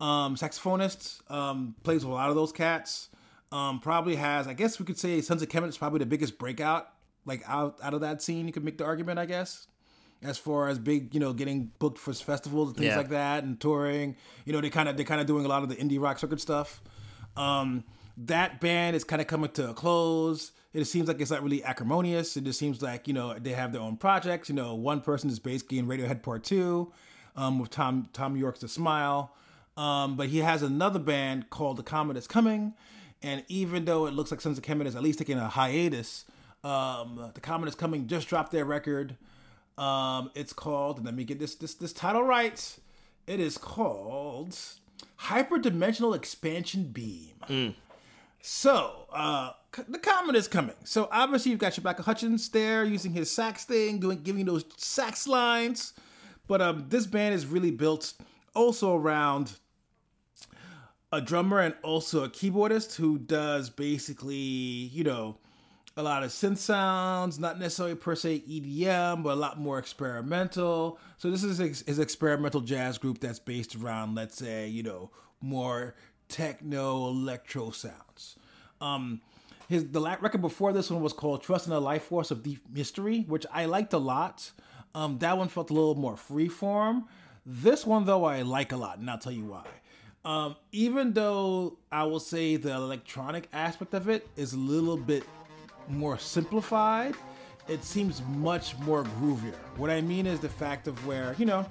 um, 0.00 0.36
saxophonist. 0.36 1.28
Um, 1.30 1.74
plays 1.82 2.04
with 2.04 2.12
a 2.12 2.14
lot 2.14 2.28
of 2.30 2.36
those 2.36 2.52
cats. 2.52 3.08
Um, 3.52 3.80
probably 3.80 4.16
has, 4.16 4.46
I 4.46 4.54
guess 4.54 4.78
we 4.78 4.84
could 4.86 4.98
say, 4.98 5.20
Sons 5.20 5.40
of 5.42 5.48
Kemet 5.48 5.68
is 5.68 5.78
probably 5.78 6.00
the 6.00 6.06
biggest 6.06 6.36
breakout, 6.38 6.88
like 7.26 7.42
out 7.46 7.78
out 7.82 7.92
of 7.94 8.00
that 8.00 8.22
scene. 8.22 8.46
You 8.46 8.52
could 8.52 8.64
make 8.64 8.78
the 8.78 8.84
argument, 8.84 9.18
I 9.18 9.26
guess, 9.26 9.66
as 10.22 10.38
far 10.38 10.68
as 10.68 10.78
big, 10.78 11.12
you 11.12 11.20
know, 11.20 11.32
getting 11.34 11.70
booked 11.78 11.98
for 11.98 12.12
festivals 12.14 12.68
and 12.68 12.76
things 12.78 12.88
Yeah. 12.88 12.96
like 12.96 13.10
that, 13.10 13.44
and 13.44 13.60
touring. 13.60 14.16
You 14.46 14.52
know, 14.52 14.60
they 14.62 14.70
kind 14.70 14.88
of 14.88 14.96
they 14.96 15.04
kind 15.04 15.20
of 15.20 15.26
doing 15.26 15.44
a 15.44 15.48
lot 15.48 15.62
of 15.62 15.68
the 15.68 15.76
indie 15.76 16.00
rock 16.00 16.18
circuit 16.18 16.40
stuff. 16.40 16.80
Um, 17.36 17.84
that 18.18 18.60
band 18.60 18.96
is 18.96 19.04
kind 19.04 19.20
of 19.20 19.28
coming 19.28 19.50
to 19.52 19.70
a 19.70 19.74
close. 19.74 20.52
It 20.72 20.84
seems 20.86 21.08
like 21.08 21.20
it's 21.20 21.30
not 21.30 21.42
really 21.42 21.62
acrimonious. 21.64 22.36
It 22.36 22.44
just 22.44 22.58
seems 22.58 22.80
like 22.82 23.08
you 23.08 23.14
know 23.14 23.34
they 23.38 23.52
have 23.52 23.72
their 23.72 23.82
own 23.82 23.96
projects. 23.96 24.48
You 24.48 24.54
know, 24.54 24.74
one 24.74 25.00
person 25.00 25.28
is 25.30 25.38
basically 25.38 25.78
in 25.78 25.86
Radiohead 25.86 26.22
Part 26.22 26.44
Two, 26.44 26.92
um, 27.34 27.58
with 27.58 27.70
Thom 27.70 28.08
Thom 28.12 28.36
Yorke's 28.36 28.60
The 28.60 28.68
Smile, 28.68 29.34
um, 29.76 30.16
but 30.16 30.28
he 30.28 30.38
has 30.38 30.62
another 30.62 30.98
band 30.98 31.50
called 31.50 31.76
The 31.78 31.82
Comet 31.82 32.16
Is 32.16 32.26
Coming, 32.26 32.74
and 33.22 33.42
even 33.48 33.84
though 33.86 34.06
it 34.06 34.12
looks 34.14 34.30
like 34.30 34.40
Sons 34.40 34.58
of 34.58 34.64
Kemet 34.64 34.86
is 34.86 34.94
at 34.96 35.02
least 35.02 35.18
taking 35.18 35.38
a 35.38 35.48
hiatus, 35.48 36.24
um, 36.66 37.30
The 37.34 37.40
Comet 37.40 37.68
Is 37.68 37.74
Coming 37.74 38.06
just 38.06 38.28
dropped 38.28 38.52
their 38.52 38.64
record. 38.64 39.16
Um, 39.78 40.30
it's 40.34 40.52
called. 40.52 41.04
Let 41.04 41.14
me 41.14 41.24
get 41.24 41.38
this 41.38 41.54
this 41.54 41.74
this 41.74 41.92
title 41.92 42.22
right. 42.22 42.78
It 43.26 43.40
is 43.40 43.58
called 43.58 44.58
Hyperdimensional 45.20 46.14
Expansion 46.14 46.84
Beam. 46.84 47.74
So, 48.40 49.06
uh, 49.12 49.50
the 49.88 49.98
comet 49.98 50.36
is 50.36 50.46
coming. 50.46 50.76
So 50.84 51.08
obviously 51.10 51.50
you've 51.50 51.60
got 51.60 51.72
Shabaka 51.72 52.00
Hutchings 52.00 52.48
there 52.48 52.84
using 52.84 53.12
his 53.12 53.30
sax 53.30 53.64
thing, 53.64 53.98
doing 53.98 54.22
giving 54.22 54.44
those 54.46 54.64
sax 54.76 55.26
lines. 55.26 55.92
But 56.46 56.62
um, 56.62 56.86
this 56.88 57.06
band 57.06 57.34
is 57.34 57.44
really 57.44 57.72
built 57.72 58.14
also 58.54 58.94
around 58.96 59.52
a 61.12 61.20
drummer 61.20 61.60
and 61.60 61.74
also 61.82 62.24
a 62.24 62.28
keyboardist 62.28 62.94
who 62.94 63.18
does 63.18 63.68
basically, 63.68 64.34
you 64.36 65.02
know, 65.02 65.38
a 65.96 66.02
lot 66.02 66.22
of 66.22 66.30
synth 66.30 66.58
sounds, 66.58 67.38
not 67.38 67.58
necessarily 67.58 67.94
per 67.94 68.14
se 68.14 68.42
EDM, 68.48 69.22
but 69.22 69.30
a 69.30 69.40
lot 69.40 69.58
more 69.58 69.78
experimental. 69.78 70.98
So 71.16 71.30
this 71.30 71.42
is 71.42 71.60
ex- 71.60 71.82
is 71.82 71.98
experimental 71.98 72.60
jazz 72.60 72.98
group 72.98 73.18
that's 73.18 73.38
based 73.38 73.74
around, 73.74 74.14
let's 74.14 74.36
say, 74.36 74.68
you 74.68 74.82
know, 74.82 75.10
more 75.40 75.94
techno 76.28 77.08
electro 77.08 77.70
sounds. 77.70 78.36
Um, 78.80 79.22
his 79.68 79.88
the 79.88 80.00
record 80.00 80.42
before 80.42 80.72
this 80.72 80.90
one 80.90 81.02
was 81.02 81.14
called 81.14 81.42
"Trust 81.42 81.66
in 81.66 81.70
the 81.70 81.80
Life 81.80 82.04
Force 82.04 82.30
of 82.30 82.42
Deep 82.42 82.60
Mystery," 82.70 83.24
which 83.26 83.46
I 83.52 83.64
liked 83.64 83.94
a 83.94 83.98
lot. 83.98 84.50
Um, 84.94 85.18
that 85.18 85.38
one 85.38 85.48
felt 85.48 85.70
a 85.70 85.74
little 85.74 85.94
more 85.94 86.14
freeform. 86.14 87.04
This 87.44 87.86
one, 87.86 88.06
though, 88.06 88.24
I 88.24 88.42
like 88.42 88.72
a 88.72 88.76
lot, 88.76 88.98
and 88.98 89.08
I'll 89.08 89.18
tell 89.18 89.32
you 89.32 89.44
why. 89.44 89.64
Um, 90.24 90.56
even 90.72 91.12
though 91.12 91.78
I 91.92 92.02
will 92.04 92.18
say 92.18 92.56
the 92.56 92.72
electronic 92.72 93.48
aspect 93.52 93.94
of 93.94 94.08
it 94.08 94.26
is 94.36 94.52
a 94.52 94.58
little 94.58 94.96
bit 94.96 95.22
more 95.88 96.18
simplified, 96.18 97.14
it 97.68 97.82
seems 97.82 98.22
much 98.36 98.78
more 98.80 99.04
groovier. 99.04 99.54
What 99.76 99.90
I 99.90 100.00
mean 100.00 100.26
is 100.26 100.40
the 100.40 100.48
fact 100.48 100.88
of 100.88 101.06
where, 101.06 101.34
you 101.38 101.46
know, 101.46 101.66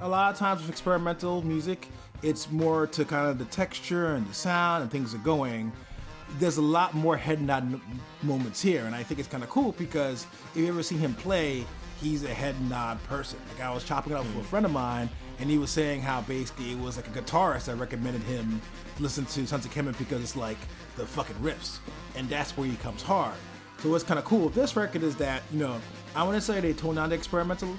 a 0.00 0.08
lot 0.08 0.32
of 0.32 0.38
times 0.38 0.60
with 0.60 0.70
experimental 0.70 1.42
music, 1.42 1.88
it's 2.22 2.50
more 2.50 2.86
to 2.88 3.04
kind 3.04 3.28
of 3.28 3.38
the 3.38 3.44
texture 3.46 4.14
and 4.14 4.26
the 4.26 4.34
sound 4.34 4.82
and 4.82 4.90
things 4.90 5.14
are 5.14 5.18
going. 5.18 5.72
There's 6.38 6.58
a 6.58 6.62
lot 6.62 6.94
more 6.94 7.16
head 7.16 7.42
nod 7.42 7.80
moments 8.22 8.62
here, 8.62 8.84
and 8.84 8.94
I 8.94 9.02
think 9.02 9.18
it's 9.18 9.28
kind 9.28 9.42
of 9.42 9.50
cool 9.50 9.72
because 9.72 10.26
if 10.54 10.58
you 10.58 10.68
ever 10.68 10.82
see 10.82 10.96
him 10.96 11.14
play, 11.14 11.64
he's 12.00 12.24
a 12.24 12.32
head 12.32 12.54
nod 12.68 13.02
person. 13.04 13.38
Like 13.52 13.66
I 13.66 13.74
was 13.74 13.84
chopping 13.84 14.12
it 14.12 14.16
up 14.16 14.24
with 14.26 14.36
a 14.36 14.40
mm. 14.40 14.44
friend 14.44 14.64
of 14.64 14.72
mine, 14.72 15.08
and 15.40 15.50
he 15.50 15.58
was 15.58 15.70
saying 15.70 16.02
how 16.02 16.20
basically 16.22 16.72
it 16.72 16.78
was 16.78 16.96
like 16.96 17.08
a 17.08 17.10
guitarist 17.10 17.64
that 17.64 17.76
recommended 17.76 18.22
him 18.22 18.60
listen 19.00 19.24
to 19.24 19.46
Sons 19.46 19.64
of 19.64 19.72
Kemet 19.72 19.98
because 19.98 20.22
it's 20.22 20.36
like 20.36 20.58
the 20.96 21.06
fucking 21.06 21.36
riffs, 21.36 21.78
and 22.14 22.28
that's 22.28 22.56
where 22.56 22.68
he 22.68 22.76
comes 22.76 23.02
hard. 23.02 23.34
So 23.80 23.88
what's 23.88 24.04
kind 24.04 24.18
of 24.18 24.26
cool 24.26 24.44
with 24.44 24.54
this 24.54 24.76
record 24.76 25.02
is 25.02 25.16
that 25.16 25.42
you 25.50 25.58
know 25.58 25.80
I 26.14 26.22
wouldn't 26.22 26.44
say 26.44 26.60
they 26.60 26.74
tone 26.74 26.96
down 26.96 27.08
the 27.08 27.14
experimental 27.14 27.74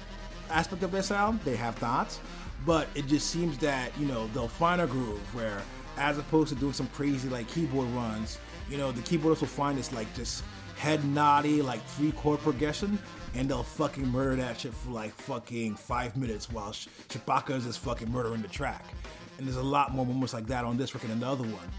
aspect 0.49 0.82
of 0.82 0.91
their 0.91 1.04
sound. 1.04 1.39
They 1.41 1.56
have 1.56 1.80
not, 1.80 2.20
but 2.66 2.88
it 2.95 3.06
just 3.06 3.30
seems 3.30 3.58
that 3.60 3.91
you 3.99 4.08
know 4.08 4.28
they'll 4.34 4.47
find 4.47 4.82
a 4.82 4.88
groove 4.88 5.20
where, 5.36 5.62
as 5.97 6.18
opposed 6.18 6.49
to 6.49 6.56
doing 6.56 6.74
some 6.74 6.88
crazy 6.88 7.30
like 7.30 7.47
keyboard 7.49 7.88
runs, 7.89 8.39
you 8.68 8.78
know 8.78 8.91
the 8.91 9.02
keyboardists 9.02 9.41
will 9.41 9.47
find 9.47 9.78
this 9.78 9.93
like 9.93 10.12
just 10.16 10.43
head 10.76 11.06
noddy 11.06 11.62
like 11.62 11.84
three 11.84 12.12
chord 12.14 12.39
progression, 12.39 12.97
and 13.36 13.47
they'll 13.47 13.62
fucking 13.62 14.08
murder 14.08 14.36
that 14.38 14.60
shit 14.60 14.74
for 14.74 14.89
like 14.89 15.14
fucking 15.14 15.76
five 15.76 16.18
minutes 16.18 16.49
while 16.49 16.72
Sh- 16.72 16.88
Shabaka 17.10 17.52
is 17.52 17.66
just 17.66 17.78
fucking 17.78 18.12
murdering 18.12 18.41
the 18.41 18.47
track. 18.47 18.86
And 19.38 19.45
there's 19.45 19.58
a 19.58 19.64
lot 19.64 19.93
more 19.93 20.06
moments 20.06 20.34
like 20.34 20.47
that 20.47 20.66
on 20.66 20.78
this 20.78 20.95
record 20.95 21.12
than 21.12 21.20
the 21.20 21.28
other 21.28 21.43
one. 21.43 21.70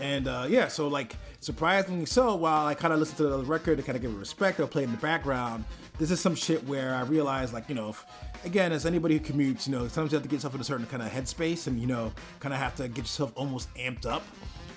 And 0.00 0.26
uh, 0.26 0.46
yeah, 0.48 0.66
so 0.66 0.88
like 0.88 1.16
surprisingly 1.40 2.06
so, 2.06 2.34
while 2.34 2.66
I 2.66 2.74
kind 2.74 2.92
of 2.92 3.00
listen 3.00 3.16
to 3.16 3.24
the 3.24 3.44
record 3.44 3.78
to 3.78 3.82
kind 3.82 3.96
of 3.96 4.02
give 4.02 4.10
it 4.10 4.16
respect, 4.16 4.60
I'll 4.60 4.66
play 4.66 4.84
in 4.84 4.90
the 4.90 4.98
background. 4.98 5.64
This 5.98 6.10
is 6.10 6.20
some 6.20 6.34
shit 6.34 6.64
where 6.64 6.94
I 6.94 7.02
realize, 7.02 7.52
like, 7.52 7.68
you 7.68 7.74
know, 7.74 7.90
if, 7.90 8.04
again, 8.44 8.72
as 8.72 8.86
anybody 8.86 9.18
who 9.18 9.24
commutes, 9.24 9.66
you 9.66 9.72
know, 9.72 9.88
sometimes 9.88 10.12
you 10.12 10.16
have 10.16 10.22
to 10.22 10.28
get 10.28 10.36
yourself 10.36 10.54
in 10.54 10.60
a 10.60 10.64
certain 10.64 10.86
kind 10.86 11.02
of 11.02 11.10
headspace 11.10 11.66
and, 11.66 11.80
you 11.80 11.86
know, 11.86 12.12
kind 12.40 12.54
of 12.54 12.60
have 12.60 12.74
to 12.76 12.88
get 12.88 12.98
yourself 12.98 13.32
almost 13.34 13.72
amped 13.74 14.06
up. 14.06 14.22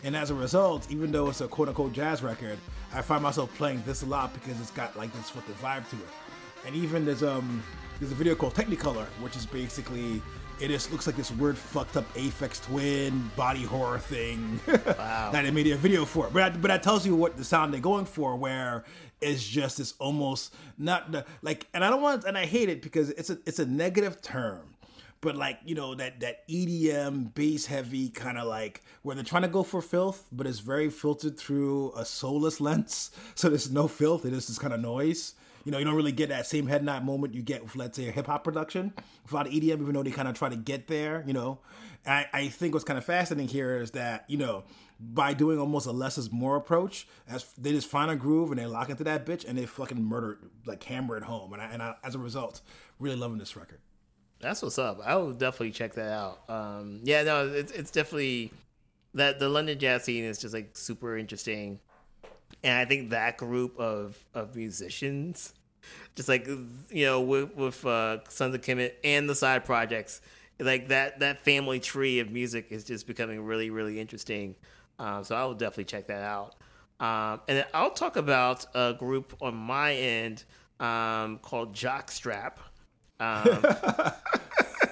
And 0.04 0.16
as 0.16 0.32
a 0.32 0.36
result, 0.36 0.88
even 0.90 1.12
though 1.12 1.30
it's 1.30 1.42
a 1.42 1.48
quote 1.48 1.68
unquote 1.68 1.94
jazz 1.94 2.24
record, 2.24 2.58
I 2.94 3.02
find 3.02 3.22
myself 3.22 3.54
playing 3.56 3.84
this 3.86 4.02
a 4.02 4.08
lot 4.08 4.34
because 4.34 4.60
it's 4.60 4.72
got 4.72 4.98
like 4.98 5.14
this 5.14 5.30
fucking 5.30 5.54
vibe 5.56 5.88
to 5.90 5.96
it. 5.96 6.10
And 6.66 6.76
even 6.76 7.06
there's 7.06 7.24
um 7.24 7.64
there's 8.00 8.12
a 8.12 8.16
video 8.16 8.34
called 8.34 8.56
Technicolor, 8.56 9.06
which 9.22 9.36
is 9.36 9.46
basically 9.46 10.22
it 10.62 10.68
just 10.68 10.92
looks 10.92 11.08
like 11.08 11.16
this 11.16 11.32
weird 11.32 11.58
fucked 11.58 11.98
up 11.98 12.14
Aphex 12.14 12.62
Twin 12.62 13.32
body 13.36 13.64
horror 13.64 13.98
thing 13.98 14.60
that 14.68 15.32
they 15.32 15.50
made 15.50 15.66
a 15.68 15.76
video 15.76 16.06
for. 16.06 16.30
But 16.32 16.54
that, 16.54 16.62
but 16.62 16.68
that 16.68 16.84
tells 16.84 17.06
you 17.06 17.16
what 17.16 17.36
the 17.36 17.44
sound 17.44 17.74
they're 17.74 17.82
going 17.82 18.06
for, 18.06 18.36
where 18.36 18.84
it's 19.22 19.46
just 19.46 19.80
this 19.80 19.96
almost 19.98 20.54
not 20.78 21.12
the 21.12 21.26
like, 21.42 21.68
and 21.74 21.84
I 21.84 21.90
don't 21.90 22.02
want 22.02 22.26
and 22.26 22.38
I 22.38 22.46
hate 22.46 22.70
it 22.70 22.84
because 22.84 23.10
it's 23.10 23.32
a 23.32 23.40
it's 23.48 23.58
a 23.58 23.66
negative 23.66 24.22
term. 24.22 24.76
But 25.20 25.36
like 25.36 25.60
you 25.66 25.74
know 25.74 25.96
that 25.96 26.20
that 26.20 26.48
EDM 26.48 27.34
bass 27.34 27.66
heavy 27.66 28.10
kind 28.10 28.38
of 28.38 28.48
like 28.48 28.84
where 29.02 29.16
they're 29.16 29.24
trying 29.24 29.44
to 29.44 29.48
go 29.48 29.64
for 29.64 29.82
filth, 29.82 30.28
but 30.32 30.46
it's 30.46 30.60
very 30.60 30.92
filtered 30.92 31.40
through 31.40 31.92
a 31.96 32.06
soulless 32.06 32.62
lens, 32.62 33.10
so 33.34 33.50
there's 33.50 33.72
no 33.72 33.88
filth. 33.88 34.26
It 34.26 34.34
is 34.34 34.48
this 34.48 34.60
kind 34.60 34.74
of 34.74 34.80
noise. 34.80 35.34
You 35.66 35.72
know, 35.72 35.78
you 35.78 35.86
don't 35.86 35.96
really 35.96 36.12
get 36.12 36.30
that 36.30 36.46
same 36.48 36.68
head 36.68 36.84
nod 36.84 37.06
moment 37.06 37.34
you 37.34 37.42
get 37.42 37.64
with, 37.64 37.76
let's 37.76 37.98
say, 37.98 38.08
a 38.08 38.12
hip 38.12 38.28
hop 38.28 38.44
production 38.44 38.94
with 39.24 39.32
a 39.32 39.36
lot 39.36 39.48
of 39.48 39.54
EDM, 39.54 39.82
even 39.82 39.94
though 39.94 40.04
they 40.04 40.12
kind 40.12 40.28
of 40.28 40.36
try 40.36 40.50
to 40.50 40.56
get 40.56 40.88
there. 40.88 41.24
You 41.28 41.34
know, 41.34 41.60
I, 42.06 42.26
I 42.34 42.48
think 42.48 42.74
what's 42.74 42.86
kind 42.86 42.98
of 42.98 43.06
fascinating 43.06 43.48
here 43.48 43.78
is 43.78 43.92
that 43.92 44.26
you 44.28 44.38
know 44.38 44.64
by 45.02 45.34
doing 45.34 45.60
almost 45.60 45.88
a 45.88 45.92
less 45.92 46.18
is 46.18 46.32
more 46.32 46.56
approach, 46.56 47.08
as 47.28 47.44
they 47.58 47.72
just 47.72 47.88
find 47.88 48.12
a 48.12 48.16
groove 48.16 48.52
and 48.52 48.60
they 48.60 48.66
lock 48.66 48.90
into 48.90 49.04
that 49.04 49.26
bitch 49.26 49.46
and 49.48 49.58
they 49.58 49.66
fucking 49.66 50.04
murder 50.04 50.38
like 50.66 50.84
hammer 50.84 51.18
it 51.18 51.24
home. 51.24 51.54
And 51.54 51.62
I, 51.62 51.66
and 51.66 51.82
I, 51.82 51.96
as 52.04 52.14
a 52.14 52.20
result, 52.20 52.62
really 53.00 53.16
loving 53.16 53.40
this 53.40 53.56
record. 53.56 53.80
That's 54.40 54.62
what's 54.62 54.78
up. 54.78 55.00
I 55.04 55.16
will 55.16 55.34
definitely 55.34 55.72
check 55.72 55.94
that 55.96 56.12
out. 56.12 56.50
Um, 56.50 57.02
yeah, 57.04 57.24
no, 57.24 57.48
it's 57.48 57.72
it's 57.72 57.92
definitely 57.92 58.52
that 59.14 59.40
the 59.40 59.50
London 59.50 59.78
jazz 59.78 60.04
scene 60.04 60.24
is 60.24 60.40
just 60.40 60.54
like 60.54 60.78
super 60.78 61.18
interesting, 61.18 61.80
and 62.64 62.78
I 62.78 62.86
think 62.86 63.10
that 63.12 63.38
group 63.38 63.78
of 63.80 64.18
of 64.34 64.56
musicians, 64.56 65.54
just 66.16 66.30
like 66.30 66.48
you 66.48 67.06
know, 67.06 67.22
with 67.22 67.56
with 67.56 67.86
uh, 67.86 68.20
Sons 68.30 68.56
of 68.56 68.62
Kemet 68.62 68.94
and 69.04 69.30
the 69.30 69.36
side 69.36 69.66
projects, 69.66 70.22
like 70.60 70.90
that 70.90 71.20
that 71.20 71.42
family 71.42 71.80
tree 71.80 72.20
of 72.20 72.32
music 72.32 72.68
is 72.70 72.84
just 72.84 73.08
becoming 73.08 73.44
really 73.44 73.70
really 73.70 74.00
interesting. 74.00 74.56
Um, 75.00 75.24
so 75.24 75.36
I 75.36 75.44
will 75.46 75.56
definitely 75.56 75.86
check 75.86 76.08
that 76.08 76.22
out. 76.22 76.56
Um, 77.00 77.42
and 77.48 77.58
then 77.58 77.66
I'll 77.74 77.90
talk 77.90 78.16
about 78.16 78.66
a 78.76 78.94
group 78.94 79.36
on 79.42 79.56
my 79.56 79.94
end 79.96 80.44
um, 80.80 81.40
called 81.40 81.74
Jockstrap. 81.74 82.54
Um, 83.20 83.64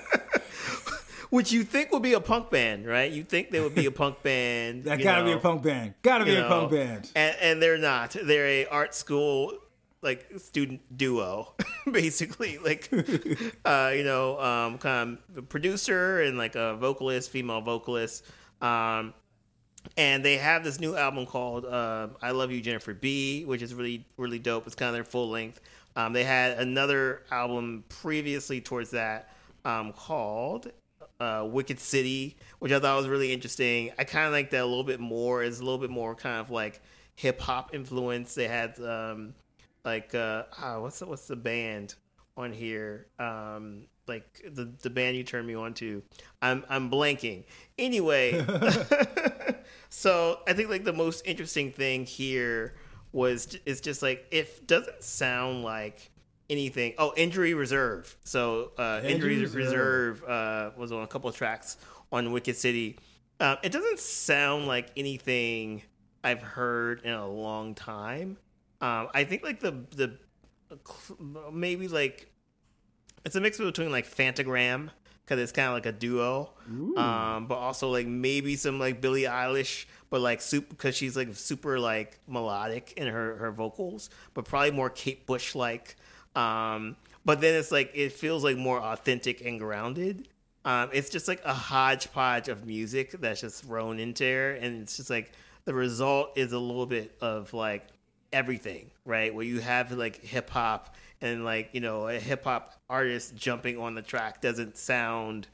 which 1.30 1.52
you 1.52 1.64
think 1.64 1.92
would 1.92 2.02
be 2.02 2.14
a 2.14 2.20
punk 2.20 2.50
band, 2.50 2.86
right? 2.86 3.12
You 3.12 3.24
think 3.24 3.52
they 3.52 3.60
would 3.60 3.76
be 3.76 3.86
a 3.86 3.92
punk 3.92 4.22
band. 4.24 4.86
That 4.86 5.02
gotta 5.02 5.26
be 5.26 5.32
a 5.32 5.38
punk 5.38 5.64
band. 5.64 5.94
Gotta 6.02 6.26
be 6.26 6.32
you 6.32 6.44
a 6.44 6.48
punk 6.48 6.72
band. 6.72 7.12
And, 7.16 7.36
and 7.42 7.62
they're 7.62 7.78
not. 7.78 8.16
They're 8.22 8.48
a 8.48 8.66
art 8.66 8.96
school 8.96 9.54
like 10.02 10.26
student 10.38 10.82
duo, 10.96 11.54
basically. 11.92 12.58
Like, 12.58 12.90
uh, 13.66 13.92
you 13.96 14.04
know, 14.04 14.40
um, 14.40 14.78
kind 14.78 15.18
of 15.30 15.38
a 15.38 15.42
producer 15.42 16.22
and 16.22 16.38
like 16.38 16.56
a 16.56 16.76
vocalist, 16.76 17.30
female 17.30 17.62
vocalist. 17.62 18.26
Um, 18.62 19.14
and 19.96 20.24
they 20.24 20.38
have 20.38 20.64
this 20.64 20.80
new 20.80 20.96
album 20.96 21.26
called 21.26 21.66
uh, 21.66 22.10
"I 22.22 22.32
Love 22.32 22.52
You, 22.52 22.62
Jennifer 22.62 22.94
B," 22.94 23.46
which 23.46 23.62
is 23.62 23.74
really 23.74 24.06
really 24.18 24.40
dope. 24.40 24.66
It's 24.66 24.76
kind 24.76 24.90
of 24.90 24.94
their 24.94 25.04
full 25.04 25.30
length. 25.30 25.62
Um, 25.96 26.14
they 26.14 26.24
had 26.24 26.60
another 26.60 27.24
album 27.32 27.84
previously 27.90 28.62
towards 28.62 28.92
that 28.92 29.34
um, 29.66 29.94
called 29.94 30.72
uh, 31.20 31.48
"Wicked 31.50 31.80
City," 31.80 32.38
which 32.60 32.72
I 32.72 32.80
thought 32.80 32.98
was 32.98 33.08
really 33.08 33.34
interesting. 33.34 33.92
I 33.98 34.04
kind 34.04 34.26
of 34.26 34.32
like 34.32 34.50
that 34.52 34.62
a 34.62 34.66
little 34.66 34.84
bit 34.84 35.00
more. 35.00 35.44
It's 35.44 35.60
a 35.60 35.64
little 35.64 35.78
bit 35.78 35.90
more 35.90 36.16
kind 36.16 36.40
of 36.40 36.50
like 36.50 36.82
hip 37.16 37.40
hop 37.42 37.74
influence. 37.74 38.36
They 38.36 38.48
had 38.48 38.80
um, 38.80 39.34
like 39.84 40.16
uh, 40.16 40.44
ah, 40.58 40.80
what's 40.80 41.00
the, 41.00 41.06
what's 41.06 41.28
the 41.28 41.36
band 41.36 41.96
on 42.38 42.52
here? 42.52 43.08
Um, 43.20 43.88
like 44.08 44.42
the 44.52 44.72
the 44.82 44.90
band 44.90 45.18
you 45.18 45.24
turned 45.24 45.48
me 45.48 45.56
on 45.56 45.74
to. 45.76 46.02
I'm 46.42 46.64
I'm 46.70 46.90
blanking. 46.90 47.46
Anyway, 47.78 48.34
so 49.90 50.40
I 50.48 50.54
think 50.54 50.70
like 50.70 50.84
the 50.84 50.94
most 50.94 51.26
interesting 51.26 51.72
thing 51.72 52.06
here 52.06 52.76
was 53.12 53.58
is 53.66 53.82
just 53.82 54.02
like 54.02 54.26
it 54.32 54.68
doesn't 54.68 55.04
sound 55.04 55.64
like 55.64 56.12
anything. 56.50 56.94
Oh, 56.98 57.14
Injury 57.16 57.54
Reserve. 57.54 58.16
So 58.24 58.72
uh, 58.78 59.02
Injury, 59.04 59.36
Injury 59.36 59.64
Reserve, 59.64 60.22
Reserve 60.22 60.24
uh, 60.24 60.72
was 60.78 60.92
on 60.92 61.04
a 61.04 61.08
couple 61.08 61.30
of 61.30 61.36
tracks 61.36 61.78
on 62.12 62.32
Wicked 62.32 62.56
City. 62.58 62.98
Um, 63.40 63.58
it 63.64 63.72
doesn't 63.72 64.00
sound 64.00 64.68
like 64.68 64.90
anything 64.98 65.84
I've 66.24 66.42
heard 66.42 67.02
in 67.04 67.14
a 67.14 67.28
long 67.28 67.76
time. 67.76 68.38
Um, 68.82 69.08
I 69.14 69.24
think 69.24 69.44
like 69.44 69.60
the 69.60 69.72
the 69.96 70.18
maybe 71.52 71.88
like 71.88 72.32
it's 73.26 73.36
a 73.36 73.42
mix 73.42 73.58
between 73.58 73.92
like 73.92 74.08
Fantagram 74.08 74.90
because 75.26 75.42
it's 75.42 75.52
kind 75.52 75.68
of 75.68 75.74
like 75.76 75.86
a 75.86 75.92
duo, 75.92 76.50
um, 76.98 77.46
but 77.48 77.56
also 77.56 77.90
like 77.90 78.08
maybe 78.08 78.56
some 78.56 78.80
like 78.80 79.00
Billie 79.00 79.24
Eilish, 79.24 79.86
but 80.10 80.22
like 80.22 80.42
super 80.42 80.68
because 80.70 80.96
she's 80.96 81.16
like 81.16 81.36
super 81.36 81.80
like 81.80 82.20
melodic 82.28 82.94
in 82.98 83.08
her 83.08 83.36
her 83.38 83.52
vocals, 83.52 84.10
but 84.34 84.46
probably 84.46 84.72
more 84.72 84.90
Kate 84.90 85.26
Bush 85.26 85.56
like. 85.56 85.96
Um, 86.36 86.96
but 87.26 87.42
then 87.42 87.56
it's 87.56 87.72
like 87.72 87.92
it 87.94 88.14
feels 88.14 88.44
like 88.44 88.58
more 88.58 88.80
authentic 88.80 89.42
and 89.46 89.60
grounded. 89.60 90.28
Um, 90.66 90.90
it's 90.94 91.10
just 91.10 91.28
like 91.28 91.42
a 91.46 91.54
hodgepodge 91.54 92.50
of 92.50 92.66
music 92.66 93.12
that's 93.20 93.42
just 93.42 93.64
thrown 93.64 94.00
into 94.00 94.24
there, 94.24 94.54
and 94.54 94.82
it's 94.82 94.98
just 94.98 95.10
like 95.10 95.32
the 95.66 95.74
result 95.74 96.38
is 96.38 96.52
a 96.52 96.60
little 96.60 96.86
bit 96.86 97.16
of 97.22 97.54
like 97.54 97.88
everything, 98.34 98.92
right? 99.06 99.34
Where 99.34 99.46
you 99.46 99.60
have 99.60 99.92
like 99.92 100.24
hip 100.24 100.50
hop 100.50 100.96
and 101.22 101.44
like 101.44 101.70
you 101.74 101.82
know 101.82 102.08
a 102.08 102.20
hip 102.20 102.44
hop 102.44 102.74
artist 102.90 103.36
jumping 103.36 103.78
on 103.78 103.96
the 103.96 104.02
track 104.02 104.42
doesn't 104.42 104.78
sound 104.78 105.48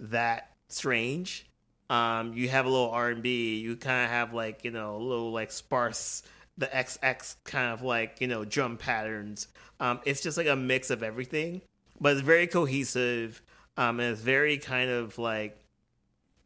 that 0.00 0.50
strange. 0.68 1.46
Um, 1.90 2.34
you 2.34 2.48
have 2.48 2.66
a 2.66 2.68
little 2.68 2.90
R 2.90 3.10
and 3.10 3.22
B. 3.22 3.58
You 3.58 3.76
kind 3.76 4.04
of 4.04 4.10
have 4.10 4.34
like 4.34 4.64
you 4.64 4.70
know 4.70 4.96
a 4.96 5.02
little 5.02 5.32
like 5.32 5.52
sparse 5.52 6.22
the 6.58 6.66
XX 6.66 7.36
kind 7.44 7.72
of 7.72 7.82
like 7.82 8.20
you 8.20 8.26
know 8.26 8.44
drum 8.44 8.76
patterns. 8.76 9.48
Um, 9.80 10.00
it's 10.04 10.20
just 10.20 10.36
like 10.36 10.48
a 10.48 10.56
mix 10.56 10.90
of 10.90 11.02
everything, 11.02 11.62
but 12.00 12.12
it's 12.12 12.20
very 12.20 12.46
cohesive. 12.46 13.40
Um, 13.76 14.00
and 14.00 14.12
it's 14.12 14.20
very 14.20 14.58
kind 14.58 14.90
of 14.90 15.18
like, 15.18 15.56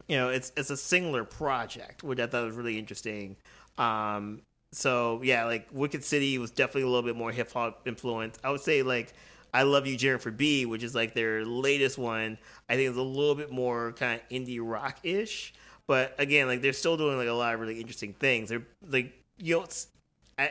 you 0.07 0.19
know, 0.19 0.29
it's 0.29 0.53
it's 0.57 0.71
a 0.71 0.77
singular 0.77 1.25
project, 1.25 2.03
which 2.03 2.21
I 2.21 2.27
thought 2.27 2.45
was 2.45 2.55
really 2.55 2.79
interesting. 2.79 3.37
Um, 3.79 4.43
so 4.73 5.21
yeah, 5.25 5.47
like 5.47 5.69
Wicked 5.73 6.05
City 6.05 6.37
was 6.39 6.51
definitely 6.51 6.83
a 6.83 6.87
little 6.89 7.03
bit 7.03 7.17
more 7.17 7.33
hip 7.33 7.51
hop 7.53 7.89
influence. 7.89 8.39
I 8.45 8.51
would 8.51 8.61
say 8.61 8.83
like 8.83 9.15
I 9.55 9.63
Love 9.63 9.87
You 9.87 9.97
Jennifer 9.97 10.31
B, 10.31 10.67
which 10.67 10.83
is 10.83 10.95
like 10.95 11.15
their 11.15 11.45
latest 11.45 11.97
one. 11.97 12.37
I 12.69 12.77
think 12.77 12.91
it's 12.91 12.99
a 12.99 13.03
little 13.03 13.35
bit 13.35 13.51
more 13.51 13.93
kind 13.93 14.21
of 14.21 14.29
indie 14.29 14.61
rock 14.61 14.99
ish, 15.03 15.55
but 15.87 16.15
again, 16.19 16.49
like 16.49 16.61
they're 16.61 16.75
still 16.75 16.99
doing 16.99 17.17
like 17.17 17.29
a 17.29 17.33
lot 17.33 17.55
of 17.55 17.61
really 17.61 17.81
interesting 17.81 18.13
things. 18.13 18.51
They're 18.51 18.67
like 18.87 19.15
you 19.39 19.57
know 19.59 19.67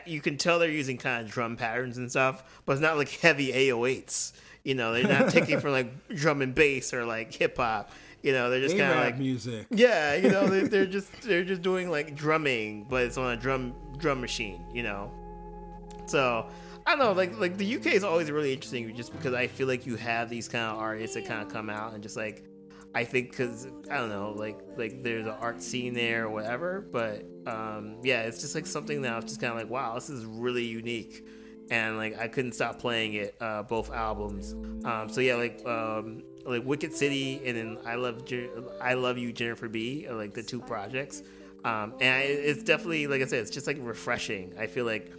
you 0.06 0.20
can 0.20 0.36
tell 0.36 0.58
they're 0.58 0.70
using 0.70 0.98
kind 0.98 1.24
of 1.24 1.30
drum 1.30 1.56
patterns 1.56 1.98
and 1.98 2.10
stuff, 2.10 2.62
but 2.64 2.72
it's 2.72 2.82
not 2.82 2.96
like 2.96 3.08
heavy 3.08 3.52
808s. 3.52 4.32
You 4.64 4.74
know, 4.74 4.92
they're 4.92 5.08
not 5.08 5.30
taking 5.30 5.58
from 5.60 5.72
like 5.72 6.08
drum 6.14 6.40
and 6.40 6.54
bass 6.54 6.94
or 6.94 7.04
like 7.04 7.32
hip 7.34 7.56
hop. 7.56 7.90
You 8.22 8.32
know, 8.32 8.50
they're 8.50 8.60
just 8.60 8.76
kind 8.76 8.92
of 8.92 8.98
like 8.98 9.18
music. 9.18 9.66
Yeah, 9.70 10.14
you 10.14 10.30
know, 10.30 10.46
they, 10.46 10.60
they're 10.62 10.86
just 10.98 11.22
they're 11.22 11.44
just 11.44 11.62
doing 11.62 11.90
like 11.90 12.14
drumming, 12.14 12.86
but 12.88 13.02
it's 13.02 13.18
on 13.18 13.32
a 13.32 13.36
drum 13.36 13.74
drum 13.98 14.20
machine. 14.20 14.64
You 14.72 14.84
know, 14.84 15.12
so 16.06 16.46
I 16.86 16.90
don't 16.90 17.00
know, 17.00 17.12
like 17.12 17.36
like 17.38 17.58
the 17.58 17.76
UK 17.76 17.86
is 17.86 18.04
always 18.04 18.30
really 18.30 18.52
interesting, 18.52 18.94
just 18.94 19.12
because 19.12 19.34
I 19.34 19.48
feel 19.48 19.66
like 19.66 19.86
you 19.86 19.96
have 19.96 20.30
these 20.30 20.48
kind 20.48 20.64
of 20.64 20.78
artists 20.78 21.16
that 21.16 21.26
kind 21.26 21.42
of 21.42 21.52
come 21.52 21.68
out 21.68 21.94
and 21.94 22.02
just 22.02 22.16
like 22.16 22.44
I 22.94 23.04
think 23.04 23.30
because 23.30 23.66
I 23.90 23.96
don't 23.96 24.10
know, 24.10 24.34
like 24.36 24.58
like 24.76 25.02
there's 25.02 25.26
an 25.26 25.34
art 25.40 25.62
scene 25.62 25.94
there 25.94 26.26
or 26.26 26.30
whatever, 26.30 26.86
but 26.92 27.24
um, 27.46 27.98
yeah, 28.02 28.22
it's 28.22 28.40
just 28.40 28.54
like 28.54 28.66
something 28.66 29.02
that 29.02 29.12
I 29.12 29.16
was 29.16 29.24
just 29.24 29.40
kind 29.40 29.52
of 29.52 29.58
like, 29.58 29.70
wow, 29.70 29.94
this 29.94 30.10
is 30.10 30.24
really 30.24 30.64
unique 30.64 31.24
and 31.70 31.96
like 31.96 32.18
I 32.18 32.28
couldn't 32.28 32.52
stop 32.52 32.78
playing 32.78 33.14
it, 33.14 33.34
uh, 33.40 33.62
both 33.62 33.90
albums. 33.90 34.52
Um, 34.84 35.08
so 35.08 35.20
yeah, 35.20 35.36
like 35.36 35.64
um, 35.66 36.22
like 36.44 36.64
Wicked 36.64 36.92
City 36.92 37.40
and 37.46 37.56
then 37.56 37.78
I 37.86 37.94
love 37.94 38.22
I 38.80 38.94
love 38.94 39.18
you 39.18 39.32
Jennifer 39.32 39.68
B 39.68 40.06
like 40.10 40.34
the 40.34 40.42
two 40.42 40.60
projects, 40.60 41.22
um, 41.64 41.94
and 42.00 42.14
I, 42.14 42.20
it's 42.20 42.62
definitely 42.62 43.06
like 43.06 43.22
I 43.22 43.26
said, 43.26 43.40
it's 43.40 43.50
just 43.50 43.66
like 43.66 43.78
refreshing. 43.80 44.54
I 44.58 44.66
feel 44.66 44.84
like 44.84 45.12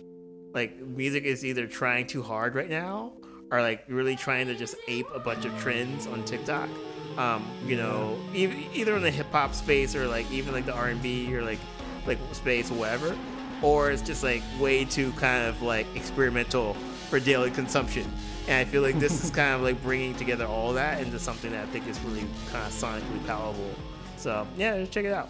like 0.53 0.79
music 0.79 1.23
is 1.23 1.43
either 1.43 1.65
trying 1.65 2.05
too 2.05 2.21
hard 2.21 2.53
right 2.53 2.69
now 2.69 3.13
or 3.51 3.61
like 3.61 3.83
really 3.87 4.15
trying 4.15 4.47
to 4.47 4.55
just 4.55 4.75
ape 4.87 5.07
a 5.13 5.19
bunch 5.19 5.45
of 5.45 5.57
trends 5.59 6.05
on 6.05 6.23
TikTok. 6.23 6.69
Um, 7.17 7.45
you 7.65 7.77
know, 7.77 8.17
either 8.33 8.95
in 8.95 9.03
the 9.03 9.11
hip 9.11 9.31
hop 9.31 9.53
space 9.53 9.95
or 9.95 10.07
like 10.07 10.29
even 10.31 10.53
like 10.53 10.65
the 10.65 10.73
R 10.73 10.87
and 10.87 11.01
B 11.01 11.35
or 11.35 11.43
like 11.43 11.59
like 12.07 12.17
space 12.33 12.71
or 12.71 12.73
whatever 12.75 13.15
or 13.63 13.89
it's 13.89 14.01
just 14.01 14.23
like 14.23 14.43
way 14.59 14.85
too 14.85 15.11
kind 15.13 15.47
of 15.47 15.61
like 15.61 15.87
experimental 15.95 16.75
for 17.09 17.19
daily 17.19 17.49
consumption. 17.49 18.05
And 18.47 18.57
I 18.57 18.69
feel 18.69 18.81
like 18.81 18.99
this 18.99 19.23
is 19.23 19.29
kind 19.35 19.55
of 19.55 19.61
like 19.61 19.81
bringing 19.81 20.13
together 20.15 20.45
all 20.45 20.73
that 20.73 21.01
into 21.01 21.17
something 21.17 21.51
that 21.51 21.63
I 21.63 21.65
think 21.67 21.87
is 21.87 21.99
really 22.01 22.25
kind 22.51 22.67
of 22.67 22.73
sonically 22.73 23.25
palatable. 23.25 23.73
So 24.17 24.45
yeah, 24.57 24.77
just 24.77 24.91
check 24.91 25.05
it 25.05 25.13
out. 25.13 25.29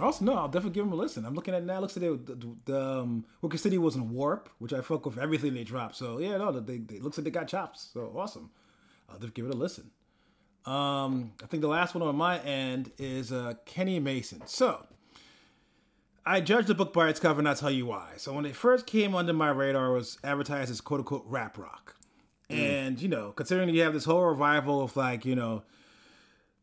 Also, 0.00 0.24
no, 0.24 0.34
I'll 0.34 0.48
definitely 0.48 0.74
give 0.74 0.84
them 0.84 0.92
a 0.92 0.96
listen. 0.96 1.24
I'm 1.24 1.34
looking 1.36 1.54
at 1.54 1.62
now. 1.62 1.78
Looks 1.78 1.96
like 1.96 2.02
they, 2.26 2.34
the, 2.34 2.48
the 2.64 2.80
um, 2.80 3.24
Wicked 3.42 3.60
City 3.60 3.78
was 3.78 3.94
in 3.94 4.10
Warp, 4.12 4.48
which 4.58 4.72
I 4.72 4.80
fuck 4.80 5.06
with 5.06 5.18
everything 5.18 5.54
they 5.54 5.62
dropped. 5.62 5.94
So 5.94 6.18
yeah, 6.18 6.36
no, 6.36 6.50
they, 6.50 6.78
they 6.78 6.98
looks 6.98 7.16
like 7.16 7.24
they 7.24 7.30
got 7.30 7.46
chops. 7.46 7.90
So 7.92 8.12
awesome. 8.16 8.50
I'll 9.08 9.14
definitely 9.14 9.42
give 9.42 9.50
it 9.50 9.54
a 9.54 9.56
listen. 9.56 9.90
Um, 10.66 11.32
I 11.42 11.46
think 11.46 11.60
the 11.60 11.68
last 11.68 11.94
one 11.94 12.02
on 12.02 12.16
my 12.16 12.40
end 12.40 12.90
is 12.98 13.32
uh, 13.32 13.54
Kenny 13.66 14.00
Mason. 14.00 14.42
So 14.46 14.86
I 16.24 16.40
judge 16.40 16.66
the 16.66 16.74
book 16.74 16.92
by 16.94 17.08
its 17.08 17.20
cover, 17.20 17.40
and 17.40 17.48
I'll 17.48 17.54
tell 17.54 17.70
you 17.70 17.86
why. 17.86 18.12
So 18.16 18.32
when 18.32 18.46
it 18.46 18.56
first 18.56 18.86
came 18.86 19.14
under 19.14 19.32
my 19.32 19.50
radar, 19.50 19.88
it 19.88 19.96
was 19.98 20.18
advertised 20.24 20.70
as 20.70 20.80
quote 20.80 21.00
unquote 21.00 21.24
rap 21.26 21.58
rock. 21.58 21.96
Mm. 22.48 22.86
And, 22.86 23.02
you 23.02 23.08
know, 23.08 23.32
considering 23.32 23.68
you 23.68 23.82
have 23.82 23.92
this 23.92 24.04
whole 24.04 24.24
revival 24.24 24.82
of 24.82 24.96
like, 24.96 25.26
you 25.26 25.34
know, 25.34 25.64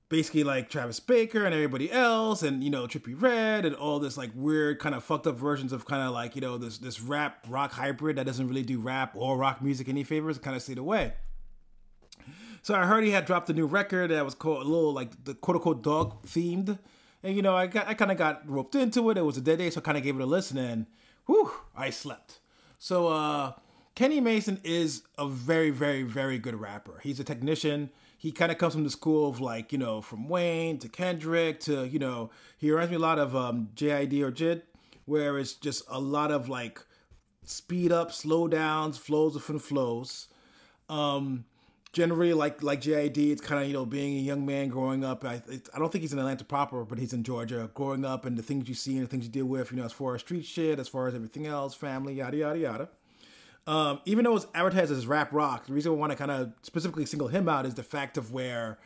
basically 0.09 0.43
like 0.43 0.69
Travis 0.69 0.99
Barker 0.99 1.45
and 1.45 1.53
everybody 1.53 1.91
else, 1.91 2.43
and 2.43 2.63
you 2.63 2.69
know, 2.69 2.85
Trippie 2.85 3.19
Redd, 3.19 3.65
and 3.65 3.75
all 3.75 3.99
this 3.99 4.17
like 4.17 4.31
weird 4.35 4.79
kind 4.79 4.93
of 4.93 5.03
fucked 5.03 5.25
up 5.25 5.37
versions 5.37 5.71
of 5.71 5.85
kind 5.85 6.01
of 6.03 6.11
like, 6.11 6.35
you 6.35 6.41
know, 6.41 6.57
this 6.57 6.77
this 6.79 7.01
rap 7.01 7.45
rock 7.47 7.71
hybrid 7.71 8.17
that 8.17 8.25
doesn't 8.25 8.47
really 8.47 8.63
do 8.63 8.79
rap 8.79 9.13
or 9.15 9.37
rock 9.37 9.61
music 9.61 9.89
any 9.89 10.03
favors, 10.03 10.37
kind 10.37 10.55
of 10.55 10.61
stayed 10.61 10.77
away. 10.77 11.13
So 12.61 12.75
I 12.75 12.85
heard 12.85 13.03
he 13.03 13.11
had 13.11 13.25
dropped 13.25 13.49
a 13.49 13.53
new 13.53 13.65
record 13.65 14.11
that 14.11 14.23
was 14.23 14.35
called 14.35 14.61
a 14.65 14.69
little 14.69 14.93
like 14.93 15.23
the 15.25 15.33
quote 15.33 15.57
unquote 15.57 15.81
dog 15.81 16.23
themed 16.23 16.77
and 17.23 17.35
you 17.35 17.41
know, 17.41 17.55
I 17.55 17.67
got 17.67 17.87
I 17.87 17.93
kind 17.93 18.11
of 18.11 18.17
got 18.17 18.49
roped 18.49 18.75
into 18.75 19.09
it. 19.09 19.17
It 19.17 19.25
was 19.25 19.37
a 19.37 19.41
dead 19.41 19.59
day, 19.59 19.69
so 19.69 19.79
I 19.79 19.83
kind 19.83 19.97
of 19.97 20.03
gave 20.03 20.15
it 20.15 20.21
a 20.21 20.25
listen, 20.25 20.57
and 20.57 20.85
whew, 21.25 21.51
I 21.75 21.89
slept. 21.89 22.39
So 22.79 23.07
uh, 23.09 23.53
Kenny 23.95 24.19
Mason 24.19 24.59
is 24.63 25.03
a 25.17 25.27
very, 25.27 25.69
very, 25.69 26.03
very 26.03 26.39
good 26.39 26.59
rapper. 26.59 26.99
He's 27.03 27.19
a 27.19 27.23
technician. 27.23 27.91
He 28.17 28.31
kind 28.31 28.51
of 28.51 28.57
comes 28.57 28.73
from 28.73 28.83
the 28.83 28.89
school 28.89 29.29
of 29.29 29.39
like 29.39 29.71
you 29.71 29.77
know, 29.77 30.01
from 30.01 30.29
Wayne 30.29 30.79
to 30.79 30.89
Kendrick 30.89 31.59
to 31.61 31.85
you 31.85 31.99
know, 31.99 32.31
he 32.57 32.71
reminds 32.71 32.91
me 32.91 32.97
a 32.97 32.99
lot 32.99 33.19
of 33.19 33.35
um, 33.35 33.69
JID 33.75 34.21
or 34.21 34.31
JID, 34.31 34.63
where 35.05 35.37
it's 35.37 35.53
just 35.53 35.83
a 35.89 35.99
lot 35.99 36.31
of 36.31 36.49
like 36.49 36.83
speed 37.43 37.91
up, 37.91 38.11
slow 38.11 38.47
downs, 38.47 38.97
flows 38.97 39.33
different 39.33 39.61
flows. 39.61 40.27
Um, 40.89 41.45
generally 41.93 42.33
like 42.33 42.63
like 42.63 42.81
JID, 42.81 43.17
it's 43.31 43.41
kind 43.41 43.61
of 43.61 43.67
you 43.67 43.73
know 43.73 43.85
being 43.85 44.17
a 44.17 44.21
young 44.21 44.45
man 44.45 44.69
growing 44.69 45.03
up. 45.03 45.25
I 45.25 45.41
I 45.73 45.79
don't 45.79 45.91
think 45.91 46.01
he's 46.01 46.13
in 46.13 46.19
Atlanta 46.19 46.43
proper, 46.43 46.83
but 46.83 46.97
he's 46.97 47.13
in 47.13 47.23
Georgia. 47.23 47.69
Growing 47.73 48.05
up 48.05 48.25
and 48.25 48.37
the 48.37 48.43
things 48.43 48.67
you 48.69 48.75
see 48.75 48.97
and 48.97 49.05
the 49.05 49.09
things 49.09 49.25
you 49.25 49.31
deal 49.31 49.45
with, 49.45 49.71
you 49.71 49.77
know, 49.77 49.85
as 49.85 49.91
far 49.91 50.15
as 50.15 50.21
street 50.21 50.45
shit, 50.45 50.79
as 50.79 50.87
far 50.87 51.07
as 51.07 51.15
everything 51.15 51.47
else, 51.47 51.73
family, 51.73 52.15
yada 52.15 52.37
yada 52.37 52.59
yada. 52.59 52.89
Um, 53.67 53.99
even 54.05 54.25
though 54.25 54.35
it's 54.35 54.47
advertised 54.55 54.91
as 54.91 55.05
rap 55.05 55.31
rock, 55.31 55.67
the 55.67 55.73
reason 55.73 55.91
I 55.91 55.95
want 55.95 56.11
to 56.11 56.17
kind 56.17 56.31
of 56.31 56.53
specifically 56.63 57.05
single 57.05 57.27
him 57.27 57.47
out 57.47 57.65
is 57.65 57.75
the 57.75 57.83
fact 57.83 58.17
of 58.17 58.33
where 58.33 58.79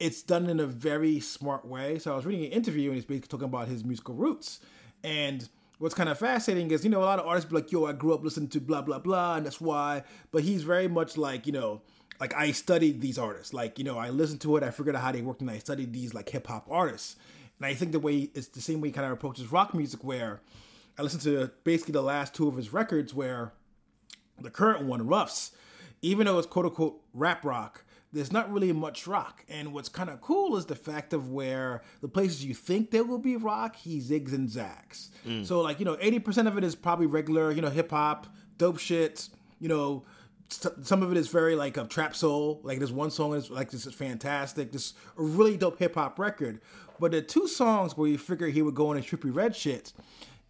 it's 0.00 0.22
done 0.22 0.48
in 0.48 0.60
a 0.60 0.66
very 0.66 1.20
smart 1.20 1.66
way. 1.66 1.98
So 1.98 2.12
I 2.12 2.16
was 2.16 2.24
reading 2.24 2.46
an 2.46 2.52
interview 2.52 2.88
and 2.88 2.94
he's 2.94 3.04
basically 3.04 3.28
talking 3.28 3.48
about 3.48 3.68
his 3.68 3.84
musical 3.84 4.14
roots 4.14 4.60
and 5.04 5.46
what's 5.78 5.94
kind 5.94 6.08
of 6.08 6.18
fascinating 6.18 6.70
is 6.70 6.84
you 6.84 6.90
know 6.90 7.00
a 7.00 7.04
lot 7.04 7.18
of 7.18 7.26
artists 7.26 7.48
be 7.48 7.54
like 7.54 7.70
yo 7.70 7.86
i 7.86 7.92
grew 7.92 8.12
up 8.12 8.22
listening 8.24 8.48
to 8.48 8.60
blah 8.60 8.82
blah 8.82 8.98
blah 8.98 9.36
and 9.36 9.46
that's 9.46 9.60
why 9.60 10.02
but 10.32 10.42
he's 10.42 10.62
very 10.62 10.88
much 10.88 11.16
like 11.16 11.46
you 11.46 11.52
know 11.52 11.80
like 12.20 12.34
I 12.34 12.52
studied 12.52 13.00
these 13.00 13.18
artists. 13.18 13.52
Like, 13.54 13.78
you 13.78 13.84
know, 13.84 13.98
I 13.98 14.10
listened 14.10 14.40
to 14.42 14.56
it, 14.56 14.62
I 14.62 14.70
figured 14.70 14.96
out 14.96 15.02
how 15.02 15.12
they 15.12 15.22
worked, 15.22 15.40
and 15.40 15.50
I 15.50 15.58
studied 15.58 15.92
these 15.92 16.14
like 16.14 16.28
hip 16.28 16.46
hop 16.46 16.66
artists. 16.70 17.16
And 17.58 17.66
I 17.66 17.74
think 17.74 17.92
the 17.92 18.00
way 18.00 18.30
it's 18.34 18.48
the 18.48 18.60
same 18.60 18.80
way 18.80 18.88
he 18.88 18.92
kind 18.92 19.06
of 19.06 19.12
approaches 19.12 19.50
rock 19.52 19.74
music, 19.74 20.04
where 20.04 20.40
I 20.98 21.02
listened 21.02 21.22
to 21.22 21.50
basically 21.64 21.92
the 21.92 22.02
last 22.02 22.34
two 22.34 22.48
of 22.48 22.56
his 22.56 22.72
records, 22.72 23.14
where 23.14 23.52
the 24.40 24.50
current 24.50 24.84
one, 24.84 25.06
Ruffs, 25.06 25.52
even 26.02 26.26
though 26.26 26.38
it's 26.38 26.46
quote 26.46 26.66
unquote 26.66 27.00
rap 27.14 27.44
rock, 27.44 27.84
there's 28.12 28.32
not 28.32 28.52
really 28.52 28.72
much 28.72 29.06
rock. 29.06 29.44
And 29.48 29.72
what's 29.72 29.88
kind 29.88 30.08
of 30.08 30.20
cool 30.20 30.56
is 30.56 30.66
the 30.66 30.76
fact 30.76 31.12
of 31.12 31.30
where 31.30 31.82
the 32.00 32.08
places 32.08 32.44
you 32.44 32.54
think 32.54 32.90
there 32.90 33.04
will 33.04 33.18
be 33.18 33.36
rock, 33.36 33.76
he 33.76 34.00
zigs 34.00 34.32
and 34.32 34.48
zags. 34.48 35.10
Mm. 35.26 35.44
So 35.44 35.60
like, 35.60 35.78
you 35.78 35.84
know, 35.84 35.96
80% 35.96 36.46
of 36.46 36.56
it 36.56 36.64
is 36.64 36.74
probably 36.74 37.06
regular, 37.06 37.52
you 37.52 37.60
know, 37.60 37.70
hip 37.70 37.90
hop, 37.90 38.26
dope 38.56 38.78
shit, 38.78 39.28
you 39.60 39.68
know, 39.68 40.04
some 40.48 41.02
of 41.02 41.12
it 41.12 41.18
is 41.18 41.28
very 41.28 41.54
like 41.54 41.76
a 41.76 41.84
trap 41.84 42.16
soul. 42.16 42.60
Like 42.62 42.78
there's 42.78 42.92
one 42.92 43.10
song 43.10 43.34
is 43.34 43.50
like 43.50 43.70
this 43.70 43.86
is 43.86 43.94
fantastic. 43.94 44.72
This 44.72 44.94
a 45.16 45.22
really 45.22 45.56
dope 45.56 45.78
hip 45.78 45.94
hop 45.94 46.18
record. 46.18 46.60
But 47.00 47.12
the 47.12 47.22
two 47.22 47.46
songs 47.46 47.96
where 47.96 48.08
you 48.08 48.18
figure 48.18 48.48
he 48.48 48.62
would 48.62 48.74
go 48.74 48.92
into 48.92 49.16
Trippie 49.16 49.34
Redd 49.34 49.54
shit, 49.54 49.92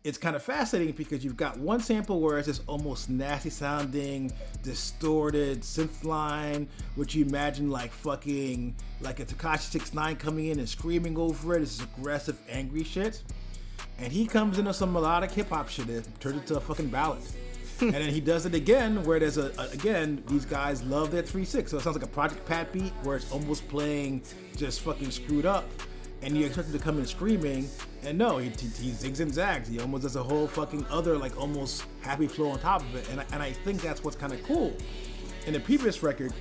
it's 0.04 0.16
kind 0.16 0.34
of 0.34 0.42
fascinating 0.42 0.94
because 0.94 1.22
you've 1.24 1.36
got 1.36 1.58
one 1.58 1.80
sample 1.80 2.20
where 2.20 2.38
it's 2.38 2.46
this 2.46 2.60
almost 2.66 3.10
nasty 3.10 3.50
sounding, 3.50 4.32
distorted 4.62 5.60
synth 5.60 6.04
line, 6.04 6.68
which 6.94 7.14
you 7.14 7.24
imagine 7.24 7.70
like 7.70 7.92
fucking 7.92 8.74
like 9.00 9.20
a 9.20 9.26
Tekashi 9.26 9.70
Six 9.70 9.92
Nine 9.92 10.16
coming 10.16 10.46
in 10.46 10.58
and 10.58 10.68
screaming 10.68 11.18
over 11.18 11.56
it. 11.56 11.62
It's 11.62 11.82
aggressive, 11.82 12.38
angry 12.48 12.84
shit. 12.84 13.22
And 13.98 14.12
he 14.12 14.26
comes 14.26 14.58
into 14.58 14.72
some 14.72 14.92
melodic 14.92 15.32
hip 15.32 15.48
hop 15.48 15.68
shit 15.68 15.88
that 15.88 16.20
turns 16.20 16.38
into 16.38 16.56
a 16.56 16.60
fucking 16.60 16.88
ballad. 16.88 17.22
And 17.80 17.94
then 17.94 18.10
he 18.10 18.20
does 18.20 18.44
it 18.44 18.54
again 18.54 19.04
where 19.04 19.18
there's 19.20 19.38
a, 19.38 19.52
a 19.58 19.68
again 19.72 20.22
these 20.26 20.44
guys 20.44 20.82
love 20.82 21.10
their 21.10 21.22
3-6 21.22 21.68
so 21.68 21.78
it 21.78 21.82
sounds 21.82 21.96
like 21.96 22.04
a 22.04 22.08
Project 22.08 22.44
Pat 22.46 22.72
beat 22.72 22.92
where 23.02 23.16
it's 23.16 23.30
almost 23.30 23.68
playing 23.68 24.22
just 24.56 24.80
fucking 24.80 25.10
screwed 25.10 25.46
up 25.46 25.64
and 26.22 26.36
you 26.36 26.46
expect 26.46 26.68
him 26.68 26.72
to 26.72 26.82
come 26.82 26.98
in 26.98 27.06
screaming. 27.06 27.68
And 28.02 28.18
no 28.18 28.38
he, 28.38 28.48
he, 28.48 28.90
zigs 28.90 29.20
and 29.20 29.32
zags. 29.32 29.68
He 29.68 29.80
almost 29.80 30.02
does 30.02 30.16
a 30.16 30.22
whole 30.22 30.46
fucking 30.46 30.86
other 30.90 31.16
like 31.16 31.38
almost 31.40 31.84
happy 32.00 32.26
flow 32.26 32.50
on 32.50 32.58
top 32.58 32.82
of 32.82 32.94
it. 32.96 33.08
And 33.10 33.24
and 33.32 33.42
I 33.42 33.52
think 33.52 33.80
that's 33.80 34.02
what's 34.02 34.16
kind 34.16 34.32
of 34.32 34.42
cool. 34.44 34.76
In 35.46 35.52
the 35.52 35.60
previous 35.60 36.02
record 36.02 36.32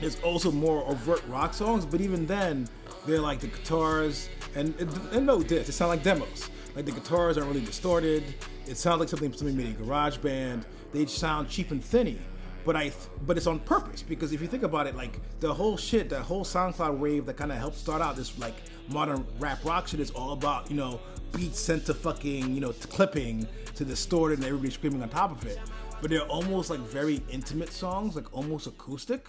there's 0.00 0.18
also 0.22 0.50
more 0.50 0.82
overt 0.88 1.22
rock 1.28 1.52
songs 1.52 1.84
but 1.84 2.00
even 2.00 2.26
then 2.26 2.66
they're 3.06 3.20
like 3.20 3.40
the 3.40 3.48
guitars 3.48 4.30
and, 4.54 4.74
and, 4.80 5.26
no 5.26 5.42
diss 5.42 5.68
it 5.68 5.72
sound 5.72 5.90
like 5.90 6.02
demos. 6.02 6.48
Like 6.74 6.86
the 6.86 6.92
guitars 6.92 7.36
aren't 7.36 7.48
really 7.48 7.64
distorted 7.64 8.24
it 8.70 8.76
sounds 8.76 9.00
like 9.00 9.08
something 9.08 9.32
somebody 9.32 9.56
made 9.56 9.76
in 9.78 9.86
GarageBand 9.86 10.64
they 10.92 11.06
sound 11.06 11.48
cheap 11.48 11.70
and 11.70 11.82
thinny 11.82 12.18
but 12.64 12.76
I 12.76 12.92
but 13.26 13.36
it's 13.36 13.46
on 13.46 13.58
purpose 13.60 14.02
because 14.02 14.32
if 14.32 14.40
you 14.40 14.46
think 14.46 14.62
about 14.62 14.86
it, 14.86 14.94
like 14.96 15.18
the 15.40 15.52
whole 15.52 15.76
shit, 15.76 16.10
that 16.10 16.22
whole 16.22 16.44
SoundCloud 16.44 16.98
wave 16.98 17.26
that 17.26 17.36
kind 17.36 17.50
of 17.52 17.58
helped 17.58 17.78
start 17.78 18.02
out 18.02 18.16
this 18.16 18.38
like 18.38 18.54
modern 18.88 19.26
rap 19.38 19.64
rock 19.64 19.88
shit 19.88 20.00
is 20.00 20.10
all 20.10 20.32
about 20.32 20.70
you 20.70 20.76
know 20.76 21.00
beats 21.32 21.58
sent 21.58 21.86
to 21.86 21.94
fucking 21.94 22.54
you 22.54 22.60
know 22.60 22.72
clipping 22.90 23.46
to 23.74 23.84
distorted 23.84 24.38
and 24.38 24.46
everybody 24.46 24.70
screaming 24.70 25.02
on 25.02 25.08
top 25.08 25.30
of 25.30 25.46
it. 25.46 25.58
But 26.00 26.10
they're 26.10 26.22
almost 26.22 26.70
like 26.70 26.80
very 26.80 27.22
intimate 27.30 27.72
songs, 27.72 28.16
like 28.16 28.32
almost 28.32 28.66
acoustic. 28.66 29.28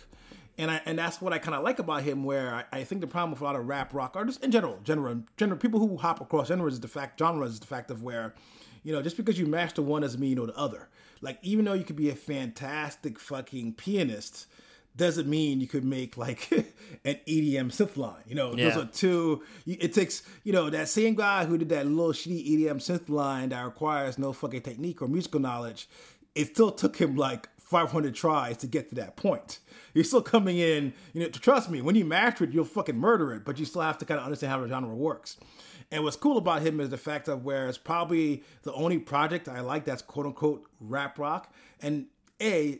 And 0.58 0.70
I 0.70 0.82
and 0.86 0.98
that's 0.98 1.22
what 1.22 1.32
I 1.32 1.40
kind 1.40 1.56
of 1.56 1.64
like 1.64 1.80
about 1.80 2.04
him. 2.04 2.24
Where 2.24 2.54
I, 2.54 2.80
I, 2.80 2.84
think 2.84 3.02
the 3.02 3.08
problem 3.08 3.32
with 3.32 3.42
a 3.42 3.44
lot 3.44 3.56
of 3.56 3.68
rap 3.68 3.94
rock 3.94 4.16
artists 4.16 4.44
in 4.44 4.52
general, 4.52 4.80
general, 4.84 5.24
general 5.38 5.58
people 5.58 5.80
who 5.80 5.98
hop 5.98 6.20
across 6.22 6.50
genres 6.50 6.74
is 6.74 6.80
the 6.82 6.88
fact 6.88 7.18
genres 7.18 7.54
is 7.54 7.60
the 7.60 7.68
fact 7.68 7.90
of 7.92 8.04
where 8.04 8.34
you 8.84 8.94
know, 8.94 9.02
just 9.02 9.18
because 9.18 9.40
you 9.40 9.46
master 9.46 9.82
one 9.82 10.02
doesn't 10.02 10.20
mean 10.20 10.32
you 10.32 10.36
know 10.36 10.46
the 10.46 10.58
other. 10.58 10.90
Like, 11.22 11.38
even 11.44 11.66
though 11.66 11.74
you 11.74 11.84
could 11.84 11.96
be 11.96 12.10
a 12.10 12.16
fantastic 12.16 13.20
fucking 13.20 13.74
pianist, 13.74 14.48
doesn't 14.96 15.28
mean 15.28 15.62
you 15.62 15.68
could 15.68 15.86
make 15.86 16.18
like 16.18 16.50
an 17.06 17.18
EDM 17.28 17.72
synth 17.72 17.98
line. 17.98 18.24
You 18.28 18.36
know, 18.36 18.54
yeah. 18.54 18.70
those 18.70 18.84
are 18.84 18.88
two. 18.88 19.44
It 19.66 19.94
takes 19.94 20.24
you 20.44 20.52
know 20.54 20.70
that 20.70 20.90
same 20.90 21.16
guy 21.16 21.46
who 21.46 21.58
did 21.58 21.70
that 21.70 21.86
little 21.86 22.14
shitty 22.14 22.60
EDM 22.60 22.78
synth 22.78 23.10
line 23.10 23.50
that 23.50 23.64
requires 23.64 24.18
no 24.18 24.34
fucking 24.34 24.62
technique 24.62 25.02
or 25.02 25.08
musical 25.08 25.40
knowledge. 25.40 25.88
It 26.36 26.48
still 26.48 26.72
took 26.72 26.98
him 26.98 27.16
like 27.16 27.50
500 27.60 28.14
tries 28.14 28.58
to 28.58 28.68
get 28.68 28.90
to 28.90 28.96
that 28.96 29.16
point. 29.16 29.60
You're 29.94 30.04
still 30.04 30.22
coming 30.22 30.58
in. 30.58 30.94
You 31.14 31.22
know, 31.22 31.30
trust 31.30 31.70
me, 31.70 31.82
when 31.82 31.96
you 31.96 32.06
master 32.06 32.44
it, 32.44 32.52
you'll 32.52 32.66
fucking 32.66 32.98
murder 32.98 33.34
it. 33.34 33.46
But 33.46 33.60
you 33.60 33.66
still 33.66 33.82
have 33.82 33.98
to 34.00 34.06
kind 34.06 34.20
of 34.20 34.26
understand 34.26 34.52
how 34.52 34.62
the 34.62 34.68
genre 34.68 34.94
works. 34.94 35.38
And 35.92 36.04
what's 36.04 36.16
cool 36.16 36.38
about 36.38 36.62
him 36.62 36.80
is 36.80 36.90
the 36.90 36.98
fact 36.98 37.28
of 37.28 37.44
where 37.44 37.68
it's 37.68 37.78
probably 37.78 38.44
the 38.64 38.74
only 38.74 38.98
project 38.98 39.50
I 39.50 39.60
like 39.60 39.84
that's 39.84 40.02
quote 40.02 40.26
unquote 40.26 40.66
rap 40.80 41.20
rock. 41.20 41.54
And 41.82 42.06
A, 42.42 42.80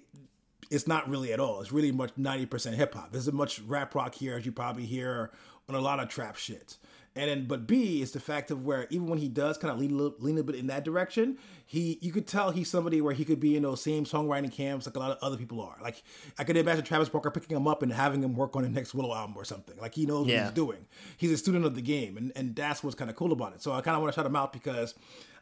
it's 0.70 0.88
not 0.88 1.10
really 1.10 1.34
at 1.34 1.40
all. 1.40 1.60
It's 1.60 1.74
really 1.74 1.92
much 1.92 2.16
90% 2.16 2.74
hip 2.74 2.94
hop. 2.94 3.12
There's 3.12 3.28
as 3.28 3.34
much 3.34 3.60
rap 3.62 3.94
rock 3.94 4.16
here 4.16 4.38
as 4.38 4.46
you 4.46 4.54
probably 4.54 4.86
hear 4.86 5.32
on 5.68 5.76
a 5.76 5.82
lot 5.82 6.00
of 6.00 6.08
trap 6.08 6.38
shit. 6.38 6.78
And 7.14 7.30
then, 7.30 7.46
but 7.46 7.68
B 7.68 8.02
is 8.02 8.12
the 8.12 8.22
fact 8.22 8.52
of 8.52 8.66
where 8.66 8.88
even 8.90 9.08
when 9.08 9.20
he 9.20 9.28
does 9.28 9.58
kind 9.58 9.74
of 9.74 9.80
lean, 9.80 10.14
lean 10.20 10.38
a 10.38 10.44
bit 10.44 10.56
in 10.56 10.68
that 10.68 10.86
direction, 10.86 11.38
he 11.66 12.00
you 12.02 12.12
could 12.14 12.26
tell 12.26 12.52
he's 12.52 12.70
somebody 12.70 13.02
where 13.02 13.14
he 13.14 13.26
could 13.26 13.40
be 13.40 13.58
in 13.58 13.64
those 13.64 13.82
same 13.82 14.06
songwriting 14.06 14.52
camps 14.52 14.86
like 14.86 14.96
a 14.96 15.00
lot 15.00 15.12
of 15.12 15.18
other 15.22 15.36
people 15.36 15.60
are. 15.60 15.76
Like 15.82 16.04
I 16.40 16.46
could 16.46 16.56
imagine 16.56 16.86
Travis 16.86 17.10
Barker 17.10 17.30
picking 17.30 17.58
him 17.58 17.68
up 17.68 17.84
and 17.84 17.92
having 17.92 18.24
him 18.24 18.34
work 18.34 18.56
on 18.56 18.64
the 18.64 18.70
next 18.70 18.94
Willow 18.94 19.14
album 19.14 19.36
or 19.36 19.44
something. 19.44 19.76
Like 19.78 19.94
he 19.94 20.06
knows 20.06 20.28
yeah. 20.28 20.38
what 20.38 20.44
he's 20.46 20.54
doing. 20.54 20.86
He's 21.18 21.32
a 21.32 21.38
student 21.38 21.66
of 21.66 21.76
the 21.76 21.82
game, 21.82 22.16
and 22.16 22.32
and 22.38 22.56
that's 22.56 22.82
what's 22.82 22.96
kind 22.96 23.10
of 23.10 23.18
cool 23.18 23.34
about 23.34 23.54
it. 23.56 23.62
So 23.62 23.74
I 23.74 23.82
kind 23.82 23.96
of 23.96 24.02
want 24.02 24.14
to 24.14 24.18
shout 24.18 24.26
him 24.26 24.38
out 24.38 24.54
because 24.54 24.96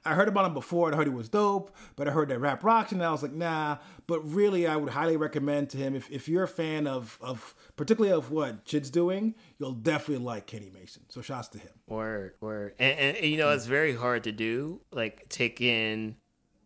I 0.06 0.14
heard 0.14 0.28
about 0.28 0.46
him 0.46 0.54
before 0.54 0.88
and 0.88 0.96
I 0.96 0.98
heard 0.98 1.08
he 1.08 1.14
was 1.14 1.30
dope, 1.30 1.76
but 1.96 2.08
I 2.08 2.12
heard 2.12 2.30
that 2.30 2.40
rap 2.40 2.64
rocks 2.64 2.92
and 2.92 3.04
I 3.04 3.12
was 3.12 3.22
like, 3.22 3.34
nah. 3.34 3.78
But 4.08 4.22
really, 4.22 4.66
I 4.66 4.76
would 4.76 4.92
highly 4.92 5.18
recommend 5.18 5.70
to 5.72 5.78
him 5.78 5.96
if, 5.96 6.10
if 6.10 6.28
you're 6.28 6.44
a 6.44 6.48
fan 6.48 6.88
of 6.88 7.18
of 7.22 7.54
particularly 7.76 8.14
of 8.14 8.32
what 8.32 8.66
JID's 8.66 8.90
doing, 8.90 9.36
you'll 9.58 9.74
definitely 9.74 10.24
like 10.24 10.48
Kenny 10.48 10.70
Mason. 10.70 11.04
So 11.10 11.22
shouts 11.22 11.50
to 11.50 11.60
him. 11.60 11.72
Word, 11.88 12.34
word, 12.42 12.76
and, 12.80 12.98
and, 12.98 13.18
and 13.18 13.26
you 13.26 13.38
know 13.38 13.50
it's 13.52 13.66
very 13.66 13.96
hard 13.96 14.24
to 14.24 14.32
do. 14.32 14.82
Like 14.92 15.28
take 15.30 15.62
in 15.62 16.16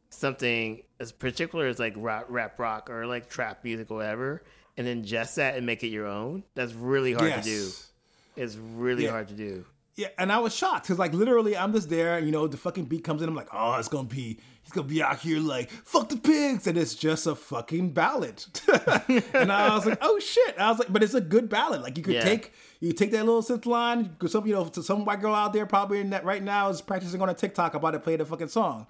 something 0.09 0.83
as 0.99 1.11
particular 1.11 1.67
as 1.67 1.79
like 1.79 1.93
rap, 1.97 2.25
rap 2.29 2.59
rock 2.59 2.89
or 2.89 3.05
like 3.07 3.29
trap 3.29 3.63
music 3.63 3.89
or 3.91 3.97
whatever, 3.97 4.43
and 4.77 4.85
then 4.85 5.03
just 5.03 5.35
that 5.35 5.57
and 5.57 5.65
make 5.65 5.83
it 5.83 5.87
your 5.87 6.05
own. 6.05 6.43
That's 6.55 6.73
really 6.73 7.13
hard 7.13 7.29
yes. 7.29 7.43
to 7.43 7.49
do. 7.49 7.71
It's 8.35 8.55
really 8.55 9.05
yeah. 9.05 9.11
hard 9.11 9.27
to 9.29 9.35
do. 9.35 9.65
Yeah, 9.95 10.07
and 10.17 10.31
I 10.31 10.39
was 10.39 10.55
shocked 10.55 10.85
because 10.85 10.97
like 10.97 11.13
literally 11.13 11.55
I'm 11.55 11.71
just 11.71 11.89
there, 11.89 12.19
you 12.19 12.31
know, 12.31 12.47
the 12.47 12.57
fucking 12.57 12.85
beat 12.85 13.03
comes 13.03 13.21
in, 13.21 13.29
I'm 13.29 13.35
like, 13.35 13.49
oh, 13.53 13.75
it's 13.75 13.87
gonna 13.87 14.07
be 14.07 14.39
he's 14.63 14.71
gonna 14.71 14.87
be 14.87 15.03
out 15.03 15.19
here 15.19 15.39
like 15.39 15.69
fuck 15.69 16.09
the 16.09 16.17
pigs, 16.17 16.65
and 16.65 16.77
it's 16.77 16.95
just 16.95 17.27
a 17.27 17.35
fucking 17.35 17.91
ballad. 17.91 18.43
and 19.33 19.51
I 19.51 19.75
was 19.75 19.85
like, 19.85 19.99
oh 20.01 20.17
shit. 20.19 20.55
I 20.57 20.69
was 20.69 20.79
like, 20.79 20.91
but 20.91 21.03
it's 21.03 21.13
a 21.13 21.21
good 21.21 21.47
ballad. 21.47 21.81
Like 21.81 21.97
you 21.97 22.03
could 22.03 22.15
yeah. 22.15 22.23
take 22.23 22.53
you 22.79 22.91
take 22.91 23.11
that 23.11 23.25
little 23.25 23.43
synth 23.43 23.67
line, 23.67 24.15
some 24.27 24.47
you 24.47 24.53
know, 24.53 24.65
to 24.65 24.81
some 24.81 25.05
white 25.05 25.21
girl 25.21 25.35
out 25.35 25.53
there 25.53 25.67
probably 25.67 25.99
in 25.99 26.09
that 26.09 26.25
right 26.25 26.41
now 26.41 26.69
is 26.69 26.81
practicing 26.81 27.21
on 27.21 27.29
a 27.29 27.33
TikTok 27.35 27.75
about 27.75 27.91
to 27.91 27.99
play 27.99 28.15
the 28.15 28.25
fucking 28.25 28.47
song. 28.47 28.87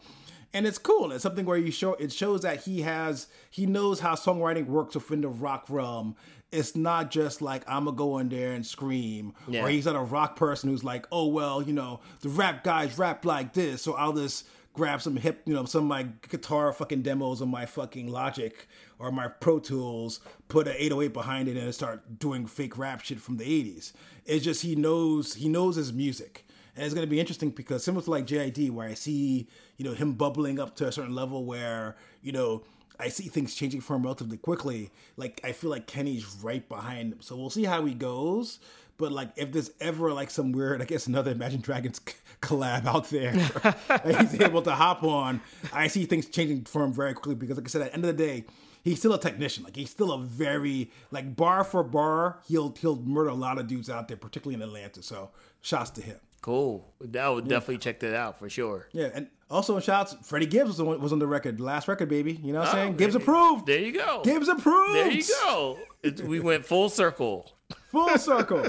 And 0.53 0.67
it's 0.67 0.77
cool. 0.77 1.11
It's 1.11 1.23
something 1.23 1.45
where 1.45 1.57
you 1.57 1.71
show 1.71 1.93
it 1.95 2.11
shows 2.11 2.41
that 2.43 2.63
he 2.63 2.81
has 2.81 3.27
he 3.49 3.65
knows 3.65 3.99
how 3.99 4.13
songwriting 4.13 4.67
works 4.67 4.95
within 4.95 5.21
the 5.21 5.29
rock 5.29 5.65
realm 5.69 6.15
it's 6.53 6.75
not 6.75 7.09
just 7.09 7.41
like 7.41 7.63
I'm 7.67 7.85
gonna 7.85 7.97
go 7.97 8.19
in 8.19 8.29
there 8.29 8.53
and 8.53 8.65
scream, 8.65 9.33
yeah. 9.47 9.63
or 9.63 9.69
he's 9.69 9.87
not 9.87 9.95
a 9.95 10.01
rock 10.01 10.35
person 10.35 10.69
who's 10.69 10.83
like, 10.83 11.07
oh 11.11 11.27
well, 11.27 11.63
you 11.63 11.73
know, 11.73 11.99
the 12.21 12.29
rap 12.29 12.63
guys 12.63 12.97
rap 12.97 13.25
like 13.25 13.53
this, 13.53 13.81
so 13.81 13.95
I'll 13.95 14.13
just 14.13 14.45
grab 14.73 15.01
some 15.01 15.15
hip, 15.15 15.41
you 15.45 15.53
know, 15.53 15.65
some 15.65 15.83
of 15.83 15.87
my 15.87 16.07
guitar 16.29 16.71
fucking 16.71 17.01
demos 17.01 17.41
of 17.41 17.47
my 17.47 17.65
fucking 17.65 18.07
Logic 18.07 18.67
or 18.99 19.11
my 19.11 19.27
Pro 19.27 19.59
Tools, 19.59 20.19
put 20.47 20.67
an 20.67 20.75
808 20.77 21.13
behind 21.13 21.47
it, 21.47 21.57
and 21.57 21.73
start 21.73 22.19
doing 22.19 22.45
fake 22.45 22.77
rap 22.77 23.01
shit 23.01 23.19
from 23.19 23.37
the 23.37 23.45
80s. 23.45 23.93
It's 24.25 24.45
just 24.45 24.61
he 24.61 24.75
knows 24.75 25.33
he 25.33 25.49
knows 25.49 25.75
his 25.75 25.91
music. 25.91 26.45
And 26.75 26.85
it's 26.85 26.93
going 26.93 27.05
to 27.05 27.09
be 27.09 27.19
interesting 27.19 27.51
because 27.51 27.83
similar 27.83 28.03
to 28.03 28.11
like 28.11 28.25
JID, 28.25 28.71
where 28.71 28.87
I 28.87 28.95
see, 28.95 29.47
you 29.77 29.85
know, 29.85 29.93
him 29.93 30.13
bubbling 30.13 30.59
up 30.59 30.75
to 30.77 30.87
a 30.87 30.91
certain 30.91 31.13
level 31.13 31.45
where, 31.45 31.95
you 32.21 32.31
know, 32.31 32.63
I 32.99 33.09
see 33.09 33.27
things 33.27 33.55
changing 33.55 33.81
for 33.81 33.95
him 33.95 34.03
relatively 34.03 34.37
quickly. 34.37 34.91
Like 35.17 35.41
I 35.43 35.51
feel 35.51 35.69
like 35.69 35.87
Kenny's 35.87 36.37
right 36.41 36.67
behind 36.67 37.13
him, 37.13 37.21
so 37.21 37.35
we'll 37.35 37.49
see 37.49 37.63
how 37.63 37.85
he 37.85 37.93
goes. 37.93 38.59
But 38.97 39.11
like, 39.11 39.31
if 39.35 39.51
there's 39.51 39.71
ever 39.81 40.13
like 40.13 40.29
some 40.29 40.51
weird, 40.51 40.81
I 40.81 40.85
guess 40.85 41.07
another 41.07 41.31
Imagine 41.31 41.61
Dragons 41.61 41.99
collab 42.41 42.85
out 42.85 43.09
there 43.09 43.33
he's 44.21 44.39
able 44.39 44.61
to 44.61 44.71
hop 44.71 45.03
on, 45.03 45.41
I 45.71 45.87
see 45.87 46.05
things 46.05 46.27
changing 46.27 46.65
for 46.65 46.83
him 46.83 46.93
very 46.93 47.13
quickly 47.13 47.35
because, 47.35 47.57
like 47.57 47.67
I 47.67 47.69
said, 47.69 47.81
at 47.81 47.87
the 47.89 47.93
end 47.95 48.05
of 48.05 48.15
the 48.15 48.23
day, 48.25 48.45
he's 48.83 48.99
still 48.99 49.13
a 49.13 49.19
technician. 49.19 49.63
Like 49.63 49.75
he's 49.75 49.89
still 49.89 50.11
a 50.11 50.19
very 50.19 50.91
like 51.11 51.35
bar 51.35 51.63
for 51.63 51.83
bar, 51.83 52.39
he'll 52.47 52.75
he'll 52.79 52.97
murder 52.97 53.29
a 53.29 53.35
lot 53.35 53.57
of 53.57 53.67
dudes 53.67 53.89
out 53.89 54.07
there, 54.07 54.17
particularly 54.17 54.55
in 54.55 54.61
Atlanta. 54.61 55.01
So, 55.01 55.31
shouts 55.61 55.89
to 55.91 56.01
him. 56.01 56.17
Cool. 56.43 56.93
I 57.01 57.29
would 57.29 57.45
yeah. 57.45 57.49
definitely 57.49 57.77
check 57.77 58.01
that 58.01 58.13
out 58.13 58.37
for 58.37 58.49
sure. 58.49 58.89
Yeah, 58.91 59.09
and 59.13 59.29
also 59.49 59.79
shouts, 59.79 60.13
Freddie 60.23 60.45
Gibbs 60.45 60.67
was 60.67 60.79
on, 60.81 60.99
was 60.99 61.13
on 61.13 61.19
the 61.19 61.25
record, 61.25 61.61
last 61.61 61.87
record, 61.87 62.09
baby. 62.09 62.33
You 62.33 62.51
know 62.51 62.59
what 62.59 62.67
I'm 62.67 62.75
oh, 62.75 62.77
saying? 62.79 62.97
Gibbs 62.97 63.15
approved. 63.15 63.65
There 63.65 63.79
you 63.79 63.93
go. 63.93 64.21
Gibbs 64.25 64.49
approved. 64.49 64.93
There 64.93 65.09
you 65.09 65.23
go. 65.23 65.79
It, 66.03 66.19
we 66.19 66.41
went 66.41 66.65
full 66.65 66.89
circle. 66.89 67.49
Full 67.91 68.17
circle. 68.17 68.65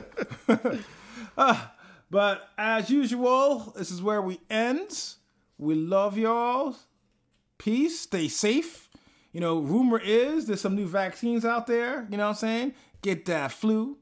uh, 1.36 1.66
but 2.12 2.48
as 2.56 2.90
usual, 2.90 3.74
this 3.76 3.90
is 3.90 4.00
where 4.00 4.22
we 4.22 4.38
end. 4.48 5.16
We 5.58 5.74
love 5.74 6.16
y'all. 6.16 6.76
Peace. 7.58 7.98
Stay 7.98 8.28
safe. 8.28 8.88
You 9.32 9.40
know, 9.40 9.58
rumor 9.58 9.98
is 9.98 10.46
there's 10.46 10.60
some 10.60 10.76
new 10.76 10.86
vaccines 10.86 11.44
out 11.44 11.66
there. 11.66 12.06
You 12.08 12.18
know 12.18 12.24
what 12.24 12.30
I'm 12.30 12.36
saying? 12.36 12.74
Get 13.02 13.24
that 13.24 13.50
flu. 13.50 13.98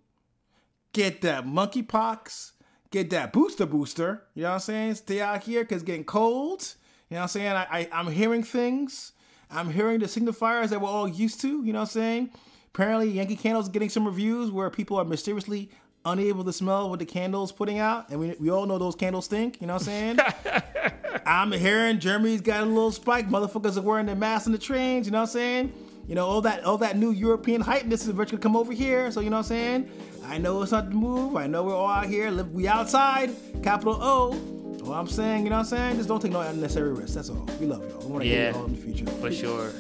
Get 0.93 1.23
that 1.23 1.47
monkeypox 1.47 2.52
get 2.93 3.11
that 3.11 3.33
booster 3.33 3.67
booster. 3.67 4.23
You 4.35 4.43
know 4.43 4.51
what 4.51 4.55
I'm 4.55 4.61
saying? 4.61 4.95
Stay 4.95 5.21
out 5.21 5.43
here 5.43 5.63
because 5.63 5.83
it's 5.83 5.87
getting 5.87 6.05
cold. 6.05 6.75
You 7.11 7.15
know 7.15 7.21
what 7.21 7.23
I'm 7.23 7.29
saying? 7.29 7.53
I, 7.53 7.67
I, 7.71 7.89
I'm 7.93 8.07
hearing 8.11 8.45
things. 8.45 9.13
I'm 9.51 9.71
hearing 9.71 9.99
the 9.99 10.07
signifiers 10.07 10.69
that 10.69 10.81
we're 10.81 10.89
all 10.89 11.09
used 11.09 11.41
to. 11.41 11.65
You 11.65 11.73
know 11.73 11.81
what 11.81 11.89
I'm 11.89 11.93
saying? 11.93 12.31
Apparently, 12.75 13.11
Yankee 13.11 13.37
Candle's 13.37 13.69
getting 13.69 13.89
some 13.89 14.07
reviews 14.07 14.51
where 14.51 14.71
people 14.71 14.97
are 14.99 15.05
mysteriously 15.05 15.71
unable 16.05 16.45
to 16.45 16.53
smell 16.53 16.89
what 16.89 16.99
the 16.99 17.05
candle's 17.05 17.53
putting 17.53 17.79
out. 17.79 18.09
And 18.11 18.19
we, 18.19 18.35
we 18.39 18.51
all 18.51 18.67
know 18.67 18.79
those 18.79 18.95
candles 18.95 19.27
stink. 19.27 19.61
You 19.61 19.67
know 19.67 19.75
what 19.75 19.89
I'm 19.89 20.17
saying? 20.17 20.19
I'm 21.27 21.53
hearing 21.53 21.99
Germany's 21.99 22.41
got 22.41 22.63
a 22.63 22.67
little 22.67 22.93
spike. 22.93 23.29
Motherfuckers 23.29 23.77
are 23.77 23.83
wearing 23.83 24.07
their 24.07 24.17
masks 24.17 24.47
on 24.47 24.53
the 24.53 24.59
trains. 24.59 25.07
You 25.07 25.13
know 25.13 25.19
what 25.19 25.29
I'm 25.29 25.33
saying? 25.33 25.73
You 26.07 26.15
know, 26.15 26.27
all 26.27 26.41
that 26.43 26.65
all 26.65 26.79
that 26.79 26.97
new 26.97 27.11
European 27.11 27.61
hype, 27.61 27.85
this 27.89 28.03
is 28.03 28.09
eventually 28.09 28.41
come 28.41 28.57
over 28.57 28.73
here. 28.73 29.11
So 29.11 29.21
you 29.21 29.31
know 29.31 29.37
what 29.37 29.47
I'm 29.47 29.49
saying? 29.49 29.91
I 30.27 30.39
know 30.39 30.63
it's 30.63 30.73
not 30.73 30.89
the 30.89 30.95
move. 30.95 31.37
I 31.37 31.47
know 31.47 31.63
we're 31.65 31.75
all 31.77 31.89
out 31.89 32.07
here. 32.07 32.31
Live, 32.31 32.53
we 32.53 32.69
outside. 32.69 33.31
Capital 33.63 33.99
O. 34.01 34.37
All 34.85 34.93
I'm 34.95 35.07
saying, 35.07 35.45
you 35.45 35.51
know 35.51 35.57
what 35.57 35.61
I'm 35.61 35.65
saying? 35.67 35.97
Just 35.97 36.09
don't 36.09 36.21
take 36.21 36.33
no 36.33 36.41
unnecessary 36.41 36.93
risks. 36.93 37.15
That's 37.15 37.31
all. 37.31 37.49
We 37.61 37.67
love 37.67 37.89
y'all. 37.89 38.01
We 38.01 38.07
want 38.13 38.23
to 38.25 38.29
Yeah. 38.29 38.35
hear 38.47 38.53
y'all 38.53 38.65
in 38.67 38.75
the 38.75 38.81
future. 38.81 39.07
For 39.07 39.31
sure. 39.31 39.71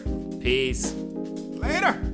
Peace. 0.41 0.93
Later. 0.95 2.12